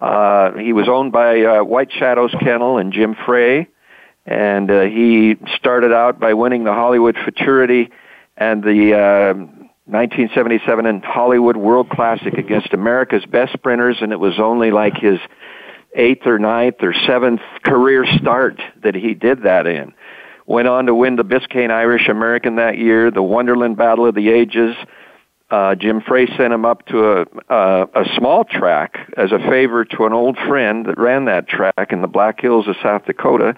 Uh, 0.00 0.52
he 0.58 0.72
was 0.72 0.88
owned 0.88 1.12
by 1.12 1.42
uh, 1.42 1.64
White 1.64 1.90
Shadows 1.92 2.34
Kennel 2.40 2.78
and 2.78 2.92
Jim 2.92 3.16
Frey, 3.24 3.68
and 4.26 4.70
uh, 4.70 4.82
he 4.82 5.36
started 5.56 5.92
out 5.92 6.20
by 6.20 6.34
winning 6.34 6.64
the 6.64 6.72
Hollywood 6.72 7.16
Futurity 7.24 7.90
and 8.36 8.62
the 8.62 8.94
uh, 8.94 9.34
1977 9.86 10.86
in 10.86 11.02
Hollywood 11.02 11.56
World 11.56 11.90
Classic 11.90 12.34
against 12.34 12.72
America's 12.72 13.24
best 13.26 13.52
sprinters, 13.52 13.98
and 14.00 14.12
it 14.12 14.20
was 14.20 14.40
only 14.40 14.70
like 14.70 14.96
his 14.96 15.18
eighth 15.94 16.26
or 16.26 16.38
ninth 16.38 16.76
or 16.80 16.94
seventh 17.06 17.42
career 17.64 18.04
start 18.18 18.60
that 18.82 18.94
he 18.94 19.14
did 19.14 19.42
that 19.42 19.66
in. 19.66 19.92
Went 20.46 20.68
on 20.68 20.86
to 20.86 20.94
win 20.94 21.16
the 21.16 21.24
Biscayne 21.24 21.70
Irish 21.70 22.08
American 22.08 22.56
that 22.56 22.78
year, 22.78 23.10
the 23.10 23.22
Wonderland 23.22 23.76
Battle 23.76 24.06
of 24.06 24.14
the 24.14 24.30
Ages. 24.30 24.74
Uh, 25.50 25.74
Jim 25.74 26.00
Frey 26.00 26.26
sent 26.36 26.52
him 26.52 26.64
up 26.64 26.86
to 26.86 27.20
a, 27.20 27.26
a 27.48 27.82
a 27.94 28.04
small 28.16 28.44
track 28.44 29.12
as 29.16 29.30
a 29.30 29.38
favor 29.38 29.84
to 29.84 30.06
an 30.06 30.12
old 30.12 30.36
friend 30.48 30.86
that 30.86 30.98
ran 30.98 31.26
that 31.26 31.46
track 31.46 31.92
in 31.92 32.00
the 32.00 32.08
Black 32.08 32.40
Hills 32.40 32.66
of 32.66 32.76
South 32.82 33.04
Dakota 33.04 33.54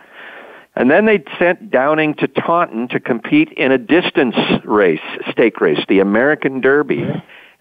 and 0.76 0.90
then 0.90 1.06
they 1.06 1.24
sent 1.38 1.70
Downing 1.70 2.14
to 2.16 2.28
Taunton 2.28 2.88
to 2.88 3.00
compete 3.00 3.50
in 3.52 3.72
a 3.72 3.78
distance 3.78 4.36
race, 4.64 5.00
stake 5.30 5.60
race, 5.60 5.80
the 5.88 6.00
American 6.00 6.60
Derby. 6.60 7.04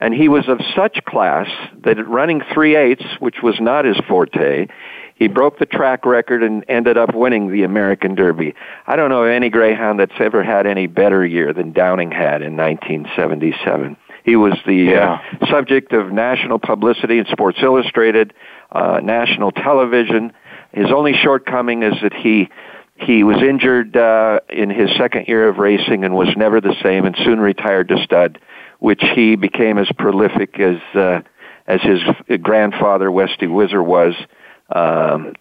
And 0.01 0.13
he 0.13 0.27
was 0.27 0.49
of 0.49 0.59
such 0.75 0.99
class 1.05 1.47
that 1.83 1.97
at 1.97 2.07
running 2.07 2.41
three 2.53 2.75
eighths, 2.75 3.05
which 3.19 3.37
was 3.41 3.55
not 3.61 3.85
his 3.85 3.97
forte, 4.09 4.67
he 5.15 5.29
broke 5.29 5.57
the 5.57 5.65
track 5.65 6.05
record 6.05 6.43
and 6.43 6.65
ended 6.67 6.97
up 6.97 7.15
winning 7.15 7.49
the 7.49 7.63
American 7.63 8.13
Derby. 8.15 8.53
I 8.85 8.97
don't 8.97 9.09
know 9.09 9.23
of 9.23 9.29
any 9.29 9.49
greyhound 9.49 9.97
that's 10.01 10.19
ever 10.19 10.43
had 10.43 10.67
any 10.67 10.87
better 10.87 11.25
year 11.25 11.53
than 11.53 11.71
Downing 11.71 12.11
had 12.11 12.41
in 12.41 12.57
1977. 12.57 13.95
He 14.25 14.35
was 14.35 14.53
the 14.65 14.75
Yeah. 14.75 15.19
uh, 15.41 15.45
subject 15.47 15.93
of 15.93 16.11
national 16.11 16.59
publicity 16.59 17.19
in 17.19 17.25
Sports 17.27 17.59
Illustrated, 17.61 18.33
uh, 18.73 18.99
national 19.01 19.51
television. 19.51 20.33
His 20.73 20.91
only 20.91 21.13
shortcoming 21.13 21.83
is 21.83 21.93
that 22.01 22.13
he 22.13 22.49
he 22.95 23.23
was 23.23 23.37
injured 23.37 23.95
uh, 23.95 24.39
in 24.49 24.69
his 24.69 24.89
second 24.97 25.27
year 25.27 25.49
of 25.49 25.57
racing 25.57 26.03
and 26.03 26.15
was 26.15 26.29
never 26.37 26.61
the 26.61 26.75
same, 26.81 27.05
and 27.05 27.15
soon 27.23 27.39
retired 27.39 27.89
to 27.89 28.01
stud, 28.03 28.39
which 28.79 29.03
he 29.15 29.35
became 29.35 29.77
as 29.77 29.89
prolific 29.97 30.59
as 30.59 30.79
uh, 30.95 31.21
as 31.67 31.81
his 31.81 32.01
grandfather 32.41 33.11
Westy 33.11 33.47
Whizzer 33.47 33.83
was. 33.83 34.13
Um, 34.73 35.33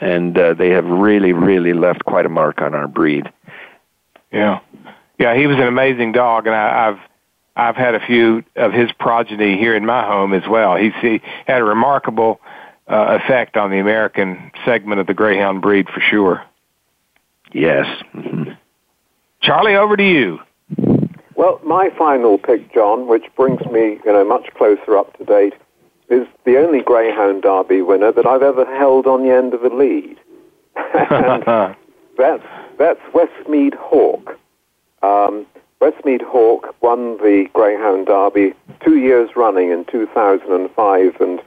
and 0.00 0.36
uh, 0.36 0.54
they 0.54 0.70
have 0.70 0.84
really, 0.84 1.32
really 1.32 1.72
left 1.72 2.04
quite 2.04 2.26
a 2.26 2.28
mark 2.28 2.60
on 2.60 2.74
our 2.74 2.88
breed. 2.88 3.30
Yeah, 4.32 4.60
yeah, 5.18 5.36
he 5.36 5.46
was 5.46 5.56
an 5.56 5.68
amazing 5.68 6.12
dog, 6.12 6.46
and 6.46 6.56
I, 6.56 6.88
I've 6.88 6.98
I've 7.56 7.76
had 7.76 7.94
a 7.94 8.04
few 8.04 8.42
of 8.56 8.72
his 8.72 8.90
progeny 8.98 9.56
here 9.56 9.76
in 9.76 9.86
my 9.86 10.04
home 10.04 10.32
as 10.32 10.42
well. 10.48 10.74
He's, 10.76 10.92
he 11.00 11.20
had 11.46 11.60
a 11.60 11.64
remarkable 11.64 12.40
uh, 12.88 13.18
effect 13.22 13.56
on 13.56 13.70
the 13.70 13.78
American 13.78 14.50
segment 14.64 15.00
of 15.00 15.06
the 15.06 15.14
greyhound 15.14 15.62
breed 15.62 15.88
for 15.88 16.00
sure. 16.00 16.42
Yes. 17.54 17.86
Mm-hmm. 18.14 18.50
Charlie, 19.40 19.76
over 19.76 19.96
to 19.96 20.04
you. 20.04 20.40
Well, 21.36 21.60
my 21.64 21.90
final 21.96 22.36
pick, 22.38 22.72
John, 22.74 23.06
which 23.06 23.24
brings 23.36 23.64
me, 23.66 24.00
you 24.04 24.12
know, 24.12 24.24
much 24.24 24.52
closer 24.56 24.96
up 24.96 25.16
to 25.18 25.24
date, 25.24 25.54
is 26.08 26.26
the 26.44 26.58
only 26.58 26.80
Greyhound 26.80 27.42
Derby 27.42 27.80
winner 27.80 28.12
that 28.12 28.26
I've 28.26 28.42
ever 28.42 28.64
held 28.76 29.06
on 29.06 29.22
the 29.22 29.32
end 29.32 29.54
of 29.54 29.62
a 29.62 29.74
lead. 29.74 30.16
and 31.10 31.44
that's 32.18 32.44
that's 32.78 33.00
Westmead 33.12 33.74
Hawk. 33.74 34.38
Um, 35.02 35.46
Westmead 35.80 36.22
Hawk 36.22 36.74
won 36.82 37.18
the 37.18 37.46
Greyhound 37.52 38.06
Derby 38.06 38.54
two 38.84 38.98
years 38.98 39.30
running 39.36 39.70
in 39.70 39.84
2005 39.84 41.20
and 41.20 41.40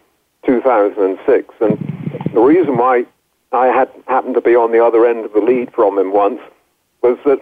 2006. 0.45 1.55
And 1.59 2.23
the 2.33 2.39
reason 2.39 2.77
why 2.77 3.05
I 3.51 3.67
had 3.67 3.89
happened 4.07 4.35
to 4.35 4.41
be 4.41 4.55
on 4.55 4.71
the 4.71 4.83
other 4.83 5.05
end 5.05 5.25
of 5.25 5.33
the 5.33 5.39
lead 5.39 5.73
from 5.73 5.97
him 5.97 6.11
once 6.11 6.41
was 7.01 7.17
that 7.25 7.39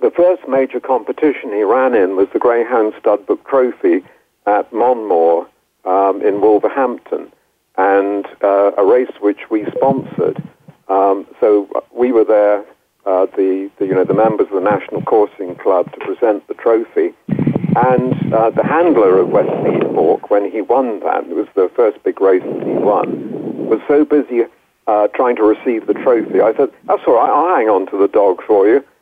the 0.00 0.10
first 0.10 0.46
major 0.48 0.80
competition 0.80 1.52
he 1.52 1.62
ran 1.62 1.94
in 1.94 2.16
was 2.16 2.28
the 2.32 2.38
Greyhound 2.38 2.92
Studbook 2.94 3.44
Trophy 3.46 4.04
at 4.46 4.72
Monmore 4.72 5.48
um, 5.84 6.20
in 6.22 6.40
Wolverhampton, 6.40 7.32
and 7.76 8.26
uh, 8.42 8.72
a 8.76 8.84
race 8.84 9.12
which 9.20 9.50
we 9.50 9.64
sponsored. 9.76 10.42
Um, 10.88 11.26
so 11.40 11.68
we 11.92 12.12
were 12.12 12.24
there, 12.24 12.64
uh, 13.06 13.26
the, 13.36 13.70
the 13.78 13.86
you 13.86 13.94
know 13.94 14.04
the 14.04 14.14
members 14.14 14.48
of 14.48 14.54
the 14.54 14.70
National 14.70 15.02
Coursing 15.02 15.54
Club 15.56 15.90
to 15.92 15.98
present 16.04 16.46
the 16.48 16.54
trophy, 16.54 17.14
and 17.28 18.34
uh, 18.34 18.50
the 18.50 18.64
handler 18.64 19.18
of 19.18 19.28
Westmead 19.28 19.94
Hawk, 19.94 20.30
when 20.30 20.50
he 20.50 20.60
won 20.60 21.00
that, 21.00 21.24
it 21.24 21.36
was 21.36 21.48
the 21.54 21.70
first 21.74 22.02
big 22.02 22.20
race 22.20 22.42
that 22.42 22.66
he 22.66 22.74
won, 22.74 23.68
was 23.68 23.80
so 23.88 24.04
busy 24.04 24.44
uh, 24.86 25.08
trying 25.08 25.36
to 25.36 25.42
receive 25.42 25.86
the 25.86 25.94
trophy. 25.94 26.40
I 26.40 26.54
said, 26.56 26.70
"That's 26.84 27.02
all 27.06 27.14
right. 27.14 27.30
I'll 27.30 27.56
hang 27.56 27.68
on 27.68 27.86
to 27.90 27.98
the 27.98 28.08
dog 28.08 28.42
for 28.46 28.66
you." 28.66 28.84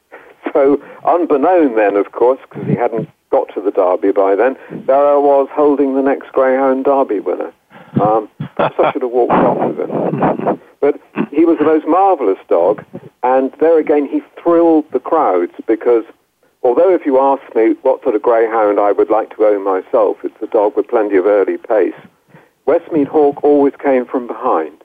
So, 0.53 0.81
unbeknown 1.05 1.75
then, 1.75 1.97
of 1.97 2.13
course, 2.13 2.39
because 2.49 2.69
he 2.69 2.75
hadn't 2.75 3.09
got 3.31 3.49
to 3.55 3.63
the 3.63 3.73
Derby 3.73 4.13
by 4.13 4.37
then, 4.37 4.57
there 4.87 4.95
I 4.95 5.17
was 5.17 5.49
holding 5.51 5.97
the 5.97 6.03
next 6.03 6.31
Greyhound 6.33 6.85
Derby 6.85 7.19
winner. 7.19 7.53
Um, 8.01 8.29
perhaps 8.55 8.77
I 8.79 8.93
should 8.93 9.03
have 9.03 9.11
walked 9.11 9.33
off 9.33 9.75
with 9.75 9.89
it. 9.89 10.61
But 10.81 11.01
he 11.31 11.47
was 11.47 11.57
the 11.59 11.65
most 11.65 11.87
marvellous 11.87 12.39
dog, 12.47 12.85
and 13.23 13.51
there 13.59 13.79
again, 13.79 14.07
he 14.07 14.21
thrilled 14.41 14.85
the 14.93 15.01
crowds 15.01 15.53
because 15.67 16.05
although 16.63 16.95
if 16.95 17.07
you 17.07 17.19
ask 17.19 17.43
me 17.57 17.75
what 17.81 18.03
sort 18.03 18.15
of 18.15 18.21
greyhound 18.21 18.79
I 18.79 18.93
would 18.93 19.09
like 19.09 19.35
to 19.35 19.47
own 19.47 19.65
myself, 19.65 20.19
it's 20.23 20.43
a 20.43 20.47
dog 20.47 20.77
with 20.77 20.89
plenty 20.89 21.17
of 21.17 21.25
early 21.25 21.57
pace. 21.57 21.95
Westmead 22.67 23.07
Hawk 23.07 23.43
always 23.43 23.73
came 23.83 24.05
from 24.05 24.27
behind. 24.27 24.84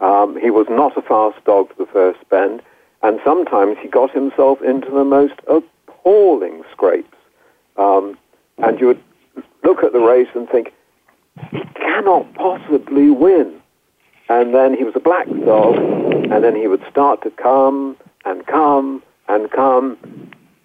Um, 0.00 0.38
he 0.40 0.50
was 0.50 0.66
not 0.68 0.96
a 0.96 1.02
fast 1.02 1.42
dog 1.44 1.68
for 1.68 1.84
the 1.84 1.90
first 1.90 2.18
bend, 2.28 2.62
and 3.02 3.20
sometimes 3.24 3.76
he 3.80 3.88
got 3.88 4.10
himself 4.10 4.60
into 4.62 4.90
the 4.90 5.04
most 5.04 5.34
appalling 5.46 6.62
scrapes. 6.72 7.16
Um, 7.76 8.18
and 8.58 8.80
you 8.80 8.86
would 8.88 9.02
look 9.64 9.82
at 9.82 9.92
the 9.92 10.00
race 10.00 10.28
and 10.34 10.48
think, 10.48 10.72
he 11.50 11.62
cannot 11.74 12.32
possibly 12.34 13.10
win. 13.10 13.60
And 14.28 14.54
then 14.54 14.76
he 14.76 14.84
was 14.84 14.94
a 14.96 15.00
black 15.00 15.28
dog, 15.44 15.76
and 15.76 16.42
then 16.42 16.56
he 16.56 16.66
would 16.66 16.84
start 16.90 17.22
to 17.22 17.30
come 17.30 17.96
and 18.24 18.46
come 18.46 19.02
and 19.28 19.50
come, 19.50 19.98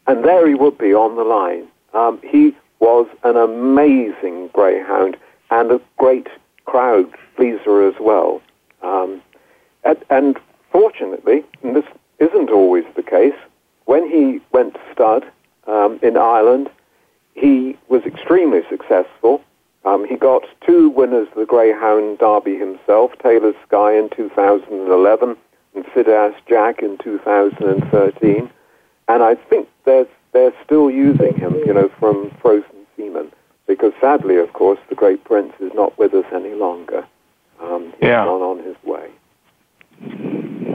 and 0.08 0.24
there 0.24 0.48
he 0.48 0.56
would 0.56 0.78
be 0.78 0.94
on 0.94 1.16
the 1.16 1.24
line. 1.24 1.68
Um, 1.94 2.20
he 2.24 2.56
was 2.80 3.08
an 3.24 3.38
amazing 3.38 4.50
greyhound 4.54 5.18
and 5.52 5.72
a 5.72 5.82
great 5.98 6.28
crowd 6.66 7.12
pleaser 7.36 7.88
as 7.88 7.96
well. 8.00 8.42
Um, 8.82 9.21
and, 9.84 9.98
and 10.10 10.40
fortunately, 10.72 11.44
and 11.64 11.76
this 11.76 11.86
isn't 12.20 12.50
always 12.50 12.86
the 12.96 13.04
case, 13.04 13.36
when 13.86 14.10
he 14.10 14.40
went 14.52 14.76
to 14.76 14.80
stud 14.92 15.26
um, 15.68 16.00
in 16.02 16.18
Ireland, 16.18 16.70
he 17.34 17.78
was 17.90 18.04
extremely 18.04 18.62
successful. 18.70 19.42
Um, 19.84 20.06
he 20.08 20.16
got 20.16 20.44
two 20.66 20.90
winners 20.90 21.28
of 21.30 21.36
the 21.36 21.46
Greyhound 21.46 22.20
Derby 22.20 22.56
himself, 22.58 23.12
Taylor 23.22 23.54
Sky 23.68 23.98
in 23.98 24.10
2011 24.10 25.36
and 25.74 25.86
Sidaz 25.86 26.36
Jack 26.48 26.84
in 26.84 26.98
2013. 27.00 28.50
And 29.08 29.24
I 29.24 29.36
think 29.36 29.68
they're, 29.86 30.06
they're 30.34 30.54
still 30.64 30.92
using 30.92 31.34
him, 31.36 31.56
you 31.56 31.74
know, 31.74 31.90
from 32.00 32.32
Frozen 32.42 32.86
semen. 32.96 33.32
Because 33.68 33.94
sadly, 34.00 34.36
of 34.38 34.54
course, 34.54 34.80
the 34.90 34.96
great 34.96 35.24
prince 35.24 35.54
is 35.60 35.72
not 35.74 35.98
with 35.98 36.14
us 36.14 36.26
any 36.34 36.54
longer. 36.54 37.06
Um, 37.60 37.86
he's 38.00 38.10
Yeah. 38.10 38.26
gone 38.26 38.42
on 38.42 38.64
his 38.64 38.76
way. 38.84 39.10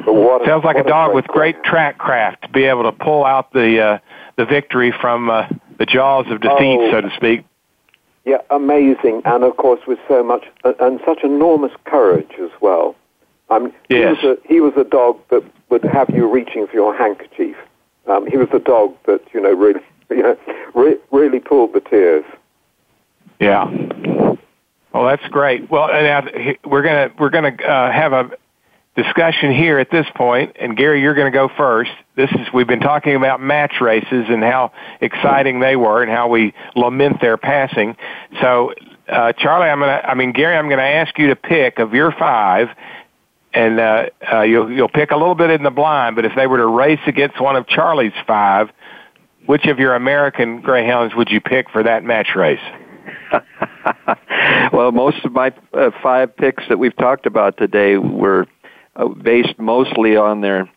What 0.04 0.46
Sounds 0.46 0.64
like 0.64 0.76
a 0.76 0.84
dog 0.84 1.14
with 1.14 1.26
great 1.26 1.62
track 1.64 1.98
craft 1.98 2.42
to 2.42 2.48
be 2.48 2.64
able 2.64 2.84
to 2.84 2.92
pull 2.92 3.24
out 3.24 3.52
the 3.52 3.80
uh, 3.80 3.98
the 4.36 4.44
victory 4.44 4.92
from 5.00 5.28
uh, 5.30 5.48
the 5.78 5.86
jaws 5.86 6.26
of 6.30 6.40
defeat, 6.40 6.78
Oh. 6.80 6.90
so 6.92 7.00
to 7.00 7.10
speak. 7.16 7.44
Yeah, 8.24 8.38
amazing, 8.50 9.22
and 9.24 9.44
of 9.44 9.56
course 9.56 9.80
with 9.86 9.98
so 10.08 10.22
much 10.22 10.44
and 10.64 11.00
such 11.04 11.22
enormous 11.22 11.72
courage 11.84 12.30
as 12.42 12.50
well. 12.60 12.94
Um, 13.50 13.72
Yes. 13.88 14.16
he 14.20 14.26
was 14.26 14.38
a 14.38 14.48
he 14.48 14.60
was 14.60 14.72
a 14.76 14.84
dog 14.84 15.18
that 15.30 15.42
would 15.70 15.84
have 15.84 16.10
you 16.10 16.28
reaching 16.30 16.66
for 16.66 16.74
your 16.74 16.96
handkerchief. 16.96 17.56
Um, 18.06 18.26
he 18.26 18.36
was 18.36 18.48
a 18.52 18.58
dog 18.60 18.94
that 19.06 19.20
you 19.32 19.40
know 19.40 19.52
really 19.52 19.80
you 20.10 20.22
know 20.22 20.36
re- 20.74 20.98
really 21.10 21.40
pulled 21.40 21.72
the 21.72 21.80
tears. 21.80 22.24
Yeah. 23.40 23.64
Well, 24.94 25.04
that's 25.04 25.26
great. 25.28 25.70
Well, 25.70 25.90
and 25.90 26.56
we're 26.64 26.82
gonna 26.82 27.10
we're 27.18 27.30
gonna 27.30 27.54
uh, 27.62 27.92
have 27.92 28.12
a 28.12 28.30
discussion 28.96 29.52
here 29.52 29.78
at 29.78 29.90
this 29.90 30.06
point, 30.14 30.56
and 30.58 30.76
Gary, 30.76 31.02
you're 31.02 31.14
going 31.14 31.30
to 31.30 31.36
go 31.36 31.48
first. 31.56 31.90
This 32.16 32.30
is 32.32 32.52
we've 32.52 32.66
been 32.66 32.80
talking 32.80 33.14
about 33.14 33.40
match 33.40 33.74
races 33.80 34.26
and 34.28 34.42
how 34.42 34.72
exciting 35.00 35.60
they 35.60 35.76
were, 35.76 36.02
and 36.02 36.10
how 36.10 36.28
we 36.28 36.54
lament 36.74 37.20
their 37.20 37.36
passing. 37.36 37.96
So, 38.40 38.72
uh, 39.08 39.32
Charlie, 39.34 39.68
I'm 39.68 39.80
gonna, 39.80 40.00
I 40.02 40.14
mean 40.14 40.32
Gary, 40.32 40.56
I'm 40.56 40.68
going 40.68 40.78
to 40.78 40.84
ask 40.84 41.18
you 41.18 41.28
to 41.28 41.36
pick 41.36 41.78
of 41.78 41.92
your 41.92 42.10
five, 42.10 42.68
and 43.52 43.78
uh, 43.78 44.06
uh, 44.32 44.40
you'll 44.42 44.72
you'll 44.72 44.88
pick 44.88 45.10
a 45.10 45.16
little 45.16 45.34
bit 45.34 45.50
in 45.50 45.62
the 45.62 45.70
blind. 45.70 46.16
But 46.16 46.24
if 46.24 46.32
they 46.34 46.46
were 46.46 46.58
to 46.58 46.66
race 46.66 47.00
against 47.06 47.40
one 47.40 47.54
of 47.54 47.66
Charlie's 47.66 48.12
five, 48.26 48.70
which 49.44 49.66
of 49.66 49.78
your 49.78 49.94
American 49.94 50.62
greyhounds 50.62 51.14
would 51.14 51.30
you 51.30 51.40
pick 51.40 51.70
for 51.70 51.82
that 51.82 52.02
match 52.02 52.28
race? 52.34 52.60
well, 54.72 54.92
most 54.92 55.24
of 55.24 55.32
my 55.32 55.52
uh, 55.72 55.90
five 56.02 56.36
picks 56.36 56.64
that 56.68 56.78
we've 56.78 56.96
talked 56.96 57.26
about 57.26 57.56
today 57.56 57.98
were 57.98 58.46
uh, 58.96 59.08
based 59.08 59.58
mostly 59.58 60.16
on 60.16 60.40
their 60.40 60.68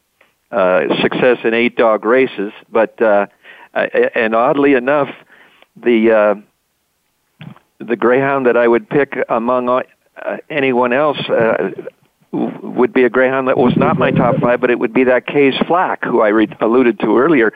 uh, 0.52 0.82
success 1.02 1.38
in 1.44 1.54
eight 1.54 1.76
dog 1.76 2.06
races, 2.06 2.52
but 2.72 3.02
uh, 3.02 3.28
and 3.74 4.36
oddly 4.36 4.74
enough, 4.74 5.10
the 5.76 6.12
uh, 6.12 7.46
the 7.80 7.96
greyhound 7.96 8.46
that 8.46 8.58
I 8.58 8.68
would 8.68 8.90
pick 8.90 9.18
among 9.30 9.70
uh, 9.70 10.38
anyone 10.50 10.92
else 10.92 11.18
uh, 11.30 11.72
would 12.32 12.94
be 12.94 13.04
a 13.04 13.10
greyhound 13.10 13.48
that 13.48 13.58
was 13.58 13.74
not 13.78 13.98
my 13.98 14.12
top 14.12 14.38
five, 14.38 14.60
but 14.60 14.70
it 14.70 14.80
would 14.80 14.94
be 14.94 15.06
that 15.06 15.26
K's 15.26 15.56
Flak, 15.68 16.04
who 16.04 16.22
I 16.22 16.30
re- 16.30 16.58
alluded 16.60 17.00
to 17.00 17.18
earlier. 17.18 17.54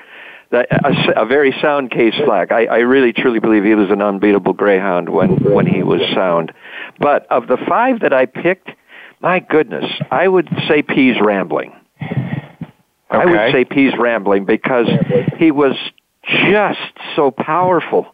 That, 0.52 0.68
a, 0.72 1.24
a 1.24 1.26
very 1.26 1.52
sound 1.62 1.90
K's 1.90 2.14
Flak. 2.24 2.52
I, 2.52 2.66
I 2.66 2.78
really 2.80 3.12
truly 3.12 3.40
believe 3.40 3.64
he 3.64 3.74
was 3.74 3.90
an 3.90 4.04
unbeatable 4.04 4.54
greyhound 4.54 5.10
when 5.10 5.38
when 5.44 5.66
he 5.66 5.82
was 5.82 6.02
sound. 6.14 6.54
But 7.00 7.26
of 7.32 7.48
the 7.48 7.58
five 7.68 8.02
that 8.02 8.14
I 8.14 8.28
picked, 8.28 8.70
my 9.24 9.40
goodness, 9.40 9.86
I 10.12 10.28
would 10.28 10.50
say 10.68 10.84
P's 10.84 11.16
Rambling. 11.20 11.74
I 13.10 13.26
would 13.26 13.52
say 13.54 13.64
P's 13.64 13.94
Rambling 13.98 14.44
because 14.44 14.88
he 15.38 15.52
was 15.52 15.76
just 16.26 16.80
so 17.16 17.32
powerful 17.32 18.14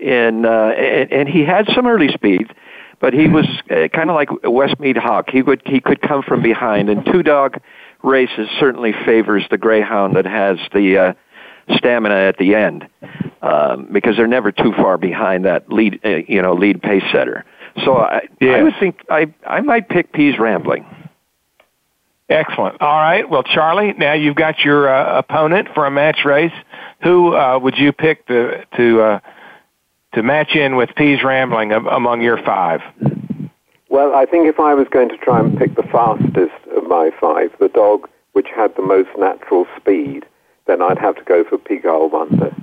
in 0.00 0.44
uh, 0.44 0.48
and, 0.48 1.12
and 1.12 1.28
he 1.28 1.44
had 1.44 1.68
some 1.74 1.86
early 1.86 2.08
speed, 2.08 2.52
but 3.00 3.14
he 3.14 3.28
was 3.28 3.46
uh, 3.70 3.88
kind 3.88 4.10
of 4.10 4.16
like 4.16 4.28
Westmead 4.28 4.96
Hawk. 4.96 5.30
He 5.30 5.42
would 5.42 5.62
he 5.64 5.80
could 5.80 6.00
come 6.00 6.22
from 6.22 6.42
behind, 6.42 6.90
and 6.90 7.04
two 7.04 7.22
dog 7.22 7.60
races 8.02 8.48
certainly 8.58 8.92
favors 9.04 9.44
the 9.50 9.58
greyhound 9.58 10.16
that 10.16 10.24
has 10.24 10.58
the 10.72 10.98
uh, 10.98 11.12
stamina 11.76 12.14
at 12.14 12.36
the 12.38 12.54
end 12.54 12.88
um, 13.42 13.88
because 13.92 14.16
they're 14.16 14.26
never 14.26 14.50
too 14.50 14.72
far 14.72 14.98
behind 14.98 15.44
that 15.44 15.70
lead 15.70 16.00
uh, 16.04 16.16
you 16.26 16.42
know 16.42 16.54
lead 16.54 16.82
pace 16.82 17.04
setter. 17.12 17.44
So 17.84 17.96
I, 17.98 18.28
yes. 18.40 18.58
I 18.58 18.62
would 18.62 18.74
think 18.80 19.04
I 19.10 19.32
I 19.46 19.60
might 19.60 19.88
pick 19.88 20.12
P's 20.12 20.38
Rambling. 20.38 20.86
Excellent. 22.28 22.80
All 22.82 23.00
right. 23.00 23.28
Well, 23.28 23.42
Charlie, 23.42 23.94
now 23.94 24.12
you've 24.12 24.36
got 24.36 24.58
your 24.58 24.88
uh, 24.88 25.18
opponent 25.18 25.68
for 25.74 25.86
a 25.86 25.90
match 25.90 26.24
race. 26.26 26.52
Who 27.02 27.34
uh, 27.34 27.58
would 27.58 27.78
you 27.78 27.92
pick 27.92 28.26
to 28.26 28.64
to 28.76 29.00
uh, 29.00 29.20
to 30.14 30.22
match 30.22 30.54
in 30.54 30.76
with 30.76 30.90
P's 30.96 31.22
Rambling 31.24 31.72
among 31.72 32.20
your 32.20 32.36
five? 32.42 32.80
Well, 33.88 34.14
I 34.14 34.26
think 34.26 34.46
if 34.46 34.60
I 34.60 34.74
was 34.74 34.86
going 34.90 35.08
to 35.08 35.16
try 35.16 35.40
and 35.40 35.58
pick 35.58 35.74
the 35.74 35.82
fastest 35.84 36.54
of 36.76 36.84
my 36.86 37.10
five, 37.18 37.50
the 37.58 37.68
dog 37.68 38.08
which 38.32 38.48
had 38.54 38.76
the 38.76 38.82
most 38.82 39.08
natural 39.16 39.66
speed, 39.76 40.26
then 40.66 40.82
I'd 40.82 40.98
have 40.98 41.16
to 41.16 41.24
go 41.24 41.44
for 41.44 41.56
Pigalle 41.56 42.10
Wonder. 42.10 42.54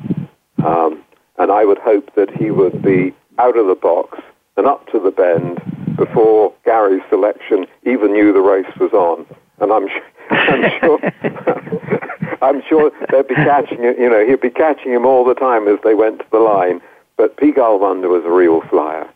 Um, 0.63 1.03
and 1.38 1.51
I 1.51 1.66
would 1.66 1.80
hope 1.80 2.13
that 2.16 2.30
he 2.30 2.51
would 2.51 2.82
be 2.82 3.13
out 3.39 3.57
of 3.57 3.68
the 3.68 3.76
box 3.76 4.20
and 4.57 4.67
up 4.67 4.87
to 4.87 4.99
the 4.99 5.11
bend 5.11 5.61
before 5.97 6.53
Gary's 6.63 7.03
selection 7.09 7.65
even 7.83 8.13
knew 8.13 8.33
the 8.33 8.41
race 8.41 8.71
was 8.79 8.93
on. 8.93 9.25
And 9.59 9.71
I'm, 9.71 9.87
I'm 10.29 10.79
sure, 10.79 12.37
I'm 12.41 12.61
sure 12.67 12.91
they'd 13.11 13.27
be 13.27 13.35
catching 13.35 13.83
you 13.83 14.09
know, 14.09 14.25
he'd 14.25 14.41
be 14.41 14.49
catching 14.49 14.91
him 14.91 15.05
all 15.05 15.25
the 15.25 15.33
time 15.33 15.67
as 15.67 15.79
they 15.83 15.93
went 15.93 16.19
to 16.19 16.25
the 16.31 16.39
line. 16.39 16.81
But 17.17 17.37
Pigalle 17.37 17.79
Wonder 17.79 18.09
was 18.09 18.23
a 18.25 18.31
real 18.31 18.61
flyer. 18.69 19.09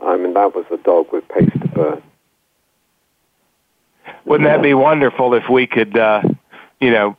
I 0.00 0.16
mean, 0.16 0.34
that 0.34 0.54
was 0.54 0.64
a 0.70 0.76
dog 0.78 1.12
with 1.12 1.28
pace 1.28 1.50
to 1.60 1.68
burn. 1.68 2.02
Wouldn't 4.24 4.48
that 4.48 4.62
be 4.62 4.74
wonderful 4.74 5.34
if 5.34 5.48
we 5.50 5.66
could, 5.66 5.96
uh, 5.96 6.22
you 6.80 6.90
know, 6.90 7.16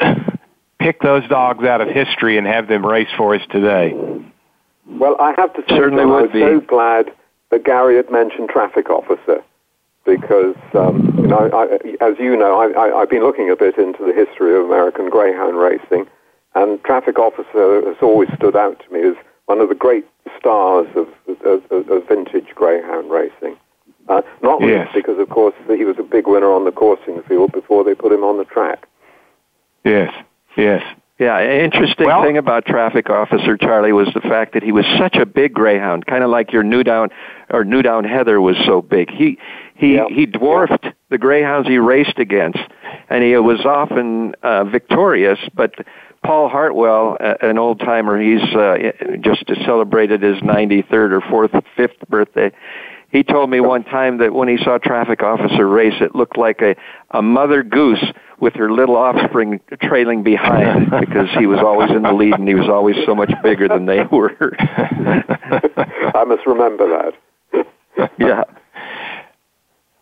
pick 0.78 1.00
those 1.00 1.26
dogs 1.28 1.64
out 1.64 1.80
of 1.80 1.88
history 1.88 2.38
and 2.38 2.46
have 2.46 2.66
them 2.66 2.84
race 2.84 3.08
for 3.16 3.34
us 3.34 3.42
today? 3.50 3.94
Well, 4.98 5.16
I 5.20 5.34
have 5.36 5.52
to 5.54 5.62
say, 5.62 5.76
Certainly 5.76 6.02
I 6.02 6.06
was 6.06 6.30
be. 6.32 6.40
so 6.40 6.60
glad 6.60 7.12
that 7.50 7.64
Gary 7.64 7.96
had 7.96 8.10
mentioned 8.10 8.48
traffic 8.48 8.90
officer 8.90 9.42
because, 10.04 10.56
um, 10.74 11.14
you 11.18 11.26
know, 11.26 11.50
I, 11.52 12.04
as 12.04 12.18
you 12.18 12.36
know, 12.36 12.58
I, 12.58 12.88
I, 12.88 13.00
I've 13.00 13.10
been 13.10 13.22
looking 13.22 13.50
a 13.50 13.56
bit 13.56 13.76
into 13.78 14.04
the 14.04 14.12
history 14.12 14.56
of 14.58 14.64
American 14.64 15.10
greyhound 15.10 15.56
racing, 15.58 16.06
and 16.54 16.82
traffic 16.84 17.18
officer 17.18 17.86
has 17.86 17.96
always 18.02 18.28
stood 18.36 18.56
out 18.56 18.82
to 18.84 18.92
me 18.92 19.08
as 19.08 19.14
one 19.46 19.60
of 19.60 19.68
the 19.68 19.74
great 19.74 20.06
stars 20.38 20.88
of, 20.96 21.08
of, 21.44 21.62
of 21.70 22.08
vintage 22.08 22.48
greyhound 22.54 23.10
racing. 23.10 23.56
Uh, 24.08 24.22
not 24.42 24.60
yes. 24.60 24.88
least 24.92 25.06
because, 25.06 25.20
of 25.20 25.28
course, 25.28 25.54
he 25.68 25.84
was 25.84 25.96
a 25.98 26.02
big 26.02 26.26
winner 26.26 26.50
on 26.50 26.64
the 26.64 26.72
coursing 26.72 27.22
field 27.28 27.52
before 27.52 27.84
they 27.84 27.94
put 27.94 28.10
him 28.10 28.24
on 28.24 28.38
the 28.38 28.44
track. 28.44 28.88
Yes, 29.84 30.12
yes. 30.56 30.82
Yeah, 31.20 31.42
interesting 31.42 32.06
well, 32.06 32.22
thing 32.22 32.38
about 32.38 32.64
traffic 32.64 33.10
officer 33.10 33.58
Charlie 33.58 33.92
was 33.92 34.08
the 34.14 34.22
fact 34.22 34.54
that 34.54 34.62
he 34.62 34.72
was 34.72 34.86
such 34.98 35.16
a 35.16 35.26
big 35.26 35.52
greyhound, 35.52 36.06
kind 36.06 36.24
of 36.24 36.30
like 36.30 36.50
your 36.50 36.64
Newdown 36.64 37.10
or 37.50 37.62
Newdown 37.62 38.08
Heather 38.08 38.40
was 38.40 38.56
so 38.64 38.80
big. 38.80 39.10
He 39.10 39.36
he 39.74 39.96
yep. 39.96 40.06
he 40.08 40.24
dwarfed 40.24 40.82
yep. 40.82 40.96
the 41.10 41.18
greyhounds 41.18 41.68
he 41.68 41.76
raced 41.76 42.18
against, 42.18 42.60
and 43.10 43.22
he 43.22 43.36
was 43.36 43.66
often 43.66 44.34
uh, 44.42 44.64
victorious. 44.64 45.38
But 45.52 45.74
Paul 46.24 46.48
Hartwell, 46.48 47.18
an 47.20 47.58
old 47.58 47.80
timer, 47.80 48.18
he's 48.18 48.42
uh, 48.54 48.76
just 49.20 49.44
celebrated 49.66 50.22
his 50.22 50.38
93rd 50.38 51.12
or 51.12 51.20
fourth, 51.20 51.50
fifth 51.76 52.00
birthday. 52.08 52.50
He 53.10 53.24
told 53.24 53.50
me 53.50 53.60
one 53.60 53.82
time 53.84 54.18
that 54.18 54.32
when 54.32 54.48
he 54.48 54.56
saw 54.62 54.76
a 54.76 54.78
traffic 54.78 55.22
officer 55.22 55.66
race, 55.68 55.94
it 56.00 56.14
looked 56.14 56.36
like 56.36 56.60
a, 56.62 56.76
a 57.10 57.20
mother 57.20 57.62
goose 57.62 58.04
with 58.38 58.54
her 58.54 58.70
little 58.72 58.96
offspring 58.96 59.60
trailing 59.82 60.22
behind 60.22 60.90
because 61.00 61.28
he 61.38 61.46
was 61.46 61.58
always 61.58 61.90
in 61.90 62.02
the 62.02 62.12
lead 62.12 62.34
and 62.34 62.46
he 62.46 62.54
was 62.54 62.68
always 62.68 62.96
so 63.04 63.14
much 63.14 63.32
bigger 63.42 63.68
than 63.68 63.86
they 63.86 64.02
were. 64.12 64.54
I 64.58 66.24
must 66.26 66.46
remember 66.46 67.12
that. 67.52 68.10
yeah. 68.18 68.44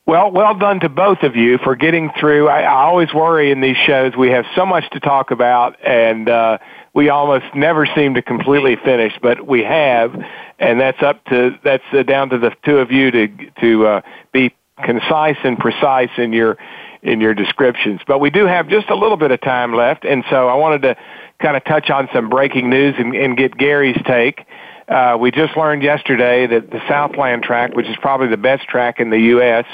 Well, 0.08 0.30
well 0.30 0.54
done 0.54 0.80
to 0.80 0.88
both 0.88 1.22
of 1.22 1.36
you 1.36 1.58
for 1.58 1.76
getting 1.76 2.10
through. 2.18 2.48
I, 2.48 2.62
I 2.62 2.84
always 2.84 3.12
worry 3.12 3.50
in 3.50 3.60
these 3.60 3.76
shows 3.86 4.16
we 4.16 4.30
have 4.30 4.46
so 4.56 4.64
much 4.64 4.88
to 4.92 5.00
talk 5.00 5.30
about, 5.30 5.76
and 5.84 6.30
uh, 6.30 6.58
we 6.98 7.10
almost 7.10 7.44
never 7.54 7.86
seem 7.94 8.14
to 8.14 8.22
completely 8.22 8.74
finish, 8.74 9.12
but 9.22 9.46
we 9.46 9.62
have, 9.62 10.12
and 10.58 10.80
that's 10.80 11.00
up 11.00 11.24
to 11.26 11.56
that's 11.62 11.84
uh, 11.92 12.02
down 12.02 12.28
to 12.30 12.38
the 12.38 12.50
two 12.64 12.78
of 12.78 12.90
you 12.90 13.12
to 13.12 13.28
to 13.60 13.86
uh, 13.86 14.00
be 14.32 14.52
concise 14.84 15.36
and 15.44 15.56
precise 15.60 16.10
in 16.18 16.32
your 16.32 16.58
in 17.04 17.20
your 17.20 17.34
descriptions. 17.34 18.00
But 18.04 18.18
we 18.18 18.30
do 18.30 18.46
have 18.46 18.68
just 18.68 18.90
a 18.90 18.96
little 18.96 19.16
bit 19.16 19.30
of 19.30 19.40
time 19.40 19.74
left, 19.74 20.04
and 20.04 20.24
so 20.28 20.48
I 20.48 20.56
wanted 20.56 20.82
to 20.82 20.96
kind 21.40 21.56
of 21.56 21.64
touch 21.64 21.88
on 21.88 22.08
some 22.12 22.30
breaking 22.30 22.68
news 22.68 22.96
and, 22.98 23.14
and 23.14 23.36
get 23.36 23.56
Gary's 23.56 24.02
take. 24.04 24.44
Uh, 24.88 25.16
we 25.20 25.30
just 25.30 25.56
learned 25.56 25.84
yesterday 25.84 26.48
that 26.48 26.68
the 26.68 26.80
Southland 26.88 27.44
track, 27.44 27.76
which 27.76 27.86
is 27.86 27.94
probably 28.00 28.26
the 28.26 28.36
best 28.36 28.66
track 28.66 28.98
in 28.98 29.10
the 29.10 29.20
U.S., 29.36 29.66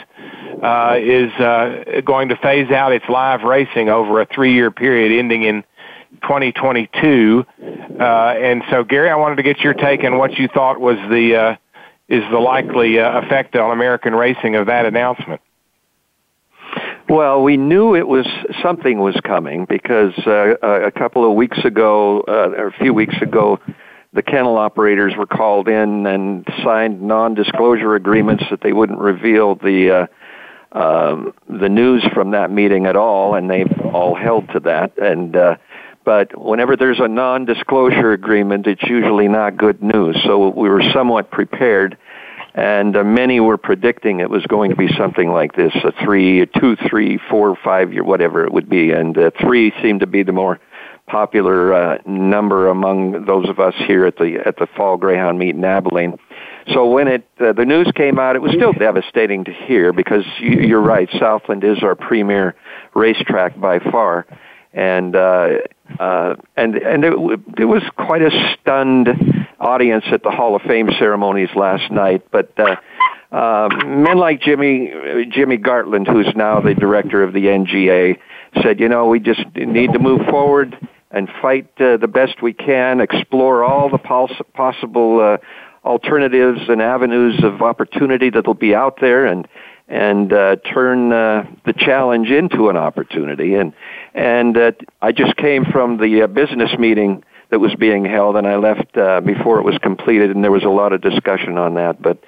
uh, 0.62 0.98
is 1.00 1.32
uh, 1.40 2.02
going 2.04 2.28
to 2.28 2.36
phase 2.36 2.70
out 2.70 2.92
its 2.92 3.06
live 3.08 3.44
racing 3.44 3.88
over 3.88 4.20
a 4.20 4.26
three-year 4.26 4.70
period 4.70 5.18
ending 5.18 5.44
in 5.44 5.64
2022. 6.22 7.46
Uh, 7.98 8.02
and 8.02 8.62
so, 8.70 8.84
Gary, 8.84 9.10
I 9.10 9.16
wanted 9.16 9.36
to 9.36 9.42
get 9.42 9.60
your 9.60 9.74
take 9.74 10.04
on 10.04 10.18
what 10.18 10.38
you 10.38 10.48
thought 10.48 10.80
was 10.80 10.96
the 11.10 11.36
uh, 11.36 11.56
is 12.08 12.22
the 12.30 12.38
likely 12.38 12.98
uh, 12.98 13.20
effect 13.20 13.56
on 13.56 13.70
American 13.70 14.14
racing 14.14 14.56
of 14.56 14.66
that 14.66 14.86
announcement. 14.86 15.40
Well, 17.08 17.42
we 17.42 17.56
knew 17.56 17.94
it 17.94 18.08
was 18.08 18.26
something 18.62 18.98
was 18.98 19.18
coming 19.24 19.66
because 19.66 20.14
uh, 20.26 20.56
a 20.62 20.90
couple 20.90 21.28
of 21.28 21.36
weeks 21.36 21.58
ago, 21.64 22.22
uh, 22.26 22.50
or 22.56 22.66
a 22.68 22.72
few 22.72 22.94
weeks 22.94 23.14
ago, 23.20 23.60
the 24.14 24.22
kennel 24.22 24.56
operators 24.56 25.14
were 25.16 25.26
called 25.26 25.68
in 25.68 26.06
and 26.06 26.46
signed 26.62 27.02
non-disclosure 27.02 27.94
agreements 27.94 28.44
that 28.50 28.60
they 28.62 28.72
wouldn't 28.72 29.00
reveal 29.00 29.56
the 29.56 29.90
uh, 29.90 30.06
um, 30.78 31.34
the 31.48 31.68
news 31.68 32.04
from 32.12 32.32
that 32.32 32.50
meeting 32.50 32.86
at 32.86 32.96
all, 32.96 33.34
and 33.34 33.48
they've 33.48 33.80
all 33.92 34.14
held 34.14 34.48
to 34.50 34.60
that. 34.60 34.98
And 34.98 35.36
uh, 35.36 35.56
but 36.04 36.38
whenever 36.38 36.76
there's 36.76 37.00
a 37.00 37.08
non-disclosure 37.08 38.12
agreement, 38.12 38.66
it's 38.66 38.82
usually 38.82 39.28
not 39.28 39.56
good 39.56 39.82
news. 39.82 40.16
So 40.24 40.48
we 40.48 40.68
were 40.68 40.82
somewhat 40.92 41.30
prepared, 41.30 41.96
and 42.54 42.96
uh, 42.96 43.04
many 43.04 43.40
were 43.40 43.56
predicting 43.56 44.20
it 44.20 44.30
was 44.30 44.44
going 44.46 44.70
to 44.70 44.76
be 44.76 44.88
something 44.96 45.30
like 45.30 45.54
this: 45.54 45.72
a 45.82 45.92
three, 46.04 46.40
a 46.40 46.46
two, 46.46 46.76
three, 46.88 47.18
four, 47.30 47.56
five 47.56 47.92
year, 47.92 48.04
whatever 48.04 48.44
it 48.44 48.52
would 48.52 48.68
be. 48.68 48.92
And 48.92 49.16
uh, 49.16 49.30
three 49.40 49.72
seemed 49.82 50.00
to 50.00 50.06
be 50.06 50.22
the 50.22 50.32
more 50.32 50.60
popular 51.06 51.74
uh, 51.74 51.98
number 52.06 52.68
among 52.68 53.26
those 53.26 53.48
of 53.48 53.58
us 53.58 53.74
here 53.86 54.06
at 54.06 54.16
the 54.16 54.38
at 54.44 54.56
the 54.56 54.66
Fall 54.76 54.96
Greyhound 54.96 55.38
meet 55.38 55.54
in 55.54 55.64
Abilene. 55.64 56.18
So 56.72 56.88
when 56.90 57.08
it 57.08 57.28
uh, 57.40 57.52
the 57.52 57.64
news 57.64 57.90
came 57.94 58.18
out, 58.18 58.36
it 58.36 58.42
was 58.42 58.52
still 58.52 58.72
devastating 58.72 59.44
to 59.44 59.52
hear 59.52 59.92
because 59.92 60.24
you, 60.38 60.60
you're 60.60 60.80
right. 60.80 61.08
Southland 61.18 61.62
is 61.64 61.82
our 61.82 61.94
premier 61.94 62.54
racetrack 62.94 63.58
by 63.60 63.80
far, 63.80 64.26
and 64.72 65.14
uh, 65.14 65.48
uh, 65.98 66.34
and 66.56 66.76
and 66.76 67.04
it, 67.04 67.12
it 67.58 67.64
was 67.64 67.82
quite 67.96 68.22
a 68.22 68.30
stunned 68.54 69.08
audience 69.60 70.04
at 70.10 70.22
the 70.22 70.30
Hall 70.30 70.56
of 70.56 70.62
Fame 70.62 70.90
ceremonies 70.98 71.50
last 71.54 71.90
night. 71.90 72.26
But 72.30 72.52
uh, 72.58 72.76
uh, 73.34 73.68
men 73.86 74.18
like 74.18 74.40
Jimmy 74.40 74.92
Jimmy 75.30 75.58
Gartland, 75.58 76.06
who's 76.06 76.32
now 76.34 76.60
the 76.60 76.74
director 76.74 77.22
of 77.22 77.32
the 77.32 77.46
NGA, 77.46 78.18
said, 78.62 78.80
you 78.80 78.88
know, 78.88 79.06
we 79.06 79.20
just 79.20 79.44
need 79.54 79.92
to 79.92 79.98
move 79.98 80.26
forward 80.28 80.76
and 81.10 81.28
fight 81.40 81.70
uh, 81.78 81.96
the 81.96 82.08
best 82.08 82.42
we 82.42 82.52
can, 82.52 83.00
explore 83.00 83.62
all 83.64 83.88
the 83.88 83.98
poss- 83.98 84.42
possible 84.52 85.20
uh, 85.20 85.36
alternatives 85.86 86.60
and 86.68 86.82
avenues 86.82 87.42
of 87.44 87.62
opportunity 87.62 88.30
that'll 88.30 88.54
be 88.54 88.74
out 88.74 88.98
there, 89.00 89.26
and 89.26 89.46
and 89.86 90.32
uh, 90.32 90.56
turn 90.56 91.12
uh, 91.12 91.46
the 91.66 91.72
challenge 91.74 92.30
into 92.30 92.70
an 92.70 92.76
opportunity. 92.76 93.54
And 93.54 93.74
and 94.14 94.56
uh, 94.56 94.72
I 95.02 95.12
just 95.12 95.36
came 95.36 95.64
from 95.64 95.98
the 95.98 96.22
uh, 96.22 96.26
business 96.28 96.70
meeting 96.78 97.24
that 97.50 97.58
was 97.58 97.74
being 97.74 98.04
held, 98.04 98.36
and 98.36 98.46
I 98.46 98.56
left 98.56 98.96
uh, 98.96 99.20
before 99.20 99.58
it 99.58 99.64
was 99.64 99.76
completed, 99.78 100.30
and 100.30 100.42
there 100.42 100.52
was 100.52 100.64
a 100.64 100.68
lot 100.70 100.92
of 100.92 101.00
discussion 101.00 101.58
on 101.58 101.74
that. 101.74 102.00
But 102.00 102.18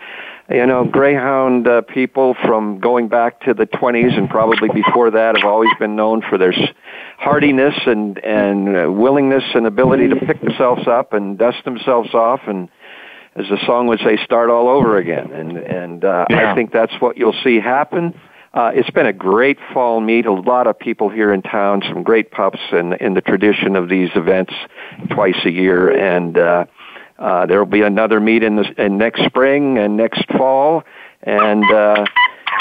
you 0.51 0.65
know, 0.67 0.85
Greyhound 0.85 1.67
uh, 1.67 1.83
people 1.83 2.37
from 2.45 2.79
going 2.79 3.09
back 3.09 3.41
to 3.43 3.55
the 3.55 3.67
20s 3.67 4.17
and 4.17 4.31
probably 4.31 4.69
before 4.69 5.11
that 5.11 5.37
have 5.37 5.45
always 5.45 5.71
been 5.79 5.97
known 5.97 6.23
for 6.29 6.39
their 6.39 6.55
hardiness 7.19 7.75
and 7.87 8.19
and 8.19 8.77
uh, 8.77 8.93
willingness 8.93 9.43
and 9.55 9.67
ability 9.67 10.09
to 10.09 10.17
pick 10.17 10.41
themselves 10.41 10.87
up 10.87 11.13
and 11.13 11.39
dust 11.39 11.65
themselves 11.65 12.15
off 12.15 12.41
and 12.47 12.69
as 13.35 13.47
the 13.49 13.59
song 13.67 13.89
would 13.89 13.99
say 14.01 14.17
start 14.25 14.49
all 14.49 14.69
over 14.69 14.99
again 14.99 15.33
and 15.33 15.57
and 15.57 16.05
uh, 16.05 16.27
yeah. 16.31 16.53
I 16.53 16.55
think 16.55 16.73
that's 16.73 16.95
what 17.01 17.17
you'll 17.17 17.39
see 17.43 17.59
happen. 17.59 18.15
Uh, 18.55 18.71
it's 18.75 18.91
been 18.91 19.07
a 19.07 19.13
great 19.13 19.59
fall 19.75 20.01
meet. 20.01 20.27
A 20.27 20.33
lot 20.33 20.67
of 20.67 20.79
people 20.79 21.09
here 21.11 21.33
in 21.33 21.43
town, 21.43 21.83
some 21.89 22.03
great 22.03 22.31
pups 22.31 22.61
in 22.73 22.95
in 22.95 23.15
the 23.15 23.21
tradition 23.21 23.77
of 23.77 23.89
these 23.89 24.09
events 24.15 24.53
twice 25.11 25.37
a 25.45 25.51
year 25.51 25.91
and 25.91 26.39
uh 26.39 26.65
Uh, 27.19 27.47
there 27.47 27.59
will 27.59 27.73
be 27.81 27.81
another 27.81 28.21
meet 28.21 28.43
in, 28.43 28.57
the, 28.57 28.67
in 28.85 28.99
next 28.99 29.25
spring 29.25 29.79
and 29.79 29.97
next 29.97 30.23
fall, 30.37 30.83
and 31.23 31.65
uh, 31.73 32.05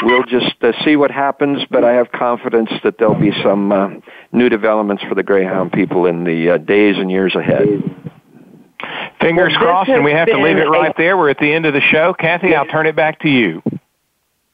we'll 0.04 0.24
just 0.24 0.56
uh, 0.64 0.72
see 0.86 0.96
what 0.96 1.12
happens. 1.12 1.60
But 1.70 1.84
I 1.84 1.92
have 2.00 2.10
confidence 2.14 2.72
that 2.86 2.98
there'll 2.98 3.20
be 3.20 3.34
some 3.44 3.74
uh, 3.74 3.90
new 4.32 4.48
developments 4.48 5.04
for 5.10 5.14
the 5.14 5.24
Greyhound 5.24 5.74
people 5.74 6.06
in 6.06 6.24
the 6.24 6.52
uh, 6.52 6.58
days 6.58 6.96
and 6.98 7.12
years 7.12 7.36
ahead. 7.36 7.68
Fingers 9.20 9.52
Well, 9.60 9.60
crossed, 9.66 9.90
and 9.90 10.06
we 10.06 10.12
have 10.14 10.30
to 10.30 10.40
leave 10.42 10.56
it 10.58 10.70
right 10.70 10.92
a- 10.92 10.94
there. 10.98 11.18
We're 11.18 11.32
at 11.32 11.40
the 11.40 11.52
end 11.52 11.66
of 11.66 11.74
the 11.74 11.82
show. 11.82 12.14
Kathy, 12.14 12.56
I'll 12.56 12.66
turn 12.66 12.86
it 12.88 12.96
back 12.96 13.20
to 13.24 13.30
you. 13.30 13.62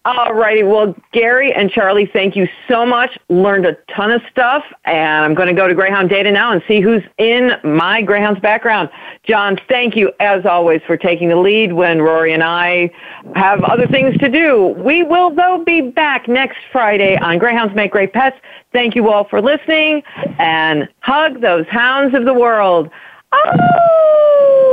All 0.03 0.33
righty. 0.33 0.63
Well, 0.63 0.95
Gary 1.11 1.53
and 1.53 1.69
Charlie, 1.69 2.09
thank 2.11 2.35
you 2.35 2.47
so 2.67 2.87
much. 2.87 3.19
Learned 3.29 3.67
a 3.67 3.77
ton 3.95 4.09
of 4.09 4.23
stuff, 4.31 4.63
and 4.85 5.23
I'm 5.23 5.35
going 5.35 5.47
to 5.47 5.53
go 5.53 5.67
to 5.67 5.75
Greyhound 5.75 6.09
Data 6.09 6.31
now 6.31 6.51
and 6.51 6.63
see 6.67 6.81
who's 6.81 7.03
in 7.19 7.51
my 7.63 8.01
Greyhound's 8.01 8.39
background. 8.39 8.89
John, 9.23 9.59
thank 9.69 9.95
you 9.95 10.11
as 10.19 10.43
always 10.43 10.81
for 10.87 10.97
taking 10.97 11.29
the 11.29 11.35
lead 11.35 11.73
when 11.73 12.01
Rory 12.01 12.33
and 12.33 12.41
I 12.41 12.89
have 13.35 13.63
other 13.63 13.85
things 13.85 14.17
to 14.17 14.27
do. 14.27 14.69
We 14.83 15.03
will, 15.03 15.29
though, 15.35 15.63
be 15.63 15.81
back 15.81 16.27
next 16.27 16.57
Friday 16.71 17.15
on 17.17 17.37
Greyhounds 17.37 17.75
Make 17.75 17.91
Great 17.91 18.11
Pets. 18.11 18.37
Thank 18.73 18.95
you 18.95 19.07
all 19.07 19.25
for 19.25 19.39
listening, 19.39 20.01
and 20.39 20.89
hug 21.01 21.41
those 21.41 21.67
hounds 21.67 22.15
of 22.15 22.25
the 22.25 22.33
world. 22.33 22.89
Oh! 23.33 24.71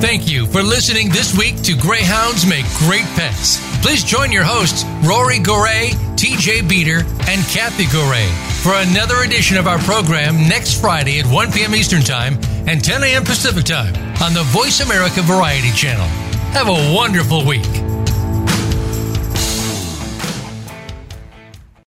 Thank 0.00 0.30
you 0.30 0.46
for 0.46 0.62
listening 0.62 1.10
this 1.10 1.36
week 1.36 1.60
to 1.62 1.76
Greyhounds 1.76 2.46
Make 2.46 2.64
Great 2.78 3.04
Pets. 3.14 3.60
Please 3.82 4.02
join 4.02 4.32
your 4.32 4.44
hosts, 4.44 4.84
Rory 5.06 5.38
Goray, 5.38 5.90
TJ 6.16 6.66
Beater, 6.66 7.04
and 7.28 7.44
Kathy 7.46 7.84
Goray, 7.84 8.26
for 8.62 8.72
another 8.74 9.22
edition 9.24 9.58
of 9.58 9.66
our 9.66 9.78
program 9.80 10.48
next 10.48 10.80
Friday 10.80 11.20
at 11.20 11.26
1 11.26 11.52
p.m. 11.52 11.74
Eastern 11.74 12.00
Time 12.00 12.38
and 12.66 12.82
10 12.82 13.02
a.m. 13.04 13.24
Pacific 13.24 13.64
Time 13.64 13.94
on 14.22 14.32
the 14.32 14.42
Voice 14.44 14.80
America 14.80 15.20
Variety 15.20 15.70
Channel. 15.72 16.06
Have 16.54 16.68
a 16.68 16.94
wonderful 16.94 17.44
week. 17.44 17.68